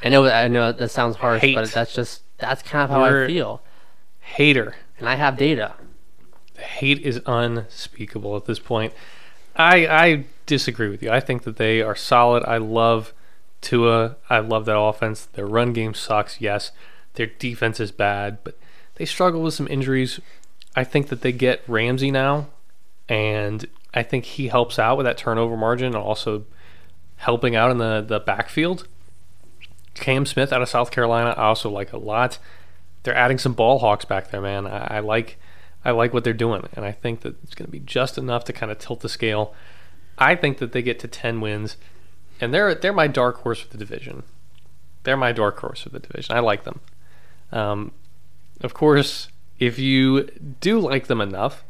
I 0.04 0.10
know, 0.10 0.26
I 0.28 0.48
know 0.48 0.72
that 0.72 0.90
sounds 0.92 1.16
harsh, 1.18 1.42
Hate. 1.42 1.56
but 1.56 1.72
that's 1.72 1.94
just 1.94 2.22
that's 2.38 2.62
kind 2.62 2.84
of 2.84 2.90
how 2.90 3.04
I 3.04 3.10
You're- 3.10 3.28
feel, 3.28 3.62
Hater. 4.20 4.76
and 5.00 5.10
I 5.10 5.16
have 5.16 5.38
data. 5.38 5.74
The 6.56 6.62
hate 6.62 7.00
is 7.00 7.22
unspeakable 7.26 8.36
at 8.36 8.46
this 8.46 8.60
point. 8.60 8.94
I 9.56 9.88
I 9.88 10.24
disagree 10.46 10.90
with 10.90 11.02
you. 11.04 11.10
I 11.12 11.20
think 11.20 11.44
that 11.44 11.58
they 11.58 11.82
are 11.82 11.96
solid. 11.96 12.44
I 12.46 12.58
love 12.58 13.14
Tua. 13.62 14.18
I 14.30 14.40
love 14.40 14.66
that 14.66 14.78
offense. 14.78 15.26
Their 15.26 15.48
run 15.48 15.74
game 15.74 15.94
sucks. 15.94 16.40
Yes, 16.42 16.72
their 17.16 17.26
defense 17.28 17.80
is 17.80 17.92
bad, 17.92 18.38
but 18.44 18.58
they 18.96 19.06
struggle 19.06 19.42
with 19.42 19.54
some 19.56 19.68
injuries. 19.68 20.20
I 20.76 20.84
think 20.84 21.08
that 21.10 21.22
they 21.22 21.32
get 21.32 21.64
Ramsey 21.68 22.12
now, 22.12 22.48
and 23.10 23.66
I 23.96 24.04
think 24.04 24.26
he 24.26 24.48
helps 24.50 24.78
out 24.78 24.98
with 24.98 25.06
that 25.08 25.18
turnover 25.18 25.58
margin 25.58 25.88
and 25.88 25.96
also 25.96 26.46
helping 27.18 27.56
out 27.56 27.72
in 27.72 27.80
the 27.80 28.04
the 28.08 28.20
backfield. 28.20 28.88
Cam 30.00 30.26
Smith 30.26 30.54
out 30.54 30.62
of 30.62 30.70
South 30.70 30.92
Carolina, 30.92 31.34
I 31.38 31.44
also 31.44 31.70
like 31.70 31.94
a 31.94 31.98
lot. 31.98 32.40
They're 33.04 33.16
adding 33.16 33.38
some 33.38 33.54
ball 33.54 33.80
hawks 33.80 34.06
back 34.06 34.32
there, 34.32 34.42
man. 34.42 34.68
I, 34.68 34.98
I 34.98 35.00
like 35.00 35.38
I 35.86 35.92
like 35.92 36.14
what 36.14 36.24
they're 36.24 36.34
doing, 36.34 36.68
and 36.74 36.84
I 36.84 36.92
think 36.92 37.22
that 37.22 37.42
it's 37.44 37.56
going 37.56 37.68
to 37.68 37.72
be 37.72 37.80
just 37.80 38.18
enough 38.18 38.44
to 38.46 38.54
kind 38.54 38.72
of 38.72 38.80
tilt 38.80 39.00
the 39.02 39.10
scale. 39.10 39.54
I 40.18 40.36
think 40.36 40.58
that 40.58 40.72
they 40.72 40.82
get 40.82 41.00
to 41.00 41.08
ten 41.08 41.40
wins, 41.40 41.78
and 42.42 42.54
they're 42.54 42.76
they're 42.76 42.94
my 42.94 43.08
dark 43.08 43.44
horse 43.44 43.62
for 43.62 43.70
the 43.70 43.78
division. 43.78 44.24
They're 45.04 45.16
my 45.18 45.32
dark 45.32 45.60
horse 45.60 45.82
for 45.82 45.90
the 45.90 46.00
division. 46.00 46.36
I 46.36 46.40
like 46.40 46.64
them. 46.64 46.82
Um, 47.52 47.92
of 48.62 48.74
course, 48.74 49.30
if 49.60 49.80
you 49.80 50.24
do 50.60 50.80
like 50.80 51.08
them 51.08 51.22
enough, 51.22 51.64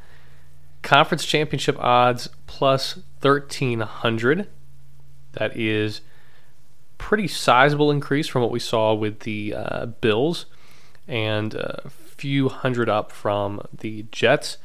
conference 0.81 1.25
championship 1.25 1.77
odds 1.79 2.29
plus 2.47 2.99
thirteen 3.19 3.81
hundred. 3.81 4.47
That 5.33 5.55
is 5.55 6.01
pretty 6.97 7.27
sizable 7.27 7.91
increase 7.91 8.27
from 8.27 8.41
what 8.41 8.51
we 8.51 8.59
saw 8.59 8.93
with 8.93 9.21
the 9.21 9.53
uh, 9.55 9.85
Bills 9.85 10.45
and 11.07 11.53
a 11.53 11.89
few 11.89 12.49
hundred 12.49 12.89
up 12.89 13.11
from 13.11 13.61
the 13.71 14.05
Jets. 14.11 14.57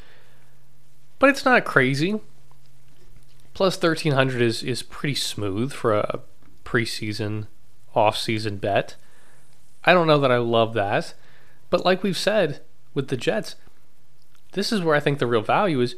But 1.18 1.30
it's 1.30 1.44
not 1.44 1.64
crazy. 1.64 2.20
Plus 3.54 3.76
1300 3.76 4.40
is 4.40 4.62
is 4.62 4.82
pretty 4.82 5.14
smooth 5.14 5.72
for 5.72 5.94
a 5.94 6.20
preseason 6.64 7.46
off-season 7.94 8.56
bet. 8.56 8.96
I 9.84 9.92
don't 9.92 10.06
know 10.06 10.18
that 10.18 10.32
I 10.32 10.38
love 10.38 10.72
that, 10.74 11.14
but 11.68 11.84
like 11.84 12.02
we've 12.02 12.16
said 12.16 12.60
with 12.94 13.08
the 13.08 13.16
Jets, 13.16 13.56
this 14.52 14.72
is 14.72 14.80
where 14.80 14.94
I 14.94 15.00
think 15.00 15.18
the 15.18 15.26
real 15.26 15.42
value 15.42 15.80
is 15.80 15.96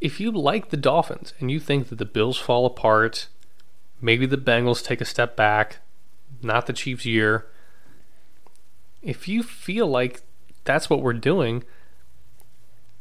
if 0.00 0.20
you 0.20 0.30
like 0.30 0.70
the 0.70 0.76
Dolphins 0.76 1.32
and 1.38 1.50
you 1.50 1.60
think 1.60 1.88
that 1.88 1.98
the 1.98 2.04
Bills 2.04 2.36
fall 2.36 2.66
apart, 2.66 3.28
maybe 4.02 4.26
the 4.26 4.36
Bengals 4.36 4.84
take 4.84 5.00
a 5.00 5.06
step 5.06 5.36
back, 5.36 5.78
not 6.42 6.66
the 6.66 6.72
Chiefs' 6.72 7.06
year. 7.06 7.46
If 9.00 9.28
you 9.28 9.42
feel 9.42 9.86
like 9.86 10.22
that's 10.64 10.90
what 10.90 11.00
we're 11.00 11.12
doing, 11.14 11.64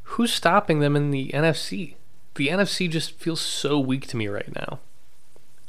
who's 0.04 0.32
stopping 0.32 0.80
them 0.80 0.96
in 0.96 1.12
the 1.12 1.32
NFC? 1.34 1.96
The 2.36 2.48
NFC 2.48 2.90
just 2.90 3.20
feels 3.20 3.42
so 3.42 3.80
weak 3.80 4.08
to 4.08 4.18
me 4.18 4.28
right 4.28 4.54
now. 4.56 4.80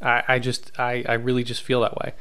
I, 0.00 0.22
I 0.28 0.38
just, 0.38 0.70
I, 0.78 1.04
I 1.08 1.14
really 1.14 1.42
just 1.42 1.62
feel 1.62 1.80
that 1.80 1.96
way. 1.96 2.12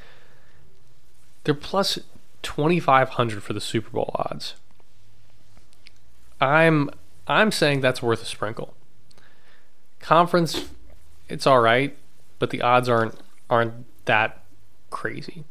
They're 1.44 1.54
plus 1.54 2.00
2,500 2.44 3.44
for 3.44 3.54
the 3.54 3.62
Super 3.62 3.90
Bowl 3.90 4.12
odds. 4.16 4.56
I'm, 6.40 6.90
I'm 7.28 7.52
saying 7.52 7.82
that's 7.82 8.02
worth 8.02 8.22
a 8.22 8.26
sprinkle. 8.26 8.74
Conference, 10.00 10.70
it's 11.30 11.46
all 11.46 11.60
right, 11.60 11.96
but 12.42 12.50
the 12.50 12.62
odds 12.62 12.90
aren't 12.90 13.16
aren't 13.50 13.86
that 14.06 14.44
crazy. 14.90 15.46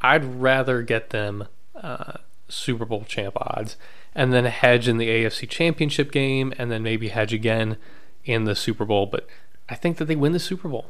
I'd 0.00 0.24
rather 0.24 0.80
get 0.80 1.10
them 1.10 1.46
uh, 1.74 2.14
Super 2.48 2.86
Bowl 2.86 3.04
champ 3.06 3.34
odds 3.36 3.76
and 4.14 4.32
then 4.32 4.46
hedge 4.46 4.88
in 4.88 4.96
the 4.96 5.08
AFC 5.08 5.48
Championship 5.48 6.10
game 6.10 6.54
and 6.56 6.70
then 6.70 6.82
maybe 6.82 7.08
hedge 7.08 7.34
again 7.34 7.76
in 8.24 8.44
the 8.44 8.54
Super 8.54 8.84
Bowl. 8.86 9.04
But 9.06 9.26
I 9.68 9.74
think 9.74 9.98
that 9.98 10.06
they 10.06 10.16
win 10.16 10.32
the 10.32 10.38
Super 10.38 10.68
Bowl. 10.68 10.86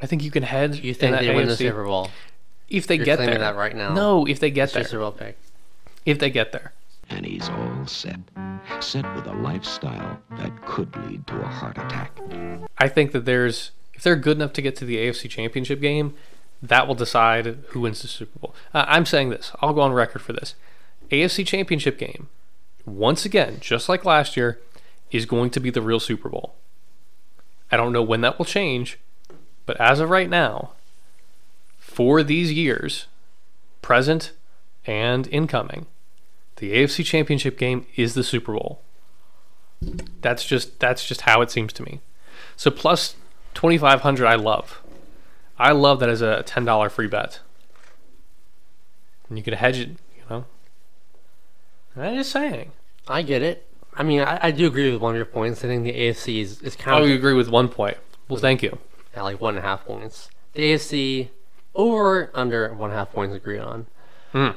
I 0.00 0.06
think 0.06 0.22
you 0.22 0.30
can 0.30 0.44
hedge. 0.44 0.80
You 0.80 0.90
in 0.90 0.94
think 0.94 1.12
that 1.12 1.22
they 1.24 1.34
win 1.34 1.48
the 1.48 1.56
Super 1.56 1.84
Bowl? 1.84 2.10
if 2.68 2.86
they 2.86 2.94
You're 2.96 3.04
get 3.04 3.18
there. 3.18 3.36
that 3.38 3.56
right 3.56 3.74
now. 3.74 3.92
No, 3.92 4.26
if 4.26 4.38
they 4.38 4.50
get 4.50 4.64
It's 4.64 4.74
there. 4.74 4.82
just 4.84 4.94
a 4.94 4.98
real 4.98 5.10
pick. 5.12 5.36
If 6.06 6.18
they 6.20 6.30
get 6.30 6.52
there. 6.52 6.72
And 7.08 7.26
he's 7.26 7.48
all 7.48 7.86
set. 7.86 8.20
Set 8.78 9.04
with 9.16 9.26
a 9.26 9.32
lifestyle 9.32 10.20
that 10.38 10.64
could 10.64 10.94
lead 11.08 11.26
to 11.26 11.40
a 11.40 11.46
heart 11.46 11.76
attack. 11.78 12.12
I 12.78 12.86
think 12.86 13.10
that 13.10 13.24
there's 13.24 13.72
if 14.00 14.04
they're 14.04 14.16
good 14.16 14.38
enough 14.38 14.54
to 14.54 14.62
get 14.62 14.76
to 14.76 14.86
the 14.86 14.96
AFC 14.96 15.28
Championship 15.28 15.78
game, 15.78 16.14
that 16.62 16.88
will 16.88 16.94
decide 16.94 17.58
who 17.68 17.80
wins 17.80 18.00
the 18.00 18.08
Super 18.08 18.38
Bowl. 18.38 18.54
Uh, 18.72 18.86
I'm 18.88 19.04
saying 19.04 19.28
this. 19.28 19.52
I'll 19.60 19.74
go 19.74 19.82
on 19.82 19.92
record 19.92 20.22
for 20.22 20.32
this. 20.32 20.54
AFC 21.10 21.46
Championship 21.46 21.98
game, 21.98 22.30
once 22.86 23.26
again, 23.26 23.58
just 23.60 23.90
like 23.90 24.06
last 24.06 24.38
year, 24.38 24.58
is 25.10 25.26
going 25.26 25.50
to 25.50 25.60
be 25.60 25.68
the 25.68 25.82
real 25.82 26.00
Super 26.00 26.30
Bowl. 26.30 26.54
I 27.70 27.76
don't 27.76 27.92
know 27.92 28.02
when 28.02 28.22
that 28.22 28.38
will 28.38 28.46
change, 28.46 28.98
but 29.66 29.78
as 29.78 30.00
of 30.00 30.08
right 30.08 30.30
now, 30.30 30.70
for 31.76 32.22
these 32.22 32.50
years, 32.50 33.06
present 33.82 34.32
and 34.86 35.28
incoming, 35.28 35.84
the 36.56 36.72
AFC 36.72 37.04
Championship 37.04 37.58
game 37.58 37.84
is 37.96 38.14
the 38.14 38.24
Super 38.24 38.54
Bowl. 38.54 38.80
That's 40.22 40.46
just 40.46 40.80
that's 40.80 41.06
just 41.06 41.22
how 41.22 41.42
it 41.42 41.50
seems 41.50 41.74
to 41.74 41.82
me. 41.82 42.00
So 42.56 42.70
plus 42.70 43.14
twenty 43.54 43.78
five 43.78 44.00
hundred, 44.02 44.26
I 44.26 44.34
love. 44.36 44.82
I 45.58 45.72
love 45.72 46.00
that 46.00 46.08
as 46.08 46.22
a 46.22 46.42
ten 46.42 46.64
dollar 46.64 46.88
free 46.88 47.06
bet, 47.08 47.40
and 49.28 49.36
you 49.38 49.44
could 49.44 49.54
hedge 49.54 49.78
it. 49.78 49.88
You 49.88 50.22
know, 50.28 50.44
I'm 51.96 52.14
just 52.16 52.30
saying. 52.32 52.72
I 53.08 53.22
get 53.22 53.42
it. 53.42 53.66
I 53.94 54.02
mean, 54.02 54.20
I, 54.20 54.38
I 54.46 54.50
do 54.52 54.66
agree 54.66 54.90
with 54.92 55.00
one 55.00 55.12
of 55.14 55.16
your 55.16 55.24
points. 55.26 55.64
I 55.64 55.68
think 55.68 55.82
the 55.84 55.92
AFC 55.92 56.40
is, 56.40 56.62
is 56.62 56.76
kind 56.76 56.96
Oh, 57.00 57.02
of 57.02 57.08
you 57.08 57.16
agree 57.16 57.32
with 57.34 57.48
one 57.48 57.68
point. 57.68 57.96
Well, 58.28 58.38
thank 58.38 58.62
you. 58.62 58.78
at 59.14 59.22
like 59.22 59.40
one 59.40 59.56
and 59.56 59.64
a 59.64 59.68
half 59.68 59.84
points. 59.84 60.30
The 60.52 60.62
AFC 60.72 61.28
over 61.74 62.30
under 62.32 62.72
one 62.74 62.90
and 62.90 62.96
a 62.96 62.98
half 63.00 63.12
points 63.12 63.34
agree 63.34 63.58
on. 63.58 63.86
Hmm. 64.32 64.50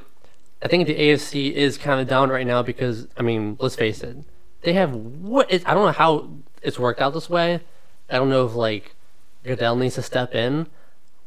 I 0.62 0.68
think 0.68 0.86
the 0.88 0.96
AFC 0.96 1.52
is 1.52 1.78
kind 1.78 2.00
of 2.00 2.08
down 2.08 2.30
right 2.30 2.46
now 2.46 2.62
because 2.62 3.08
I 3.18 3.24
mean, 3.24 3.58
let's 3.60 3.76
face 3.76 4.02
it, 4.04 4.18
they 4.62 4.74
have 4.74 4.94
what 4.94 5.50
is, 5.52 5.64
I 5.66 5.74
don't 5.74 5.86
know 5.88 5.92
how 5.92 6.30
it's 6.62 6.78
worked 6.80 7.02
out 7.02 7.14
this 7.14 7.30
way. 7.30 7.62
I 8.10 8.18
don't 8.18 8.30
know 8.30 8.46
if 8.46 8.54
like 8.54 8.96
Goodell 9.44 9.76
needs 9.76 9.96
to 9.96 10.02
step 10.02 10.34
in, 10.36 10.68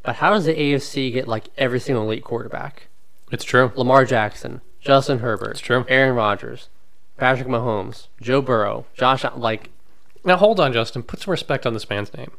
but 0.03 0.15
how 0.17 0.31
does 0.31 0.45
the 0.45 0.53
AFC 0.53 1.11
get 1.11 1.27
like 1.27 1.49
every 1.57 1.79
single 1.79 2.03
elite 2.03 2.23
quarterback? 2.23 2.87
It's 3.31 3.43
true. 3.43 3.71
Lamar 3.75 4.05
Jackson, 4.05 4.61
Justin 4.79 5.19
Herbert, 5.19 5.51
It's 5.51 5.59
true. 5.59 5.85
Aaron 5.89 6.15
Rodgers, 6.15 6.69
Patrick 7.17 7.47
Mahomes, 7.47 8.07
Joe 8.21 8.41
Burrow, 8.41 8.85
Josh 8.93 9.25
like 9.35 9.69
Now 10.23 10.37
hold 10.37 10.59
on, 10.59 10.71
Justin. 10.73 11.03
Put 11.03 11.19
some 11.21 11.31
respect 11.31 11.65
on 11.65 11.73
this 11.73 11.89
man's 11.89 12.13
name. 12.13 12.31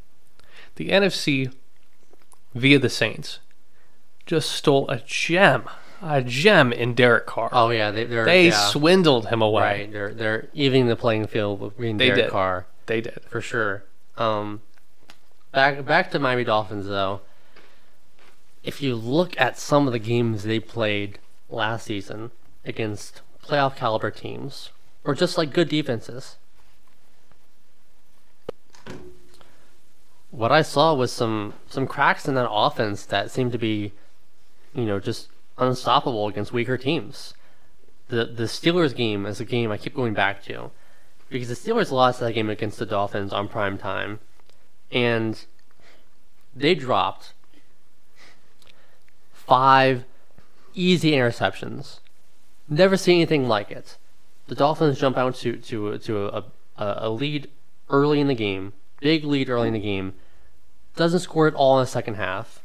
The 0.77 0.89
NFC, 0.91 1.53
via 2.55 2.79
the 2.79 2.89
Saints, 2.89 3.41
just 4.27 4.51
stole 4.51 4.89
a 4.89 4.99
gem, 5.05 5.65
a 6.01 6.23
gem 6.23 6.73
in 6.73 6.95
Derek 6.95 7.27
Carr. 7.27 7.51
oh 7.53 7.71
yeah, 7.71 7.91
they, 7.91 8.05
they're 8.05 8.25
they 8.25 8.47
yeah, 8.49 8.69
swindled 8.69 9.27
him 9.29 9.43
away. 9.43 9.63
right. 9.63 9.93
They're 9.93 10.15
they're 10.15 10.49
evening 10.55 10.87
the 10.87 10.97
playing 10.97 11.27
field 11.27 11.61
with 11.61 11.77
being 11.79 11.97
They 11.99 12.07
Derek 12.07 12.23
did. 12.25 12.31
Carr. 12.31 12.67
They 12.87 13.01
did. 13.03 13.21
for 13.29 13.41
sure. 13.43 13.85
Um, 14.19 14.63
back 15.53 15.85
back 15.87 16.11
to 16.11 16.19
Miami 16.19 16.45
Dolphins 16.45 16.87
though. 16.87 17.21
If 18.65 18.83
you 18.83 18.97
look 18.97 19.41
at 19.41 19.59
some 19.59 19.87
of 19.87 19.93
the 19.93 19.99
games 20.01 20.43
they 20.43 20.61
played 20.61 21.21
last 21.49 21.87
season 21.87 22.33
against 22.65 23.23
playoff 23.43 23.77
caliber 23.77 24.11
teams, 24.11 24.71
or 25.05 25.15
just 25.15 25.39
like 25.39 25.55
good 25.55 25.69
defenses, 25.69 26.37
what 30.31 30.51
I 30.51 30.63
saw 30.63 30.93
was 30.95 31.13
some 31.13 31.55
some 31.69 31.87
cracks 31.87 32.27
in 32.27 32.35
that 32.35 32.51
offense 32.51 33.07
that 33.07 33.31
seemed 33.31 33.53
to 33.53 33.59
be, 33.59 33.93
you 34.75 34.85
know, 34.85 34.99
just 34.99 35.29
unstoppable 35.57 36.27
against 36.27 36.53
weaker 36.53 36.77
teams. 36.77 37.35
The 38.09 38.25
the 38.25 38.45
Steelers 38.45 38.95
game 38.95 39.25
is 39.27 39.41
a 39.41 39.45
game 39.45 39.71
I 39.71 39.79
keep 39.79 39.95
going 39.95 40.13
back 40.13 40.43
to 40.45 40.73
because 41.29 41.49
the 41.49 41.55
Steelers 41.55 41.91
lost 41.91 42.21
that 42.21 42.33
game 42.33 42.51
against 42.51 42.79
the 42.79 42.87
Dolphins 42.87 43.33
on 43.33 43.49
prime 43.49 43.79
time, 43.79 44.21
and 44.91 45.45
they 46.55 46.75
dropped 46.75 47.33
five 49.33 50.05
easy 50.75 51.13
interceptions. 51.13 52.01
Never 52.69 52.97
seen 52.97 53.17
anything 53.17 53.49
like 53.49 53.71
it. 53.71 53.97
The 54.47 54.55
Dolphins 54.55 54.99
jump 54.99 55.17
out 55.17 55.35
to 55.37 55.57
to 55.57 55.99
to 55.99 56.27
a, 56.27 56.45
a, 56.77 56.95
a 56.99 57.11
lead 57.11 57.49
early 57.91 58.21
in 58.21 58.29
the 58.29 58.35
game, 58.35 58.73
big 59.01 59.25
lead 59.25 59.49
early 59.49 59.69
in 59.69 59.75
the 59.75 59.81
game, 59.81 60.15
doesn't 60.97 61.21
score 61.21 61.49
it 61.49 61.55
all 61.55 61.79
in 61.79 61.83
the 61.83 61.87
second 61.91 62.15
half. 62.15 62.65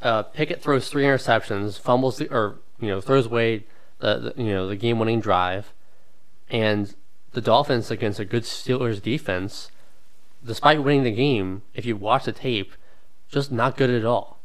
Uh, 0.00 0.22
Pickett 0.22 0.60
throws 0.60 0.88
three 0.88 1.04
interceptions, 1.04 1.78
fumbles 1.78 2.18
the, 2.18 2.32
or 2.32 2.58
you 2.80 2.88
know 2.88 3.00
throws 3.00 3.26
away 3.26 3.64
the, 4.00 4.32
the 4.36 4.42
you 4.42 4.50
know 4.50 4.66
the 4.66 4.76
game 4.76 4.98
winning 4.98 5.20
drive, 5.20 5.72
and 6.50 6.94
the 7.32 7.40
Dolphins 7.40 7.90
against 7.90 8.20
a 8.20 8.24
good 8.24 8.44
Steelers 8.44 9.02
defense, 9.02 9.70
despite 10.44 10.82
winning 10.82 11.04
the 11.04 11.12
game, 11.12 11.62
if 11.74 11.84
you 11.84 11.96
watch 11.96 12.24
the 12.24 12.32
tape, 12.32 12.72
just 13.28 13.50
not 13.50 13.76
good 13.76 13.90
at 13.90 14.04
all. 14.04 14.38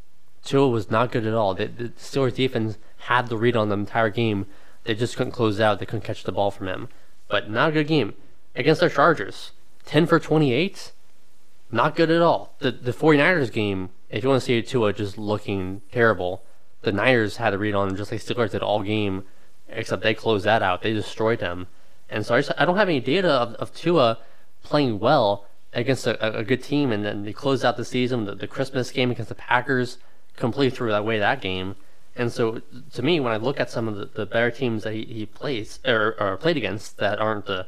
Tua 0.44 0.68
was 0.68 0.90
not 0.90 1.12
good 1.12 1.26
at 1.26 1.34
all. 1.34 1.54
The, 1.54 1.66
the 1.66 1.88
Steelers 1.90 2.34
defense 2.34 2.78
had 3.00 3.28
the 3.28 3.36
read 3.36 3.56
on 3.56 3.68
the 3.68 3.74
entire 3.76 4.10
game. 4.10 4.46
They 4.84 4.94
just 4.94 5.16
couldn't 5.16 5.32
close 5.32 5.60
out. 5.60 5.78
They 5.78 5.86
couldn't 5.86 6.04
catch 6.04 6.24
the 6.24 6.32
ball 6.32 6.50
from 6.50 6.68
him. 6.68 6.88
But 7.28 7.50
not 7.50 7.70
a 7.70 7.72
good 7.72 7.88
game. 7.88 8.14
Against 8.56 8.80
the 8.80 8.88
Chargers, 8.88 9.52
10 9.84 10.06
for 10.06 10.18
28, 10.18 10.92
not 11.70 11.94
good 11.94 12.10
at 12.10 12.22
all. 12.22 12.54
The 12.60 12.70
the 12.70 12.92
49ers 12.92 13.52
game, 13.52 13.90
if 14.08 14.22
you 14.22 14.30
want 14.30 14.40
to 14.40 14.46
see 14.46 14.62
Tua 14.62 14.92
just 14.92 15.18
looking 15.18 15.82
terrible, 15.92 16.42
the 16.82 16.92
Niners 16.92 17.36
had 17.36 17.52
a 17.52 17.58
read 17.58 17.74
on 17.74 17.90
him 17.90 17.96
just 17.96 18.10
like 18.10 18.20
Steelers 18.20 18.52
did 18.52 18.62
all 18.62 18.82
game, 18.82 19.24
except 19.68 20.02
they 20.02 20.14
closed 20.14 20.46
that 20.46 20.62
out. 20.62 20.82
They 20.82 20.94
destroyed 20.94 21.40
him. 21.40 21.66
And 22.10 22.24
so 22.24 22.34
I, 22.34 22.38
just, 22.40 22.52
I 22.58 22.64
don't 22.64 22.76
have 22.76 22.88
any 22.88 23.00
data 23.00 23.30
of, 23.30 23.54
of 23.54 23.74
Tua 23.74 24.18
playing 24.62 24.98
well 24.98 25.46
against 25.72 26.06
a, 26.06 26.38
a, 26.38 26.42
good 26.44 26.62
team, 26.62 26.90
and 26.90 27.04
then 27.04 27.24
they 27.24 27.32
closed 27.32 27.64
out 27.64 27.76
the 27.76 27.84
season. 27.84 28.24
The, 28.24 28.34
the 28.34 28.46
Christmas 28.46 28.90
game 28.90 29.10
against 29.10 29.28
the 29.28 29.34
Packers 29.34 29.98
completely 30.36 30.74
threw 30.74 30.90
that 30.90 31.00
away 31.00 31.18
that 31.18 31.40
game. 31.40 31.76
And 32.16 32.32
so, 32.32 32.62
to 32.94 33.02
me, 33.02 33.20
when 33.20 33.32
I 33.32 33.36
look 33.36 33.60
at 33.60 33.70
some 33.70 33.86
of 33.86 33.96
the, 33.96 34.06
the 34.06 34.26
better 34.26 34.50
teams 34.50 34.84
that 34.84 34.94
he, 34.94 35.04
he 35.04 35.26
plays 35.26 35.78
or, 35.86 36.16
or 36.18 36.36
played 36.36 36.56
against 36.56 36.96
that 36.96 37.20
aren't 37.20 37.46
the 37.46 37.66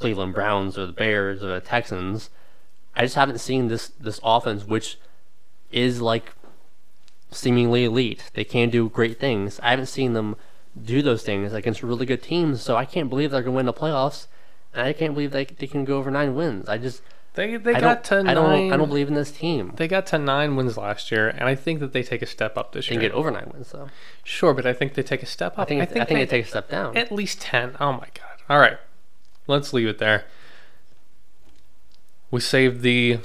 Cleveland 0.00 0.34
Browns 0.34 0.76
or 0.76 0.86
the 0.86 0.92
Bears 0.92 1.42
or 1.42 1.48
the 1.48 1.60
Texans, 1.60 2.30
I 2.96 3.02
just 3.02 3.14
haven't 3.14 3.38
seen 3.38 3.68
this 3.68 3.88
this 3.88 4.20
offense, 4.22 4.64
which 4.64 4.98
is 5.70 6.00
like 6.00 6.32
seemingly 7.30 7.84
elite. 7.84 8.30
They 8.34 8.44
can 8.44 8.70
do 8.70 8.88
great 8.88 9.20
things. 9.20 9.60
I 9.62 9.70
haven't 9.70 9.86
seen 9.86 10.12
them 10.12 10.36
do 10.80 11.02
those 11.02 11.22
things 11.22 11.52
against 11.52 11.82
really 11.82 12.06
good 12.06 12.22
teams, 12.22 12.62
so 12.62 12.76
I 12.76 12.84
can't 12.84 13.08
believe 13.10 13.30
they're 13.30 13.42
going 13.42 13.54
to 13.54 13.56
win 13.56 13.66
the 13.66 13.72
playoffs. 13.72 14.26
And 14.74 14.86
I 14.86 14.92
can't 14.92 15.12
believe 15.12 15.32
they, 15.32 15.44
they 15.44 15.66
can 15.66 15.84
go 15.84 15.98
over 15.98 16.10
nine 16.10 16.34
wins. 16.34 16.68
I 16.68 16.78
just 16.78 17.02
They 17.34 17.56
they 17.56 17.74
I 17.74 17.80
got 17.80 18.04
to 18.04 18.24
I 18.26 18.32
don't 18.32 18.72
I 18.72 18.76
don't 18.76 18.88
believe 18.88 19.08
in 19.08 19.14
this 19.14 19.30
team. 19.30 19.72
They 19.76 19.86
got 19.86 20.06
to 20.06 20.18
nine 20.18 20.56
wins 20.56 20.78
last 20.78 21.10
year, 21.12 21.28
and 21.28 21.42
I 21.42 21.54
think 21.54 21.80
that 21.80 21.92
they 21.92 22.02
take 22.02 22.22
a 22.22 22.26
step 22.26 22.56
up 22.56 22.72
this 22.72 22.88
year. 22.88 22.98
can 22.98 23.08
get 23.08 23.14
over 23.14 23.30
nine 23.30 23.50
wins 23.52 23.72
though. 23.72 23.88
Sure, 24.24 24.54
but 24.54 24.64
I 24.64 24.72
think 24.72 24.94
they 24.94 25.02
take 25.02 25.22
a 25.22 25.26
step 25.26 25.54
up. 25.54 25.58
I 25.58 25.64
think 25.66 25.82
I 25.82 25.84
think, 25.84 26.08
they 26.08 26.14
they 26.14 26.26
take 26.26 26.46
a 26.46 26.48
step 26.48 26.70
down. 26.70 26.96
at 26.96 27.12
least 27.12 27.40
ten. 27.42 27.76
Oh 27.80 27.92
my 27.92 28.06
god! 28.14 28.42
All 28.48 28.58
right, 28.58 28.78
let's 29.46 29.74
leave 29.74 29.88
it 29.88 29.98
there. 29.98 30.24
We 32.30 32.40
saved 32.40 32.80
the 32.80 33.18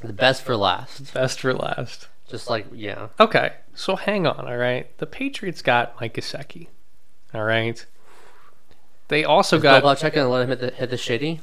the 0.00 0.14
best 0.14 0.42
for 0.42 0.56
last. 0.56 1.12
best 1.12 1.40
for 1.40 1.52
last. 1.52 2.08
Just 2.26 2.48
like 2.48 2.66
yeah. 2.72 3.08
Okay, 3.20 3.52
so 3.74 3.96
hang 3.96 4.26
on. 4.26 4.46
All 4.46 4.56
right, 4.56 4.96
the 4.98 5.06
Patriots 5.06 5.62
got 5.62 6.00
Mike 6.00 6.14
Gesicki. 6.14 6.68
All 7.34 7.44
right, 7.44 7.84
they 9.08 9.24
also 9.24 9.58
Bill 9.58 9.80
got 9.80 9.84
Belichick 9.84 10.14
gonna 10.14 10.28
let 10.28 10.42
him 10.42 10.48
hit 10.48 10.60
the 10.60 10.70
hit 10.70 10.90
the 10.90 10.96
shitty. 10.96 11.40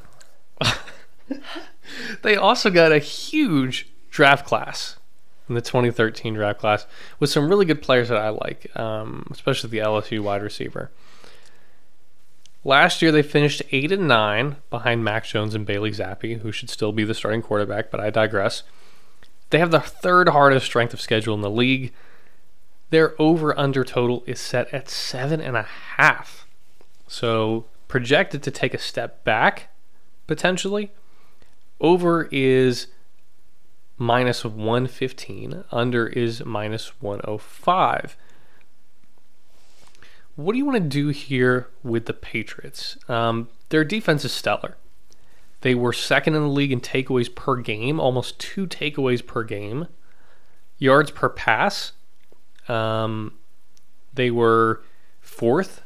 they 2.21 2.35
also 2.35 2.69
got 2.69 2.91
a 2.91 2.99
huge 2.99 3.89
draft 4.09 4.45
class 4.45 4.97
in 5.47 5.55
the 5.55 5.61
2013 5.61 6.35
draft 6.35 6.59
class 6.59 6.85
with 7.19 7.29
some 7.29 7.49
really 7.49 7.65
good 7.65 7.81
players 7.81 8.09
that 8.09 8.17
I 8.17 8.29
like, 8.29 8.75
um, 8.77 9.27
especially 9.31 9.71
the 9.71 9.79
LSU 9.79 10.21
wide 10.21 10.43
receiver. 10.43 10.91
Last 12.63 13.01
year 13.01 13.11
they 13.11 13.23
finished 13.23 13.63
eight 13.71 13.91
and 13.91 14.07
nine 14.07 14.57
behind 14.69 15.03
Max 15.03 15.31
Jones 15.31 15.55
and 15.55 15.65
Bailey 15.65 15.91
Zappe, 15.91 16.41
who 16.41 16.51
should 16.51 16.69
still 16.69 16.91
be 16.91 17.03
the 17.03 17.13
starting 17.13 17.41
quarterback, 17.41 17.89
but 17.89 17.99
I 17.99 18.09
digress. 18.09 18.63
They 19.49 19.59
have 19.59 19.71
the 19.71 19.79
third 19.79 20.29
hardest 20.29 20.65
strength 20.65 20.93
of 20.93 21.01
schedule 21.01 21.33
in 21.33 21.41
the 21.41 21.49
league. 21.49 21.93
Their 22.89 23.19
over 23.21 23.57
under 23.57 23.83
total 23.83 24.23
is 24.25 24.39
set 24.39 24.73
at 24.73 24.89
seven 24.89 25.39
and 25.41 25.55
a 25.55 25.67
half. 25.97 26.47
So 27.07 27.65
projected 27.87 28.43
to 28.43 28.51
take 28.51 28.73
a 28.73 28.79
step 28.79 29.23
back 29.23 29.69
potentially. 30.27 30.91
Over 31.81 32.27
is 32.31 32.87
minus 33.97 34.43
115. 34.43 35.63
Under 35.71 36.07
is 36.07 36.43
minus 36.45 37.01
105. 37.01 38.17
What 40.35 40.53
do 40.53 40.57
you 40.57 40.65
want 40.65 40.77
to 40.77 40.89
do 40.89 41.09
here 41.09 41.67
with 41.83 42.05
the 42.05 42.13
Patriots? 42.13 42.97
Um, 43.09 43.49
their 43.69 43.83
defense 43.83 44.23
is 44.23 44.31
stellar. 44.31 44.77
They 45.61 45.75
were 45.75 45.91
second 45.91 46.35
in 46.35 46.43
the 46.43 46.47
league 46.47 46.71
in 46.71 46.79
takeaways 46.79 47.33
per 47.33 47.57
game, 47.57 47.99
almost 47.99 48.39
two 48.39 48.65
takeaways 48.65 49.25
per 49.25 49.43
game. 49.43 49.87
Yards 50.77 51.11
per 51.11 51.27
pass, 51.27 51.91
um, 52.69 53.33
they 54.13 54.31
were 54.31 54.81
fourth, 55.19 55.81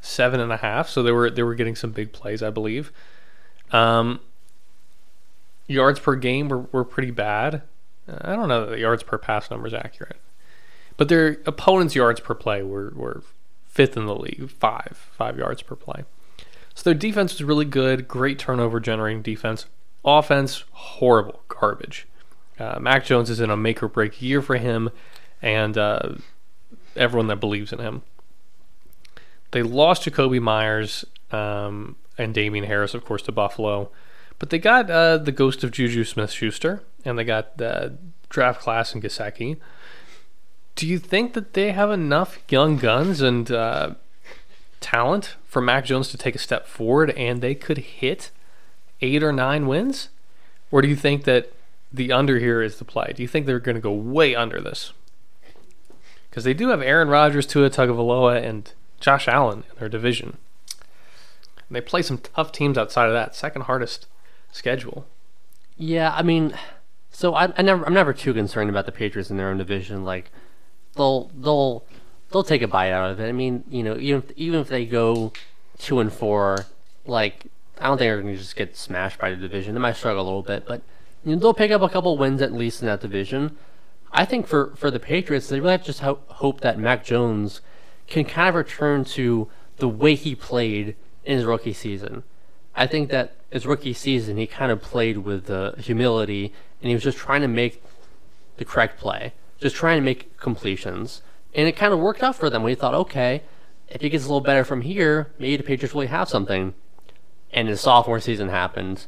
seven 0.00 0.40
and 0.40 0.52
a 0.52 0.58
half. 0.58 0.88
So 0.88 1.02
they 1.02 1.12
were 1.12 1.30
they 1.30 1.42
were 1.42 1.54
getting 1.54 1.76
some 1.76 1.90
big 1.90 2.12
plays, 2.12 2.42
I 2.42 2.50
believe. 2.50 2.92
Um, 3.72 4.20
yards 5.66 5.98
per 5.98 6.14
game 6.14 6.48
were, 6.48 6.66
were 6.72 6.84
pretty 6.84 7.10
bad. 7.10 7.62
I 8.08 8.36
don't 8.36 8.48
know 8.48 8.66
that 8.66 8.70
the 8.70 8.78
yards 8.78 9.02
per 9.02 9.18
pass 9.18 9.50
number 9.50 9.66
is 9.66 9.74
accurate, 9.74 10.20
but 10.96 11.08
their 11.08 11.38
opponents' 11.44 11.96
yards 11.96 12.20
per 12.20 12.34
play 12.34 12.62
were, 12.62 12.92
were 12.94 13.22
fifth 13.66 13.96
in 13.96 14.06
the 14.06 14.14
league, 14.14 14.50
five 14.50 15.08
five 15.12 15.36
yards 15.36 15.62
per 15.62 15.74
play. 15.74 16.04
So 16.74 16.82
their 16.84 16.94
defense 16.94 17.32
was 17.32 17.42
really 17.42 17.64
good, 17.64 18.06
great 18.06 18.38
turnover 18.38 18.80
generating 18.80 19.22
defense. 19.22 19.66
Offense 20.04 20.64
horrible, 20.70 21.40
garbage. 21.48 22.06
Uh, 22.58 22.78
Mac 22.80 23.04
Jones 23.04 23.28
is 23.28 23.40
in 23.40 23.50
a 23.50 23.56
make 23.56 23.82
or 23.82 23.88
break 23.88 24.22
year 24.22 24.40
for 24.40 24.56
him, 24.56 24.90
and 25.42 25.76
uh, 25.76 26.14
everyone 26.94 27.28
that 27.28 27.40
believes 27.40 27.72
in 27.72 27.78
him. 27.78 28.02
They 29.52 29.62
lost 29.62 30.04
Jakobi 30.04 30.40
Meyers 30.40 31.04
um, 31.30 31.96
and 32.18 32.34
Damien 32.34 32.64
Harris, 32.64 32.94
of 32.94 33.04
course, 33.04 33.22
to 33.22 33.32
Buffalo. 33.32 33.90
But 34.38 34.50
they 34.50 34.58
got 34.58 34.90
uh, 34.90 35.18
the 35.18 35.32
ghost 35.32 35.64
of 35.64 35.70
Juju 35.70 36.04
Smith 36.04 36.30
Schuster, 36.30 36.82
and 37.04 37.18
they 37.18 37.24
got 37.24 37.56
the 37.56 37.96
draft 38.28 38.60
class 38.60 38.94
in 38.94 39.00
Gesicki. 39.00 39.56
Do 40.74 40.86
you 40.86 40.98
think 40.98 41.32
that 41.32 41.54
they 41.54 41.72
have 41.72 41.90
enough 41.90 42.38
young 42.50 42.76
guns 42.76 43.22
and 43.22 43.50
uh, 43.50 43.94
talent 44.80 45.36
for 45.46 45.62
Mac 45.62 45.86
Jones 45.86 46.08
to 46.08 46.18
take 46.18 46.34
a 46.34 46.38
step 46.38 46.66
forward 46.66 47.10
and 47.10 47.40
they 47.40 47.54
could 47.54 47.78
hit 47.78 48.30
eight 49.00 49.22
or 49.22 49.32
nine 49.32 49.66
wins? 49.66 50.10
Or 50.70 50.82
do 50.82 50.88
you 50.88 50.96
think 50.96 51.24
that 51.24 51.50
the 51.92 52.12
under 52.12 52.38
here 52.38 52.62
is 52.62 52.78
the 52.78 52.84
play. 52.84 53.12
Do 53.14 53.22
you 53.22 53.28
think 53.28 53.46
they're 53.46 53.58
going 53.58 53.76
to 53.76 53.80
go 53.80 53.92
way 53.92 54.34
under 54.34 54.60
this? 54.60 54.92
Because 56.36 56.44
they 56.44 56.52
do 56.52 56.68
have 56.68 56.82
Aaron 56.82 57.08
Rodgers, 57.08 57.46
Tua 57.46 57.70
Tagovailoa, 57.70 58.44
and 58.44 58.70
Josh 59.00 59.26
Allen 59.26 59.64
in 59.70 59.78
their 59.78 59.88
division. 59.88 60.36
And 61.66 61.74
they 61.74 61.80
play 61.80 62.02
some 62.02 62.18
tough 62.18 62.52
teams 62.52 62.76
outside 62.76 63.06
of 63.06 63.14
that. 63.14 63.34
Second 63.34 63.62
hardest 63.62 64.06
schedule. 64.52 65.06
Yeah, 65.78 66.12
I 66.14 66.20
mean, 66.20 66.54
so 67.10 67.34
I, 67.34 67.54
I 67.56 67.62
never, 67.62 67.86
I'm 67.86 67.94
never 67.94 68.12
too 68.12 68.34
concerned 68.34 68.68
about 68.68 68.84
the 68.84 68.92
Patriots 68.92 69.30
in 69.30 69.38
their 69.38 69.48
own 69.48 69.56
division. 69.56 70.04
Like, 70.04 70.30
they'll, 70.94 71.30
they'll, 71.34 71.86
they'll 72.30 72.44
take 72.44 72.60
a 72.60 72.68
bite 72.68 72.92
out 72.92 73.12
of 73.12 73.18
it. 73.18 73.30
I 73.30 73.32
mean, 73.32 73.64
you 73.70 73.82
know, 73.82 73.96
even 73.96 74.22
if, 74.22 74.36
even 74.36 74.60
if 74.60 74.68
they 74.68 74.84
go 74.84 75.32
two 75.78 76.00
and 76.00 76.12
four, 76.12 76.66
like, 77.06 77.46
I 77.80 77.86
don't 77.86 77.96
think 77.96 78.10
they're 78.10 78.20
going 78.20 78.34
to 78.34 78.38
just 78.38 78.56
get 78.56 78.76
smashed 78.76 79.18
by 79.18 79.30
the 79.30 79.36
division. 79.36 79.72
They 79.72 79.80
might 79.80 79.96
struggle 79.96 80.22
a 80.22 80.26
little 80.26 80.42
bit, 80.42 80.66
but 80.66 80.82
you 81.24 81.34
know, 81.34 81.40
they'll 81.40 81.54
pick 81.54 81.70
up 81.70 81.80
a 81.80 81.88
couple 81.88 82.18
wins 82.18 82.42
at 82.42 82.52
least 82.52 82.82
in 82.82 82.88
that 82.88 83.00
division. 83.00 83.56
I 84.16 84.24
think 84.24 84.46
for, 84.46 84.74
for 84.76 84.90
the 84.90 84.98
Patriots, 84.98 85.48
they 85.48 85.60
really 85.60 85.72
have 85.72 85.82
to 85.82 85.86
just 85.86 86.00
ho- 86.00 86.20
hope 86.28 86.62
that 86.62 86.78
Mac 86.78 87.04
Jones 87.04 87.60
can 88.06 88.24
kind 88.24 88.48
of 88.48 88.54
return 88.54 89.04
to 89.04 89.48
the 89.76 89.88
way 89.88 90.14
he 90.14 90.34
played 90.34 90.96
in 91.22 91.36
his 91.36 91.44
rookie 91.44 91.74
season. 91.74 92.22
I 92.74 92.86
think 92.86 93.10
that 93.10 93.34
his 93.50 93.66
rookie 93.66 93.92
season, 93.92 94.38
he 94.38 94.46
kind 94.46 94.72
of 94.72 94.80
played 94.80 95.18
with 95.18 95.50
uh, 95.50 95.72
humility 95.74 96.54
and 96.80 96.88
he 96.88 96.94
was 96.94 97.04
just 97.04 97.18
trying 97.18 97.42
to 97.42 97.48
make 97.48 97.82
the 98.56 98.64
correct 98.64 98.98
play, 98.98 99.34
just 99.60 99.76
trying 99.76 99.98
to 99.98 100.04
make 100.04 100.38
completions. 100.38 101.20
And 101.54 101.68
it 101.68 101.76
kind 101.76 101.92
of 101.92 101.98
worked 101.98 102.22
out 102.22 102.36
for 102.36 102.48
them. 102.48 102.62
We 102.62 102.74
thought, 102.74 102.94
okay, 102.94 103.42
if 103.88 104.00
he 104.00 104.08
gets 104.08 104.24
a 104.24 104.28
little 104.28 104.40
better 104.40 104.64
from 104.64 104.80
here, 104.80 105.30
maybe 105.38 105.58
the 105.58 105.62
Patriots 105.62 105.94
really 105.94 106.06
have 106.06 106.28
something. 106.28 106.72
And 107.52 107.68
his 107.68 107.82
sophomore 107.82 108.20
season 108.20 108.48
happened, 108.48 109.06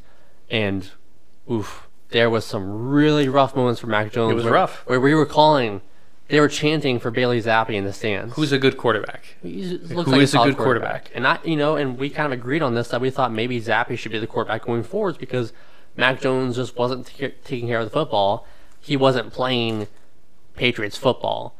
and 0.49 0.89
oof, 1.51 1.88
there 2.09 2.29
was 2.29 2.45
some 2.45 2.89
really 2.89 3.29
rough 3.29 3.55
moments 3.55 3.79
for 3.81 3.87
Mac 3.87 4.11
Jones. 4.11 4.31
It 4.31 4.35
was 4.35 4.43
where, 4.45 4.53
rough. 4.53 4.83
Where 4.87 4.99
we 4.99 5.13
were 5.13 5.25
calling, 5.25 5.81
they 6.27 6.39
were 6.39 6.47
chanting 6.47 6.99
for 6.99 7.11
Bailey 7.11 7.41
Zappe 7.41 7.73
in 7.73 7.85
the 7.85 7.93
stands. 7.93 8.35
Who's 8.35 8.51
a 8.51 8.57
good 8.57 8.77
quarterback? 8.77 9.35
He 9.41 9.77
looks 9.77 10.05
Who 10.05 10.11
like 10.11 10.21
is 10.21 10.29
a 10.29 10.33
solid 10.33 10.55
good 10.55 10.63
quarterback? 10.63 11.11
And 11.13 11.27
I, 11.27 11.39
you 11.43 11.55
know, 11.55 11.75
and 11.75 11.97
we 11.97 12.09
kind 12.09 12.31
of 12.31 12.37
agreed 12.37 12.61
on 12.61 12.75
this 12.75 12.89
that 12.89 13.01
we 13.01 13.09
thought 13.09 13.31
maybe 13.31 13.59
Zappe 13.61 13.97
should 13.97 14.11
be 14.11 14.19
the 14.19 14.27
quarterback 14.27 14.65
going 14.65 14.83
forwards 14.83 15.17
because 15.17 15.53
Mac 15.95 16.21
Jones 16.21 16.55
just 16.55 16.77
wasn't 16.77 17.07
t- 17.07 17.33
taking 17.43 17.67
care 17.67 17.79
of 17.79 17.85
the 17.85 17.91
football. 17.91 18.47
He 18.79 18.95
wasn't 18.95 19.33
playing 19.33 19.87
Patriots 20.55 20.97
football, 20.97 21.55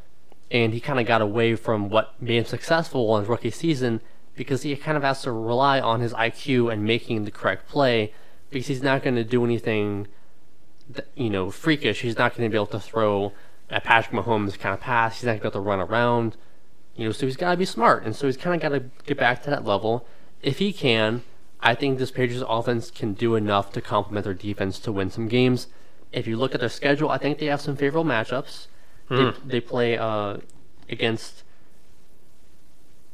and 0.51 0.73
he 0.73 0.79
kind 0.79 0.99
of 0.99 1.05
got 1.05 1.21
away 1.21 1.55
from 1.55 1.89
what 1.89 2.19
made 2.21 2.37
him 2.37 2.45
successful 2.45 3.15
in 3.15 3.23
his 3.23 3.29
rookie 3.29 3.51
season 3.51 4.01
because 4.35 4.61
he 4.61 4.75
kind 4.75 4.95
of 4.95 5.03
has 5.03 5.21
to 5.23 5.31
rely 5.31 5.79
on 5.81 5.99
his 5.99 6.13
IQ 6.13 6.71
and 6.71 6.83
making 6.83 7.25
the 7.25 7.31
correct 7.31 7.67
play 7.67 8.13
because 8.49 8.67
he's 8.67 8.81
not 8.81 9.03
going 9.03 9.15
to 9.15 9.23
do 9.23 9.43
anything, 9.43 10.05
th- 10.05 10.13
you 11.15 11.29
know, 11.29 11.51
freakish. 11.51 12.01
He's 12.01 12.17
not 12.17 12.35
going 12.35 12.49
to 12.49 12.51
be 12.51 12.57
able 12.57 12.67
to 12.67 12.79
throw 12.79 13.33
a 13.69 13.79
Patrick 13.79 14.15
Mahomes 14.15 14.57
kind 14.57 14.73
of 14.73 14.81
pass. 14.81 15.19
He's 15.19 15.25
not 15.25 15.31
going 15.33 15.39
to 15.39 15.43
be 15.43 15.47
able 15.47 15.63
to 15.63 15.69
run 15.69 15.79
around. 15.79 16.37
You 16.95 17.05
know, 17.05 17.11
so 17.11 17.25
he's 17.25 17.37
got 17.37 17.51
to 17.51 17.57
be 17.57 17.65
smart, 17.65 18.03
and 18.03 18.15
so 18.15 18.27
he's 18.27 18.35
kind 18.35 18.55
of 18.55 18.61
got 18.61 18.77
to 18.77 18.89
get 19.05 19.17
back 19.17 19.41
to 19.43 19.49
that 19.49 19.63
level. 19.63 20.05
If 20.41 20.57
he 20.57 20.73
can, 20.73 21.23
I 21.61 21.75
think 21.75 21.97
this 21.97 22.11
Patriots 22.11 22.43
offense 22.47 22.91
can 22.91 23.13
do 23.13 23.35
enough 23.35 23.71
to 23.73 23.81
complement 23.81 24.25
their 24.25 24.33
defense 24.33 24.79
to 24.79 24.91
win 24.91 25.09
some 25.09 25.27
games. 25.27 25.67
If 26.11 26.27
you 26.27 26.37
look 26.37 26.53
at 26.53 26.59
their 26.59 26.69
schedule, 26.69 27.09
I 27.09 27.17
think 27.17 27.37
they 27.37 27.45
have 27.45 27.61
some 27.61 27.75
favorable 27.75 28.09
matchups. 28.09 28.67
They, 29.09 29.31
they 29.45 29.61
play 29.61 29.97
uh, 29.97 30.37
against 30.89 31.43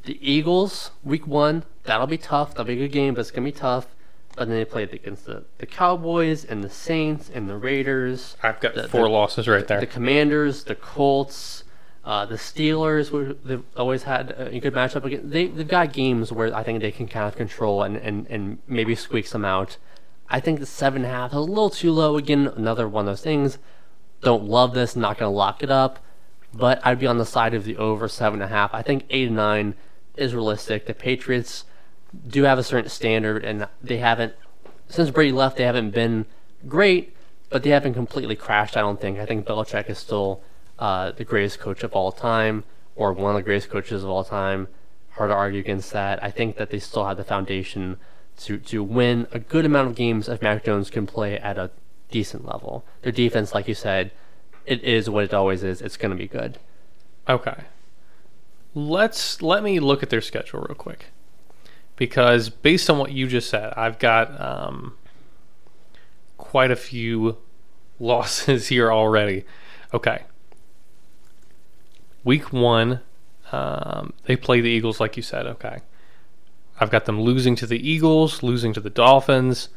the 0.04 0.18
Eagles 0.20 0.90
week 1.04 1.26
one. 1.26 1.64
That'll 1.84 2.06
be 2.06 2.18
tough. 2.18 2.50
That'll 2.50 2.64
be 2.64 2.74
a 2.74 2.76
good 2.76 2.92
game, 2.92 3.14
but 3.14 3.20
it's 3.20 3.30
gonna 3.30 3.44
be 3.44 3.52
tough. 3.52 3.94
But 4.36 4.48
then 4.48 4.58
they 4.58 4.64
played 4.66 4.92
against 4.92 5.24
the, 5.24 5.44
the 5.58 5.66
Cowboys 5.66 6.44
and 6.44 6.62
the 6.62 6.68
Saints 6.70 7.30
and 7.32 7.48
the 7.48 7.56
Raiders. 7.56 8.36
I've 8.42 8.60
got 8.60 8.74
The- 8.74 8.86
four 8.88 9.02
the- 9.04 9.08
losses 9.08 9.48
right 9.48 9.66
there. 9.66 9.80
The 9.80 9.86
Commanders, 9.86 10.64
the 10.64 10.74
Colts, 10.74 11.64
uh, 12.04 12.26
the 12.26 12.36
Steelers, 12.36 13.08
who 13.08 13.34
they've 13.44 13.64
always 13.76 14.02
had 14.04 14.32
a 14.38 14.60
good 14.60 14.74
matchup 14.74 15.04
against. 15.04 15.30
They, 15.30 15.46
they've 15.48 15.66
got 15.66 15.92
games 15.92 16.30
where 16.30 16.54
I 16.54 16.62
think 16.62 16.80
they 16.82 16.92
can 16.92 17.08
kind 17.08 17.26
of 17.26 17.34
control 17.36 17.82
and, 17.82 17.96
and, 17.96 18.26
and 18.28 18.58
maybe 18.68 18.94
squeak 18.94 19.26
some 19.26 19.44
out. 19.44 19.78
I 20.28 20.38
think 20.40 20.60
the 20.60 20.66
seven 20.66 21.04
and 21.04 21.12
a 21.12 21.14
half 21.16 21.30
is 21.30 21.36
a 21.36 21.40
little 21.40 21.70
too 21.70 21.90
low. 21.92 22.16
Again, 22.16 22.46
another 22.56 22.86
one 22.86 23.06
of 23.08 23.12
those 23.12 23.22
things. 23.22 23.58
Don't 24.22 24.44
love 24.44 24.74
this, 24.74 24.94
not 24.96 25.18
going 25.18 25.30
to 25.32 25.36
lock 25.36 25.62
it 25.62 25.70
up, 25.70 25.98
but 26.52 26.80
I'd 26.84 26.98
be 26.98 27.06
on 27.06 27.18
the 27.18 27.26
side 27.26 27.54
of 27.54 27.64
the 27.64 27.76
over 27.76 28.06
seven 28.08 28.42
and 28.42 28.50
a 28.50 28.54
half. 28.54 28.74
I 28.74 28.82
think 28.82 29.04
eight 29.10 29.28
and 29.28 29.36
nine 29.36 29.74
is 30.16 30.34
realistic. 30.34 30.86
The 30.86 30.94
Patriots 30.94 31.64
do 32.26 32.44
have 32.44 32.58
a 32.58 32.62
certain 32.62 32.90
standard, 32.90 33.44
and 33.44 33.68
they 33.82 33.98
haven't 33.98 34.34
since 34.88 35.10
Brady 35.10 35.32
left. 35.32 35.56
They 35.56 35.64
haven't 35.64 35.90
been 35.90 36.26
great, 36.66 37.14
but 37.50 37.62
they 37.62 37.70
haven't 37.70 37.94
completely 37.94 38.36
crashed. 38.36 38.76
I 38.76 38.80
don't 38.80 39.00
think. 39.00 39.18
I 39.18 39.26
think 39.26 39.46
Belichick 39.46 39.88
is 39.90 39.98
still 39.98 40.42
uh, 40.78 41.12
the 41.12 41.24
greatest 41.24 41.58
coach 41.58 41.82
of 41.82 41.92
all 41.92 42.12
time, 42.12 42.64
or 42.94 43.12
one 43.12 43.30
of 43.32 43.36
the 43.36 43.42
greatest 43.42 43.70
coaches 43.70 44.04
of 44.04 44.10
all 44.10 44.24
time. 44.24 44.68
Hard 45.12 45.30
to 45.30 45.34
argue 45.34 45.60
against 45.60 45.92
that. 45.92 46.22
I 46.22 46.30
think 46.30 46.56
that 46.56 46.70
they 46.70 46.78
still 46.78 47.06
have 47.06 47.16
the 47.16 47.24
foundation 47.24 47.96
to 48.38 48.58
to 48.58 48.82
win 48.82 49.26
a 49.32 49.38
good 49.38 49.64
amount 49.64 49.88
of 49.88 49.94
games 49.94 50.28
if 50.28 50.42
Mac 50.42 50.64
Jones 50.64 50.90
can 50.90 51.06
play 51.06 51.38
at 51.38 51.58
a 51.58 51.70
decent 52.10 52.44
level. 52.44 52.84
Their 53.02 53.12
defense, 53.12 53.54
like 53.54 53.68
you 53.68 53.74
said, 53.74 54.10
it 54.66 54.82
is 54.82 55.08
what 55.08 55.24
it 55.24 55.34
always 55.34 55.62
is. 55.62 55.80
It's 55.80 55.96
going 55.96 56.10
to 56.10 56.16
be 56.16 56.28
good. 56.28 56.58
Okay. 57.28 57.64
Let's 58.74 59.40
let 59.40 59.62
me 59.62 59.80
look 59.80 60.02
at 60.02 60.10
their 60.10 60.20
schedule 60.20 60.60
real 60.60 60.74
quick. 60.74 61.06
Because 61.96 62.50
based 62.50 62.90
on 62.90 62.98
what 62.98 63.12
you 63.12 63.26
just 63.26 63.48
said, 63.48 63.72
I've 63.76 63.98
got 63.98 64.38
um, 64.40 64.94
quite 66.36 66.70
a 66.70 66.76
few 66.76 67.38
losses 67.98 68.68
here 68.68 68.92
already. 68.92 69.44
Okay. 69.94 70.24
Week 72.24 72.52
one, 72.52 73.00
um, 73.52 74.12
they 74.24 74.36
play 74.36 74.60
the 74.60 74.68
Eagles, 74.68 75.00
like 75.00 75.16
you 75.16 75.22
said. 75.22 75.46
Okay. 75.46 75.78
I've 76.78 76.90
got 76.90 77.06
them 77.06 77.20
losing 77.20 77.56
to 77.56 77.66
the 77.66 77.88
Eagles, 77.88 78.42
losing 78.42 78.72
to 78.74 78.80
the 78.80 78.90
Dolphins, 78.90 79.70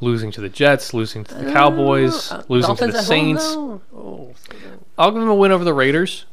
losing 0.00 0.30
to 0.32 0.40
the 0.40 0.48
Jets, 0.50 0.92
losing 0.92 1.24
to 1.24 1.34
the 1.34 1.52
Cowboys, 1.52 2.30
Uh, 2.30 2.42
losing 2.48 2.76
to 2.76 2.88
the 2.88 3.00
Saints. 3.02 3.42
Oh, 3.44 4.34
I'll 4.98 5.10
give 5.10 5.20
them 5.20 5.30
a 5.30 5.34
win 5.34 5.52
over 5.52 5.64
the 5.64 5.72
Raiders, 5.72 6.26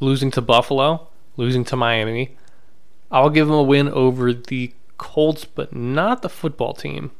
losing 0.00 0.30
to 0.32 0.42
Buffalo, 0.42 1.08
losing 1.36 1.64
to 1.66 1.76
Miami. 1.76 2.36
I'll 3.10 3.30
give 3.30 3.46
them 3.46 3.56
a 3.56 3.62
win 3.62 3.88
over 3.88 4.32
the 4.32 4.72
Colts, 4.98 5.44
but 5.44 5.74
not 5.74 6.22
the 6.22 6.28
football 6.28 6.74
team. 6.74 7.10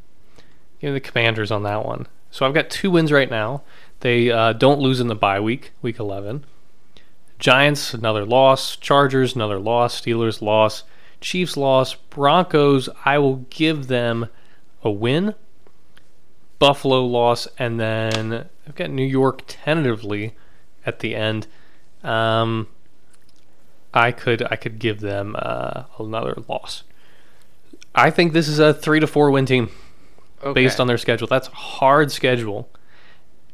Give 0.81 0.93
me 0.93 0.95
the 0.95 1.01
Commanders 1.01 1.51
on 1.51 1.63
that 1.65 1.85
one. 1.85 2.07
So 2.31 2.47
I've 2.47 2.55
got 2.55 2.71
two 2.71 2.91
wins 2.91 3.11
right 3.11 3.31
now. 3.31 3.63
They 4.01 4.31
uh, 4.31 4.53
don't 4.53 4.81
lose 4.81 5.01
in 5.01 5.09
the 5.09 5.15
bye 5.15 5.41
week, 5.41 5.73
week 5.83 5.99
11. 5.99 6.45
Giants, 7.39 7.95
another 7.95 8.25
loss. 8.25 8.77
Chargers, 8.77 9.35
another 9.35 9.59
loss. 9.59 10.01
Steelers, 10.01 10.41
loss. 10.41 10.85
Chiefs, 11.21 11.57
loss. 11.57 11.95
Broncos, 11.95 12.89
I 13.05 13.19
will 13.19 13.47
give 13.51 13.89
them 13.89 14.29
a 14.83 14.91
win. 14.91 15.35
Buffalo 16.59 17.05
loss, 17.05 17.49
and 17.59 17.81
then 17.81 18.49
I've 18.69 18.75
got 18.75 18.91
New 18.91 19.05
York 19.05 19.43
tentatively 19.47 20.37
at 20.85 21.01
the 21.01 21.17
end. 21.17 21.47
Um, 22.05 22.69
I 23.93 24.13
could 24.13 24.43
I 24.51 24.57
could 24.57 24.79
give 24.79 25.01
them 25.01 25.37
uh, 25.39 25.85
another 25.99 26.37
loss. 26.49 26.85
I 27.95 28.11
think 28.11 28.33
this 28.33 28.49
is 28.49 28.59
a 28.59 28.73
three 28.73 29.01
to 29.01 29.07
four 29.07 29.31
win 29.31 29.47
team 29.47 29.71
based 30.55 30.79
on 30.81 30.87
their 30.87 30.99
schedule. 30.99 31.27
That's 31.27 31.49
a 31.49 31.53
hard 31.53 32.13
schedule, 32.13 32.69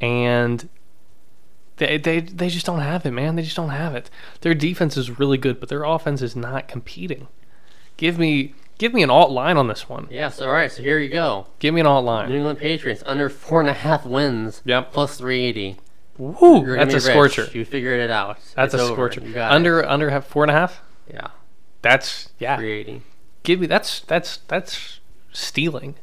and 0.01 0.69
they 1.77 1.99
they 1.99 2.21
they 2.21 2.49
just 2.49 2.67
don't 2.67 2.81
have 2.81 3.07
it, 3.07 3.13
man. 3.13 3.37
They 3.37 3.43
just 3.43 3.57
don't 3.57 3.71
have 3.71 3.95
it. 3.95 4.11
Their 4.43 4.55
defense 4.55 4.97
is 4.97 5.19
really 5.19 5.39
good, 5.39 5.59
but 5.59 5.69
their 5.69 5.85
offense 5.85 6.23
is 6.23 6.37
not 6.37 6.69
competing. 6.69 7.29
Give 7.97 8.19
me 8.19 8.55
give 8.79 8.93
me 8.93 9.03
an 9.03 9.11
alt 9.11 9.31
line 9.31 9.57
on 9.57 9.69
this 9.69 9.89
one. 9.89 10.07
Yes, 10.11 10.41
all 10.41 10.53
right. 10.53 10.71
So 10.71 10.83
here 10.83 10.99
you 10.99 11.09
go. 11.09 11.47
Give 11.59 11.73
me 11.75 11.81
an 11.81 11.87
alt 11.87 12.05
line. 12.05 12.29
New. 12.29 12.37
England 12.37 12.59
Patriots 12.59 13.03
under 13.07 13.29
four 13.29 13.61
and 13.61 13.71
a 13.71 13.75
half 13.75 14.05
wins. 14.05 14.63
Yep. 14.65 14.93
Plus 14.93 15.17
380. 15.19 15.79
Woo, 16.19 16.65
You're 16.65 16.77
that's 16.77 16.93
a 16.93 16.97
rich. 16.97 17.03
scorcher. 17.05 17.49
You 17.53 17.65
figured 17.65 18.01
it 18.01 18.11
out. 18.11 18.39
That's 18.55 18.73
It's 18.75 18.83
a 18.83 18.87
over. 18.87 18.95
scorcher. 18.95 19.21
You 19.21 19.33
got 19.35 19.53
it. 19.53 19.55
Under 19.55 19.85
under 19.87 20.21
four 20.23 20.45
and 20.45 20.51
a 20.51 20.55
half. 20.55 20.81
Yeah. 21.13 21.29
That's 21.83 22.31
yeah. 22.39 22.57
380. 22.57 23.03
Give 23.43 23.61
me 23.61 23.67
that's 23.67 24.01
that's 24.01 24.39
that's 24.49 25.01
stealing. 25.33 25.95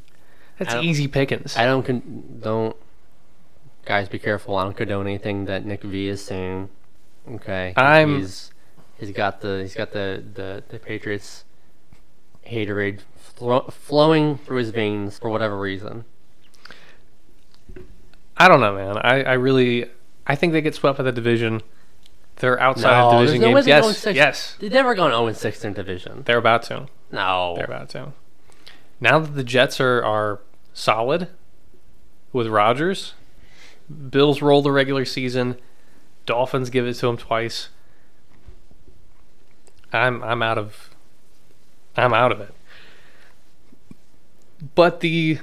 That's 0.59 0.76
easy 0.76 1.07
pickings. 1.07 1.57
I 1.57 1.66
don't 1.66 1.84
con- 1.84 2.39
don't. 2.41 2.76
Guys, 3.86 4.07
be 4.07 4.20
careful. 4.20 4.55
I 4.55 4.64
don't 4.64 4.78
condone 4.78 5.07
anything 5.07 5.45
that 5.45 5.66
Nick 5.66 5.82
V 5.84 6.07
is 6.07 6.24
saying. 6.24 6.70
Okay. 7.30 7.74
I'm- 7.76 8.20
He's 8.20 8.51
he's 8.97 9.11
got 9.11 9.41
the 9.41 9.59
he's 9.61 9.74
got 9.76 9.91
the 9.91 10.24
the, 10.34 10.64
the 10.70 10.80
Patriots 10.80 11.43
haterade 12.47 12.99
flo- 13.18 13.68
flowing 13.72 14.38
through 14.38 14.57
his 14.57 14.70
veins 14.70 15.18
for 15.18 15.30
whatever 15.30 15.59
reason. 15.59 16.05
I 18.38 18.47
don't 18.47 18.59
know, 18.61 18.76
man. 18.76 18.97
I, 18.97 19.24
I 19.24 19.34
really 19.34 19.89
I 20.26 20.36
think 20.36 20.53
they 20.53 20.61
get 20.61 20.76
swept 20.76 20.97
by 20.97 21.03
the 21.03 21.11
division. 21.11 21.61
They're 22.38 22.59
outside 22.59 22.97
No, 22.97 23.09
of 23.09 23.19
division 23.21 23.41
no 23.41 23.47
games. 23.53 23.65
they're 23.65 24.13
Yes, 24.13 24.15
yes, 24.15 24.55
They've 24.59 24.71
never 24.71 24.95
gone 24.95 25.11
0 25.11 25.32
6 25.34 25.65
in 25.65 25.74
division. 25.74 26.24
they're 26.26 26.38
about 26.38 26.63
to. 26.63 26.88
No. 27.11 27.53
They're 27.55 27.65
about 27.65 27.89
to. 27.89 28.13
Now 28.99 29.19
that 29.19 29.36
the 29.36 29.43
Jets 29.43 29.80
are 29.80 30.03
are 30.03 30.39
solid 30.74 31.28
with 32.32 32.47
Rodgers, 32.47 33.13
Bills 34.09 34.41
roll 34.41 34.61
the 34.61 34.71
regular 34.71 35.05
season. 35.05 35.57
Dolphins 36.26 36.69
give 36.69 36.88
it 36.88 36.93
to 36.95 37.05
them 37.07 37.17
twice. 37.17 37.67
I'm 39.91 40.24
I'm 40.24 40.41
out 40.41 40.57
of 40.57 40.89
I'm 41.95 42.13
out 42.13 42.32
of 42.32 42.39
it. 42.41 42.53
But 44.76 45.01
the 45.01 45.39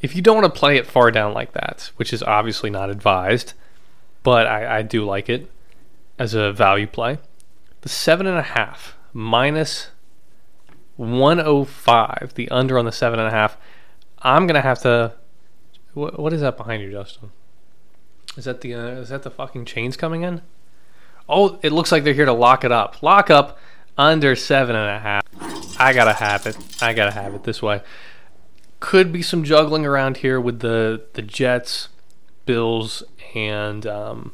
if 0.00 0.14
you 0.14 0.22
don't 0.22 0.40
want 0.42 0.54
to 0.54 0.58
play 0.60 0.76
it 0.76 0.86
far 0.86 1.10
down 1.10 1.32
like 1.32 1.52
that, 1.52 1.90
which 1.96 2.12
is 2.12 2.22
obviously 2.22 2.68
not 2.70 2.90
advised, 2.90 3.54
but 4.24 4.48
I, 4.48 4.78
I 4.78 4.82
do 4.82 5.04
like 5.04 5.28
it 5.28 5.48
as 6.18 6.34
a 6.34 6.52
value 6.52 6.88
play. 6.88 7.18
The 7.82 7.88
seven 7.88 8.26
and 8.26 8.36
a 8.36 8.42
half 8.42 8.96
minus 9.12 9.90
105, 10.96 12.32
the 12.34 12.48
under 12.50 12.78
on 12.78 12.84
the 12.84 12.92
seven 12.92 13.20
and 13.20 13.28
a 13.28 13.30
half. 13.30 13.56
I'm 14.18 14.46
gonna 14.46 14.60
have 14.60 14.80
to. 14.82 15.12
What, 15.92 16.18
what 16.18 16.32
is 16.32 16.40
that 16.40 16.56
behind 16.56 16.82
you, 16.82 16.90
Justin? 16.90 17.30
Is 18.36 18.46
that 18.46 18.62
the 18.62 18.74
uh, 18.74 18.86
is 18.86 19.10
that 19.10 19.22
the 19.22 19.30
fucking 19.30 19.64
chains 19.66 19.96
coming 19.96 20.22
in? 20.22 20.42
Oh, 21.28 21.58
it 21.62 21.72
looks 21.72 21.92
like 21.92 22.04
they're 22.04 22.14
here 22.14 22.24
to 22.24 22.32
lock 22.32 22.64
it 22.64 22.72
up. 22.72 23.02
Lock 23.02 23.30
up 23.30 23.58
under 23.96 24.34
seven 24.34 24.74
and 24.76 24.90
a 24.90 24.98
half. 24.98 25.22
I 25.78 25.92
gotta 25.92 26.12
have 26.12 26.46
it. 26.46 26.56
I 26.82 26.92
gotta 26.92 27.12
have 27.12 27.34
it 27.34 27.44
this 27.44 27.62
way. 27.62 27.82
Could 28.80 29.12
be 29.12 29.22
some 29.22 29.44
juggling 29.44 29.84
around 29.84 30.18
here 30.18 30.40
with 30.40 30.60
the 30.60 31.04
the 31.14 31.22
Jets, 31.22 31.88
Bills, 32.46 33.02
and 33.34 33.86
um, 33.86 34.32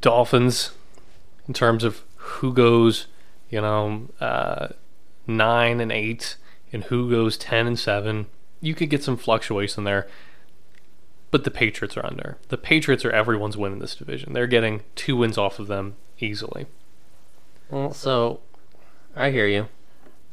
Dolphins 0.00 0.72
in 1.48 1.54
terms 1.54 1.84
of 1.84 2.02
who 2.16 2.52
goes, 2.52 3.06
you 3.50 3.60
know, 3.60 4.08
uh, 4.20 4.68
nine 5.26 5.80
and 5.80 5.92
eight, 5.92 6.36
and 6.72 6.84
who 6.84 7.10
goes 7.10 7.36
ten 7.36 7.66
and 7.66 7.78
seven. 7.78 8.26
You 8.60 8.74
could 8.74 8.90
get 8.90 9.04
some 9.04 9.16
fluctuation 9.16 9.84
there, 9.84 10.08
but 11.30 11.44
the 11.44 11.50
Patriots 11.50 11.96
are 11.96 12.04
under. 12.04 12.38
The 12.48 12.58
Patriots 12.58 13.04
are 13.04 13.10
everyone's 13.10 13.56
win 13.56 13.72
in 13.74 13.78
this 13.78 13.94
division. 13.94 14.32
They're 14.32 14.46
getting 14.46 14.82
two 14.94 15.16
wins 15.16 15.38
off 15.38 15.58
of 15.58 15.66
them 15.66 15.96
easily. 16.18 16.66
Well, 17.70 17.92
so 17.92 18.40
I 19.14 19.30
hear 19.30 19.46
you. 19.46 19.68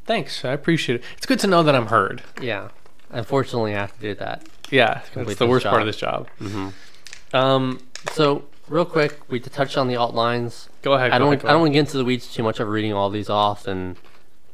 Thanks, 0.05 0.43
I 0.43 0.51
appreciate 0.51 0.97
it. 0.97 1.03
It's 1.17 1.25
good 1.25 1.39
to 1.39 1.47
know 1.47 1.63
that 1.63 1.75
I'm 1.75 1.87
heard. 1.87 2.23
Yeah. 2.41 2.69
Unfortunately, 3.09 3.75
I 3.75 3.79
have 3.79 3.93
to 3.95 4.01
do 4.01 4.15
that. 4.15 4.47
Yeah, 4.73 5.01
it's 5.15 5.35
the 5.39 5.47
worst 5.47 5.65
part 5.65 5.81
of 5.81 5.85
this 5.85 5.97
job. 5.97 6.27
Mm-hmm. 6.41 7.35
Um, 7.35 7.79
So, 8.11 8.43
real 8.67 8.85
quick, 8.85 9.19
we 9.29 9.39
touched 9.39 9.77
on 9.77 9.87
the 9.87 9.95
alt 9.95 10.13
lines. 10.15 10.69
go 10.81 10.93
ahead. 10.93 11.11
I 11.11 11.17
don't. 11.19 11.33
ahead, 11.33 11.45
I 11.45 11.51
don't 11.51 11.61
want 11.61 11.71
to 11.71 11.73
get 11.73 11.79
into 11.81 11.97
the 11.97 12.05
weeds 12.05 12.33
too 12.33 12.43
much 12.43 12.59
of 12.59 12.67
reading 12.67 12.91
all 12.93 13.09
these 13.09 13.29
off, 13.29 13.67
and 13.67 13.97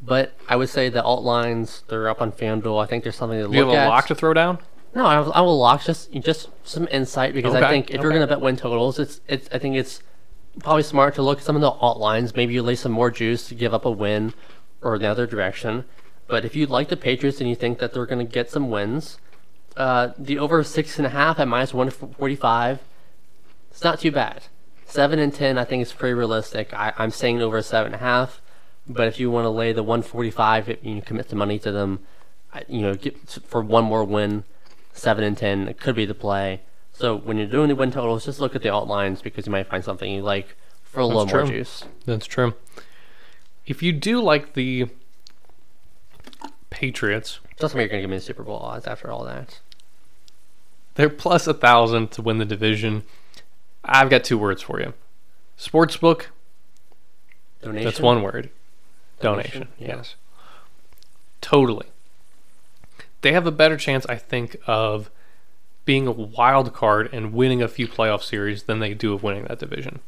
but 0.01 0.33
I 0.47 0.55
would 0.55 0.69
say 0.69 0.89
the 0.89 1.03
alt 1.03 1.23
lines 1.23 1.83
they're 1.87 2.07
up 2.09 2.21
on 2.21 2.31
FanDuel. 2.31 2.81
I 2.83 2.85
think 2.85 3.03
there's 3.03 3.15
something 3.15 3.39
to 3.41 3.47
Do 3.47 3.53
you 3.55 3.65
look 3.65 3.73
have 3.75 3.83
a 3.83 3.85
at. 3.85 3.89
lock 3.89 4.07
to 4.07 4.15
throw 4.15 4.33
down? 4.33 4.59
No, 4.95 5.05
I, 5.05 5.19
will- 5.19 5.33
I 5.33 5.41
will 5.41 5.59
lock 5.59 5.83
just 5.83 6.11
just 6.13 6.49
some 6.63 6.87
insight 6.91 7.33
because 7.33 7.53
Okay, 7.55 7.65
I 7.65 7.69
think 7.69 7.89
if 7.91 8.01
you're 8.01 8.09
going 8.11 8.21
to 8.21 8.27
bet 8.27 8.41
win 8.41 8.55
totals, 8.57 8.97
it's 8.99 9.21
it's 9.27 9.47
I 9.53 9.59
think 9.59 9.75
it's 9.75 10.01
probably 10.59 10.83
smart 10.83 11.15
to 11.15 11.21
look 11.21 11.39
at 11.39 11.43
some 11.45 11.55
of 11.55 11.61
the 11.61 11.69
alt 11.69 11.99
lines. 11.99 12.35
Maybe 12.35 12.53
you 12.53 12.63
lay 12.63 12.75
some 12.75 12.91
more 12.91 13.11
juice 13.11 13.47
to 13.49 13.55
give 13.55 13.73
up 13.73 13.85
a 13.85 13.91
win 13.91 14.33
or 14.81 14.97
the 14.97 15.07
other 15.07 15.27
direction. 15.27 15.85
But 16.27 16.43
if 16.45 16.55
you 16.55 16.65
like 16.65 16.89
the 16.89 16.97
Patriots 16.97 17.39
and 17.39 17.49
you 17.49 17.55
think 17.55 17.79
that 17.79 17.93
they're 17.93 18.05
going 18.05 18.25
to 18.25 18.31
get 18.31 18.49
some 18.51 18.69
wins, 18.69 19.17
uh, 19.79 20.11
the 20.17 20.37
over 20.37 20.63
six 20.63 20.97
and 20.97 21.07
a 21.07 21.09
half 21.09 21.39
at 21.39 21.47
minus 21.47 21.73
one 21.73 21.89
forty 21.89 22.35
five, 22.35 22.79
it's 23.71 23.83
not 23.83 23.99
too 23.99 24.11
bad. 24.11 24.43
Seven 24.85 25.19
and 25.19 25.33
ten, 25.33 25.57
I 25.57 25.63
think 25.63 25.81
is 25.81 25.93
pretty 25.93 26.13
realistic. 26.13 26.73
I, 26.73 26.93
I'm 26.97 27.11
saying 27.11 27.41
over 27.41 27.61
seven 27.61 27.93
and 27.93 28.01
a 28.01 28.05
half. 28.05 28.41
But 28.87 29.07
if 29.07 29.19
you 29.19 29.29
want 29.29 29.45
to 29.45 29.49
lay 29.49 29.71
the 29.71 29.83
145, 29.83 30.67
if 30.67 30.83
you 30.83 30.99
commit 31.03 31.29
the 31.29 31.35
money 31.35 31.59
to 31.59 31.71
them, 31.71 31.99
you 32.67 32.81
know, 32.81 32.95
get 32.95 33.15
for 33.45 33.61
one 33.61 33.83
more 33.83 34.03
win, 34.03 34.45
seven 34.93 35.23
and 35.23 35.37
ten, 35.37 35.67
it 35.67 35.79
could 35.79 35.95
be 35.95 36.05
the 36.05 36.15
play. 36.15 36.61
So 36.91 37.15
when 37.15 37.37
you're 37.37 37.45
doing 37.47 37.69
the 37.69 37.75
win 37.75 37.91
totals, 37.91 38.25
just 38.25 38.39
look 38.39 38.55
at 38.55 38.63
the 38.63 38.69
alt 38.69 38.87
lines 38.87 39.21
because 39.21 39.45
you 39.45 39.51
might 39.51 39.67
find 39.67 39.83
something 39.83 40.11
you 40.11 40.23
like 40.23 40.55
for 40.83 41.01
a 41.01 41.05
little 41.05 41.27
more 41.27 41.45
juice. 41.45 41.85
That's 42.05 42.25
true. 42.25 42.55
If 43.65 43.83
you 43.83 43.93
do 43.93 44.19
like 44.21 44.53
the 44.53 44.87
Patriots, 46.71 47.39
Doesn't 47.57 47.77
mean 47.77 47.83
you're 47.83 47.89
gonna 47.89 48.01
give 48.01 48.09
me 48.09 48.17
the 48.17 48.21
Super 48.21 48.43
Bowl 48.43 48.57
odds 48.57 48.87
after 48.87 49.11
all 49.11 49.23
that. 49.25 49.59
They're 50.99 51.09
plus 51.09 51.47
a 51.47 51.53
thousand 51.53 52.11
to 52.11 52.21
win 52.21 52.39
the 52.39 52.45
division. 52.45 53.03
I've 53.85 54.09
got 54.09 54.25
two 54.25 54.37
words 54.37 54.61
for 54.61 54.81
you. 54.81 54.93
Sportsbook. 55.57 56.25
Donation. 57.61 57.85
That's 57.85 58.01
one 58.01 58.21
word. 58.21 58.49
Donation. 59.21 59.61
Donation, 59.61 59.67
yeah. 59.79 59.95
Yes. 59.95 60.15
Totally. 61.39 61.87
They 63.21 63.31
have 63.31 63.47
a 63.47 63.51
better 63.51 63.77
chance, 63.77 64.05
I 64.07 64.17
think, 64.17 64.57
of 64.67 65.09
being 65.85 66.05
a 66.05 66.11
wild 66.11 66.73
card 66.73 67.09
and 67.13 67.31
winning 67.31 67.61
a 67.61 67.69
few 67.69 67.87
playoff 67.87 68.21
series 68.21 68.63
than 68.63 68.79
they 68.79 68.93
do 68.93 69.13
of 69.13 69.23
winning 69.23 69.45
that 69.45 69.59
division. 69.59 70.01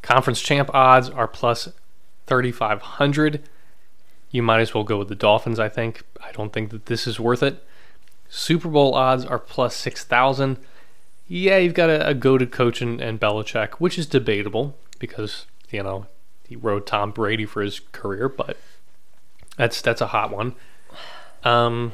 Conference 0.00 0.40
champ 0.40 0.70
odds 0.72 1.10
are 1.10 1.28
plus 1.28 1.68
3,500. 2.28 3.42
You 4.30 4.42
might 4.42 4.60
as 4.60 4.72
well 4.72 4.84
go 4.84 4.96
with 4.96 5.08
the 5.08 5.14
Dolphins, 5.14 5.60
I 5.60 5.68
think. 5.68 6.02
I 6.22 6.32
don't 6.32 6.50
think 6.50 6.70
that 6.70 6.86
this 6.86 7.06
is 7.06 7.20
worth 7.20 7.42
it. 7.42 7.62
Super 8.36 8.68
Bowl 8.68 8.94
odds 8.94 9.24
are 9.24 9.38
plus 9.38 9.76
6,000. 9.76 10.58
Yeah, 11.28 11.56
you've 11.58 11.72
got 11.72 11.88
a, 11.88 12.08
a 12.08 12.14
goaded 12.14 12.50
coach 12.50 12.82
and, 12.82 13.00
and 13.00 13.20
Belichick, 13.20 13.74
which 13.74 13.96
is 13.96 14.06
debatable 14.06 14.76
because, 14.98 15.46
you 15.70 15.84
know, 15.84 16.06
he 16.48 16.56
rode 16.56 16.84
Tom 16.84 17.12
Brady 17.12 17.46
for 17.46 17.62
his 17.62 17.80
career, 17.92 18.28
but 18.28 18.56
that's 19.56 19.80
that's 19.80 20.00
a 20.00 20.08
hot 20.08 20.32
one. 20.32 20.56
Um, 21.44 21.92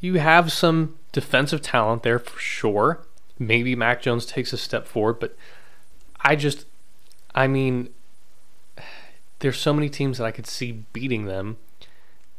you 0.00 0.18
have 0.18 0.50
some 0.50 0.96
defensive 1.12 1.62
talent 1.62 2.02
there 2.02 2.18
for 2.18 2.40
sure. 2.40 3.06
Maybe 3.38 3.76
Mac 3.76 4.02
Jones 4.02 4.26
takes 4.26 4.52
a 4.52 4.58
step 4.58 4.88
forward, 4.88 5.20
but 5.20 5.36
I 6.20 6.34
just, 6.34 6.66
I 7.32 7.46
mean, 7.46 7.90
there's 9.38 9.58
so 9.58 9.72
many 9.72 9.88
teams 9.88 10.18
that 10.18 10.24
I 10.24 10.32
could 10.32 10.48
see 10.48 10.84
beating 10.92 11.26
them 11.26 11.58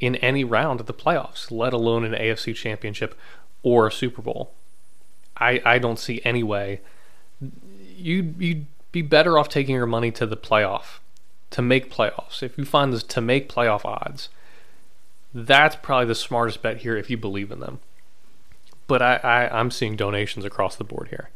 in 0.01 0.15
any 0.17 0.43
round 0.43 0.79
of 0.79 0.87
the 0.87 0.93
playoffs, 0.93 1.51
let 1.51 1.71
alone 1.71 2.03
an 2.03 2.13
AFC 2.13 2.55
championship 2.55 3.17
or 3.63 3.87
a 3.87 3.91
Super 3.91 4.21
Bowl. 4.21 4.51
I, 5.37 5.61
I 5.63 5.77
don't 5.77 5.99
see 5.99 6.21
any 6.25 6.43
way. 6.43 6.81
You 7.95 8.33
you'd 8.37 8.65
be 8.91 9.03
better 9.03 9.37
off 9.37 9.47
taking 9.47 9.75
your 9.75 9.85
money 9.85 10.11
to 10.11 10.25
the 10.25 10.35
playoff, 10.35 10.99
to 11.51 11.61
make 11.61 11.93
playoffs. 11.93 12.43
If 12.43 12.57
you 12.57 12.65
find 12.65 12.91
this 12.91 13.03
to 13.03 13.21
make 13.21 13.47
playoff 13.47 13.85
odds, 13.85 14.29
that's 15.33 15.75
probably 15.75 16.07
the 16.07 16.15
smartest 16.15 16.61
bet 16.61 16.77
here 16.77 16.97
if 16.97 17.09
you 17.09 17.17
believe 17.17 17.51
in 17.51 17.59
them. 17.59 17.79
But 18.87 19.01
I, 19.01 19.15
I 19.17 19.59
I'm 19.59 19.71
seeing 19.71 19.95
donations 19.95 20.43
across 20.43 20.75
the 20.75 20.83
board 20.83 21.09
here. 21.09 21.29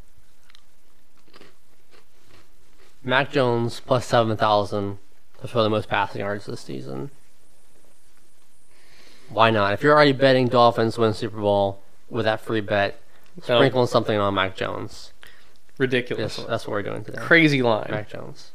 Mac 3.03 3.31
Jones 3.31 3.79
plus 3.79 4.07
seven 4.07 4.35
thousand 4.35 4.97
to 5.41 5.47
throw 5.47 5.61
the 5.61 5.69
most 5.69 5.87
passing 5.87 6.21
yards 6.21 6.47
this 6.47 6.61
season. 6.61 7.11
Why 9.29 9.49
not? 9.49 9.73
If 9.73 9.83
you're 9.83 9.93
already 9.93 10.11
betting 10.13 10.47
Dolphins 10.47 10.97
win 10.97 11.13
Super 11.13 11.39
Bowl 11.39 11.81
with 12.09 12.25
that 12.25 12.41
free 12.41 12.61
bet, 12.61 12.99
No. 13.47 13.57
sprinkle 13.57 13.87
something 13.87 14.17
on 14.17 14.33
Mac 14.33 14.55
Jones. 14.55 15.11
Ridiculous. 15.77 16.37
That's, 16.37 16.47
that's 16.47 16.67
what 16.67 16.71
we're 16.73 16.83
doing 16.83 17.03
today. 17.03 17.19
Crazy 17.21 17.61
line. 17.61 17.87
Mac 17.89 18.09
Jones. 18.09 18.51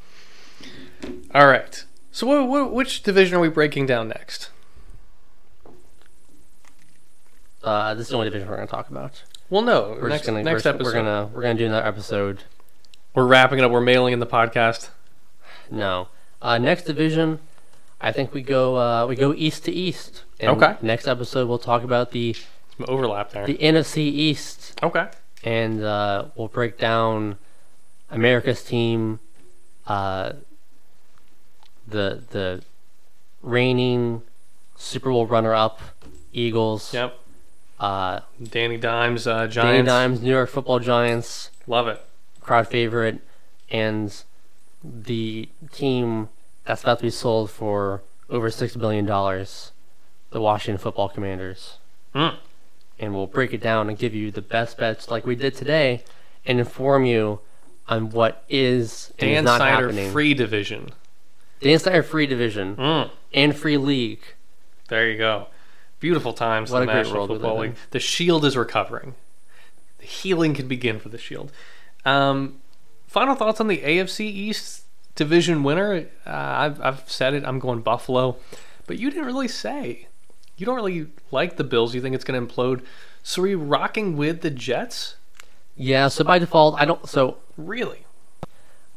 All 1.35 1.47
right. 1.47 1.85
So 2.13 2.27
what, 2.27 2.49
what, 2.49 2.73
which 2.73 3.03
division 3.03 3.37
are 3.37 3.41
we 3.41 3.49
breaking 3.49 3.87
down 3.87 4.09
next? 4.09 4.51
Uh, 7.63 7.95
this 7.95 8.07
is 8.07 8.11
the 8.11 8.15
only 8.17 8.29
division 8.29 8.49
we're 8.49 8.57
going 8.57 8.67
to 8.67 8.71
talk 8.71 8.89
about. 8.89 9.23
Well, 9.51 9.63
no. 9.63 9.99
We're 10.01 10.09
next 10.09 10.27
gonna 10.27 10.43
next 10.43 10.65
we're, 10.65 10.71
episode. 10.71 10.85
we're 10.85 10.93
gonna 10.93 11.31
we're 11.35 11.43
gonna 11.43 11.59
do 11.59 11.67
another 11.67 11.87
episode. 11.87 12.45
We're 13.15 13.27
wrapping 13.27 13.59
it 13.59 13.65
up. 13.65 13.73
We're 13.73 13.81
mailing 13.81 14.13
in 14.13 14.21
the 14.21 14.27
podcast. 14.27 14.91
No, 15.71 16.09
uh, 16.41 16.57
next 16.59 16.85
division. 16.85 17.41
I 18.01 18.13
think 18.13 18.33
we 18.33 18.43
go 18.43 18.77
uh, 18.77 19.07
we 19.07 19.15
go 19.17 19.35
east 19.35 19.65
to 19.67 19.73
east. 19.73 20.25
And 20.41 20.51
Okay. 20.53 20.77
Next 20.83 21.07
episode 21.07 21.49
we'll 21.49 21.59
talk 21.59 21.83
about 21.83 22.13
the 22.13 22.33
Some 22.77 22.87
overlap 22.89 23.31
there. 23.31 23.47
the 23.47 23.59
NFC 23.59 23.99
East 23.99 24.79
okay. 24.83 25.09
and 25.45 25.83
uh, 25.85 26.27
we'll 26.35 26.49
break 26.49 26.79
down 26.79 27.37
America's 28.11 28.63
team, 28.65 29.21
uh, 29.87 30.33
the 31.87 32.23
the 32.31 32.63
reigning 33.43 34.23
Super 34.77 35.11
Bowl 35.11 35.27
runner-up 35.27 35.81
Eagles, 36.33 36.95
Yep. 36.95 37.19
uh, 37.79 38.21
Danny 38.43 38.77
Dimes, 38.79 39.27
uh, 39.27 39.47
Danny 39.47 39.83
Dimes, 39.83 40.23
New 40.23 40.31
York 40.31 40.49
Football 40.49 40.79
Giants, 40.79 41.51
Love 41.67 41.87
it. 41.89 42.01
crowd 42.41 42.67
favorite, 42.69 43.21
and 43.71 44.23
the 44.83 45.49
team 45.73 46.29
that's 46.71 46.83
about 46.83 46.99
to 46.99 47.03
be 47.03 47.11
sold 47.11 47.51
for 47.51 48.01
over 48.29 48.49
six 48.49 48.77
billion 48.77 49.05
dollars, 49.05 49.73
the 50.31 50.41
Washington 50.41 50.79
Football 50.79 51.09
Commanders. 51.09 51.79
Mm. 52.15 52.37
And 53.01 53.13
we'll 53.13 53.27
break 53.27 53.53
it 53.53 53.61
down 53.61 53.89
and 53.89 53.99
give 53.99 54.15
you 54.15 54.31
the 54.31 54.41
best 54.43 54.79
bets 54.79 55.11
like 55.11 55.27
we 55.27 55.35
did 55.35 55.57
today, 55.57 56.05
and 56.47 56.61
inform 56.61 57.05
you 57.05 57.41
on 57.89 58.11
what 58.11 58.45
is 58.49 59.13
and 59.19 59.31
is 59.31 59.35
Dan 59.37 59.45
not 59.45 59.57
Snyder 59.57 59.87
happening. 59.89 60.13
free 60.13 60.33
division. 60.33 60.91
Dan 61.61 61.79
Snyder 61.81 62.05
free 62.05 62.27
division 62.27 62.77
Mm. 62.77 63.11
and 63.35 63.57
free 63.57 63.77
league. 63.77 64.23
There 64.89 65.11
you 65.11 65.19
go. 65.19 65.49
Beautiful 65.99 66.33
times 66.33 66.71
What 66.71 66.83
in 66.83 66.87
the 66.87 66.93
a 66.93 66.95
great 66.95 67.03
National 67.03 67.27
world 67.27 67.31
Football 67.31 67.59
League. 67.63 67.75
The 67.91 67.99
Shield 67.99 68.45
is 68.45 68.57
recovering. 68.57 69.15
The 69.99 70.07
healing 70.07 70.55
can 70.55 70.69
begin 70.69 71.01
for 71.01 71.09
the 71.09 71.19
Shield. 71.19 71.51
Um, 72.05 72.61
final 73.09 73.35
thoughts 73.35 73.61
on 73.61 73.67
the 73.67 73.79
AFC 73.79 74.21
East 74.27 74.85
division 75.15 75.63
winner? 75.63 76.07
Uh, 76.27 76.31
I've, 76.31 76.81
I've 76.81 77.11
said 77.11 77.35
it. 77.35 77.45
I'm 77.45 77.59
going 77.59 77.81
Buffalo, 77.81 78.37
but 78.87 78.99
you 78.99 79.11
didn't 79.11 79.27
really 79.27 79.49
say. 79.49 80.09
You 80.57 80.67
don't 80.67 80.77
really 80.77 81.09
like 81.31 81.57
the 81.57 81.65
Bills. 81.65 81.95
You 81.95 82.01
think 82.01 82.15
it's 82.15 82.25
going 82.25 82.47
to 82.47 82.55
implode. 82.55 82.83
So 83.23 83.43
are 83.43 83.47
you 83.47 83.59
rocking 83.59 84.17
with 84.17 84.41
the 84.43 84.51
Jets? 84.51 85.17
Yeah, 85.77 86.09
so 86.09 86.25
by 86.25 86.39
default, 86.39 86.79
I 86.79 86.85
don't. 86.85 87.09
So 87.09 87.39
Really? 87.67 88.07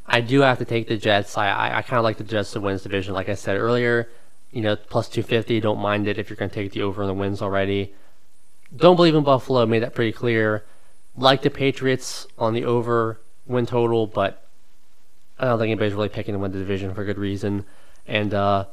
I 0.05 0.21
do 0.21 0.41
have 0.41 0.57
to 0.59 0.65
take 0.65 0.87
the 0.87 0.97
Jets. 0.97 1.37
I 1.37 1.47
I, 1.47 1.77
I 1.77 1.81
kind 1.81 1.97
of 1.97 2.03
like 2.03 2.17
the 2.17 2.23
Jets 2.23 2.51
to 2.53 2.59
win 2.59 2.73
this 2.75 2.83
division. 2.83 3.13
Like 3.13 3.29
I 3.29 3.35
said 3.35 3.57
earlier, 3.57 4.09
you 4.51 4.61
know, 4.61 4.75
plus 4.75 5.09
250. 5.09 5.59
Don't 5.59 5.79
mind 5.79 6.07
it 6.07 6.17
if 6.17 6.29
you're 6.29 6.37
going 6.37 6.49
to 6.49 6.55
take 6.55 6.71
the 6.71 6.81
over 6.81 7.03
on 7.03 7.07
the 7.07 7.13
wins 7.13 7.41
already. 7.41 7.93
Don't 8.75 8.95
believe 8.95 9.15
in 9.15 9.23
Buffalo. 9.23 9.65
Made 9.65 9.83
that 9.83 9.95
pretty 9.95 10.11
clear. 10.11 10.63
Like 11.15 11.41
the 11.41 11.49
Patriots 11.49 12.27
on 12.37 12.53
the 12.53 12.65
over 12.65 13.19
win 13.45 13.65
total, 13.65 14.07
but 14.07 14.47
I 15.43 15.49
don't 15.49 15.59
think 15.59 15.71
anybody's 15.71 15.93
really 15.93 16.09
picking 16.09 16.33
to 16.33 16.39
win 16.39 16.51
the 16.51 16.59
division 16.59 16.93
for 16.93 17.03
good 17.03 17.17
reason. 17.17 17.65
And 18.07 18.33
uh, 18.33 18.65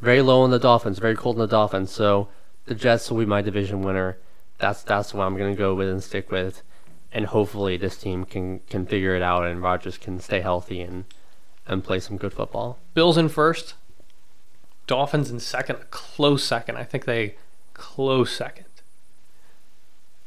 very 0.00 0.20
low 0.20 0.42
on 0.42 0.50
the 0.50 0.58
Dolphins. 0.58 0.98
Very 0.98 1.16
cold 1.16 1.36
on 1.36 1.40
the 1.40 1.46
Dolphins. 1.46 1.90
So 1.90 2.28
the 2.66 2.74
Jets 2.74 3.10
will 3.10 3.18
be 3.18 3.26
my 3.26 3.40
division 3.40 3.82
winner. 3.82 4.18
That's 4.58 4.82
that's 4.82 5.14
what 5.14 5.24
I'm 5.24 5.36
to 5.36 5.54
go 5.54 5.74
with 5.74 5.88
and 5.88 6.02
stick 6.02 6.30
with. 6.30 6.62
And 7.12 7.26
hopefully 7.26 7.76
this 7.76 7.96
team 7.96 8.24
can 8.24 8.60
can 8.68 8.86
figure 8.86 9.16
it 9.16 9.22
out 9.22 9.46
and 9.46 9.62
Rodgers 9.62 9.96
can 9.96 10.20
stay 10.20 10.40
healthy 10.40 10.82
and 10.82 11.04
and 11.66 11.82
play 11.82 11.98
some 11.98 12.18
good 12.18 12.34
football. 12.34 12.78
Bills 12.92 13.16
in 13.16 13.28
first. 13.28 13.74
Dolphins 14.86 15.30
in 15.30 15.40
second. 15.40 15.76
A 15.76 15.84
close 15.84 16.44
second. 16.44 16.76
I 16.76 16.84
think 16.84 17.06
they 17.06 17.36
close 17.72 18.30
second. 18.30 18.66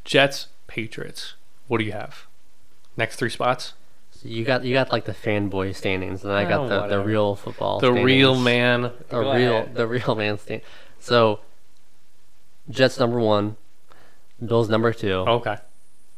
Jets, 0.03 0.48
Patriots. 0.68 1.36
What 1.68 1.78
do 1.78 1.84
you 1.84 1.91
have? 1.91 2.26
Next 2.98 3.18
three 3.18 3.30
spots? 3.30 3.74
So 4.26 4.31
you 4.31 4.43
got 4.43 4.64
you 4.64 4.73
got 4.73 4.91
like 4.91 5.06
the 5.06 5.14
fanboy 5.14 5.76
standings, 5.76 6.23
and 6.23 6.34
I 6.34 6.45
got 6.45 6.61
Oh, 6.61 6.68
the, 6.68 6.88
the 6.97 6.99
real 7.03 7.35
football. 7.35 7.80
The 7.80 7.88
standings. 7.88 8.06
real 8.06 8.35
man. 8.39 8.81
the 8.81 8.91
Go 9.10 9.19
real 9.34 9.57
ahead. 9.57 9.76
the 9.76 9.88
real 9.88 10.15
man 10.15 10.39
stand. 10.39 10.61
So 10.99 11.41
Jets 12.69 12.99
number 12.99 13.19
one, 13.19 13.57
Bills 14.43 14.69
number 14.69 14.91
two, 14.93 15.14
Okay. 15.14 15.57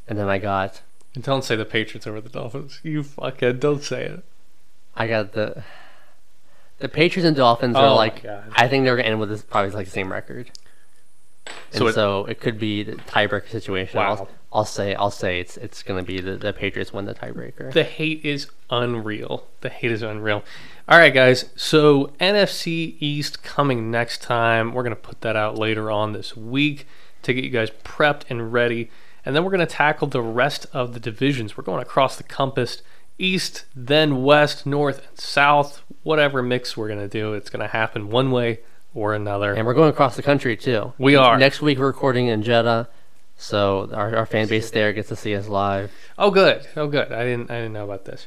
and 0.07 0.17
then 0.17 0.29
I 0.29 0.38
got 0.38 0.81
And 1.15 1.23
don't 1.23 1.43
say 1.43 1.55
the 1.57 1.65
Patriots 1.65 2.07
over 2.07 2.21
the 2.21 2.29
Dolphins. 2.29 2.79
You 2.84 3.03
fucking 3.03 3.59
don't 3.59 3.84
say 3.84 4.05
it. 4.05 4.23
I 4.95 5.07
got 5.07 5.34
the 5.34 5.63
the 6.79 6.88
Patriots 6.88 7.27
and 7.27 7.35
Dolphins 7.35 7.75
Oh 7.75 7.81
are 7.81 7.95
like 7.95 8.23
God. 8.23 8.45
I 8.55 8.67
think 8.69 8.85
they're 8.85 8.95
gonna 8.95 9.09
end 9.09 9.19
with 9.19 9.29
this 9.29 9.41
probably 9.41 9.71
like 9.71 9.88
the 9.88 9.91
same 9.91 10.11
record. 10.11 10.49
And 11.72 11.80
So 11.80 11.91
so 11.91 12.26
it- 12.26 12.32
it, 12.32 12.40
could 12.41 12.60
be 12.60 12.84
the 12.84 12.94
tiebreaker 12.94 13.49
situation. 13.49 13.98
Wow. 13.98 14.10
I'll, 14.15 14.30
I'll 14.53 14.65
say 14.65 14.95
I'll 14.95 15.11
say 15.11 15.40
it's 15.40 15.57
it's 15.57 15.84
gonna 15.84 16.03
be 16.03 16.19
the, 16.22 16.38
the 16.38 16.53
Patriots 16.53 16.94
win 16.94 17.06
the 17.06 17.14
tiebreaker. 17.14 17.72
The 17.72 17.84
hate 17.84 18.24
is 18.24 18.48
unreal. 18.69 19.45
The 19.61 19.69
hate 19.69 19.91
is 19.91 20.02
unreal. 20.02 20.44
All 20.88 20.98
right, 20.98 21.14
guys. 21.14 21.45
So 21.56 22.14
NFC 22.19 22.95
East 22.99 23.44
coming 23.44 23.91
next 23.91 24.22
time. 24.22 24.74
We're 24.74 24.84
gonna 24.84 24.95
put 24.95 25.22
that 25.22 25.36
out 25.36 25.57
later 25.57 25.91
on 25.91 26.14
this 26.14 26.36
week 26.38 26.88
to 27.24 27.34
get 27.34 27.44
you 27.44 27.49
guys 27.49 27.69
prepped 27.84 28.22
and 28.30 28.53
ready, 28.53 28.90
and 29.26 29.36
then 29.36 29.44
we're 29.44 29.52
gonna 29.52 29.65
tackle 29.65 30.07
the 30.07 30.22
rest 30.22 30.65
of 30.72 30.94
the 30.94 30.99
divisions. 30.99 31.57
We're 31.57 31.64
going 31.65 31.82
across 31.82 32.15
the 32.15 32.24
compass, 32.24 32.82
east, 33.18 33.65
then 33.76 34.24
west, 34.24 34.65
north, 34.65 35.06
and 35.10 35.19
south. 35.19 35.82
Whatever 36.03 36.41
mix 36.41 36.78
we're 36.78 36.88
gonna 36.88 37.10
do, 37.10 37.34
it's 37.34 37.49
gonna 37.49 37.68
happen 37.68 38.10
one 38.10 38.32
way 38.32 38.60
or 38.98 39.14
another. 39.14 39.53
And 39.53 39.65
we're 39.65 39.76
going 39.76 39.91
across 39.91 40.15
the 40.15 40.24
country 40.24 40.57
too. 40.57 40.91
We 40.98 41.15
are. 41.15 41.38
Next 41.38 41.61
week 41.61 41.78
we're 41.78 41.86
recording 41.86 42.28
in 42.28 42.41
Jeddah, 42.41 42.90
so 43.38 43.90
our, 43.94 44.15
our 44.15 44.26
fan 44.26 44.48
base 44.48 44.72
there 44.72 44.91
gets 44.91 45.10
to 45.10 45.15
see 45.15 45.36
us 45.36 45.48
live. 45.48 45.91
Oh, 46.18 46.32
good. 46.32 46.68
Oh, 46.76 46.88
good. 46.88 47.11
I 47.11 47.24
didn't. 47.24 47.52
I 47.52 47.57
didn't 47.57 47.74
know 47.74 47.86
about 47.86 48.06
this. 48.06 48.26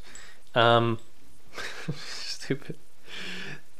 Um, 0.55 1.01
stupid. 1.97 2.77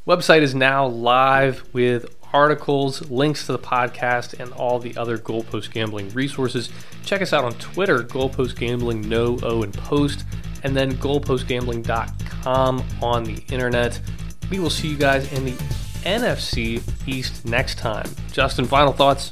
Website 0.05 0.41
is 0.41 0.53
now 0.53 0.85
live 0.85 1.63
with 1.73 2.13
articles, 2.33 3.09
links 3.09 3.45
to 3.45 3.53
the 3.53 3.59
podcast, 3.59 4.37
and 4.37 4.51
all 4.53 4.77
the 4.79 4.97
other 4.97 5.17
Goalpost 5.17 5.71
Gambling 5.71 6.09
resources. 6.09 6.69
Check 7.05 7.21
us 7.21 7.31
out 7.31 7.45
on 7.45 7.53
Twitter, 7.53 7.99
Goalpost 7.99 8.57
Gambling, 8.57 9.07
no 9.07 9.39
O 9.43 9.63
and 9.63 9.73
post, 9.73 10.25
and 10.63 10.75
then 10.75 10.93
goalpostgambling.com 10.95 12.83
on 13.01 13.23
the 13.23 13.41
internet. 13.49 14.01
We 14.49 14.59
will 14.59 14.69
see 14.69 14.89
you 14.89 14.97
guys 14.97 15.31
in 15.31 15.45
the 15.45 15.55
NFC 16.03 16.81
East 17.07 17.45
next 17.45 17.77
time. 17.77 18.09
Justin, 18.31 18.65
final 18.65 18.93
thoughts. 18.93 19.31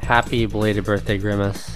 Happy 0.00 0.46
belated 0.46 0.84
birthday, 0.84 1.18
Grimace. 1.18 1.75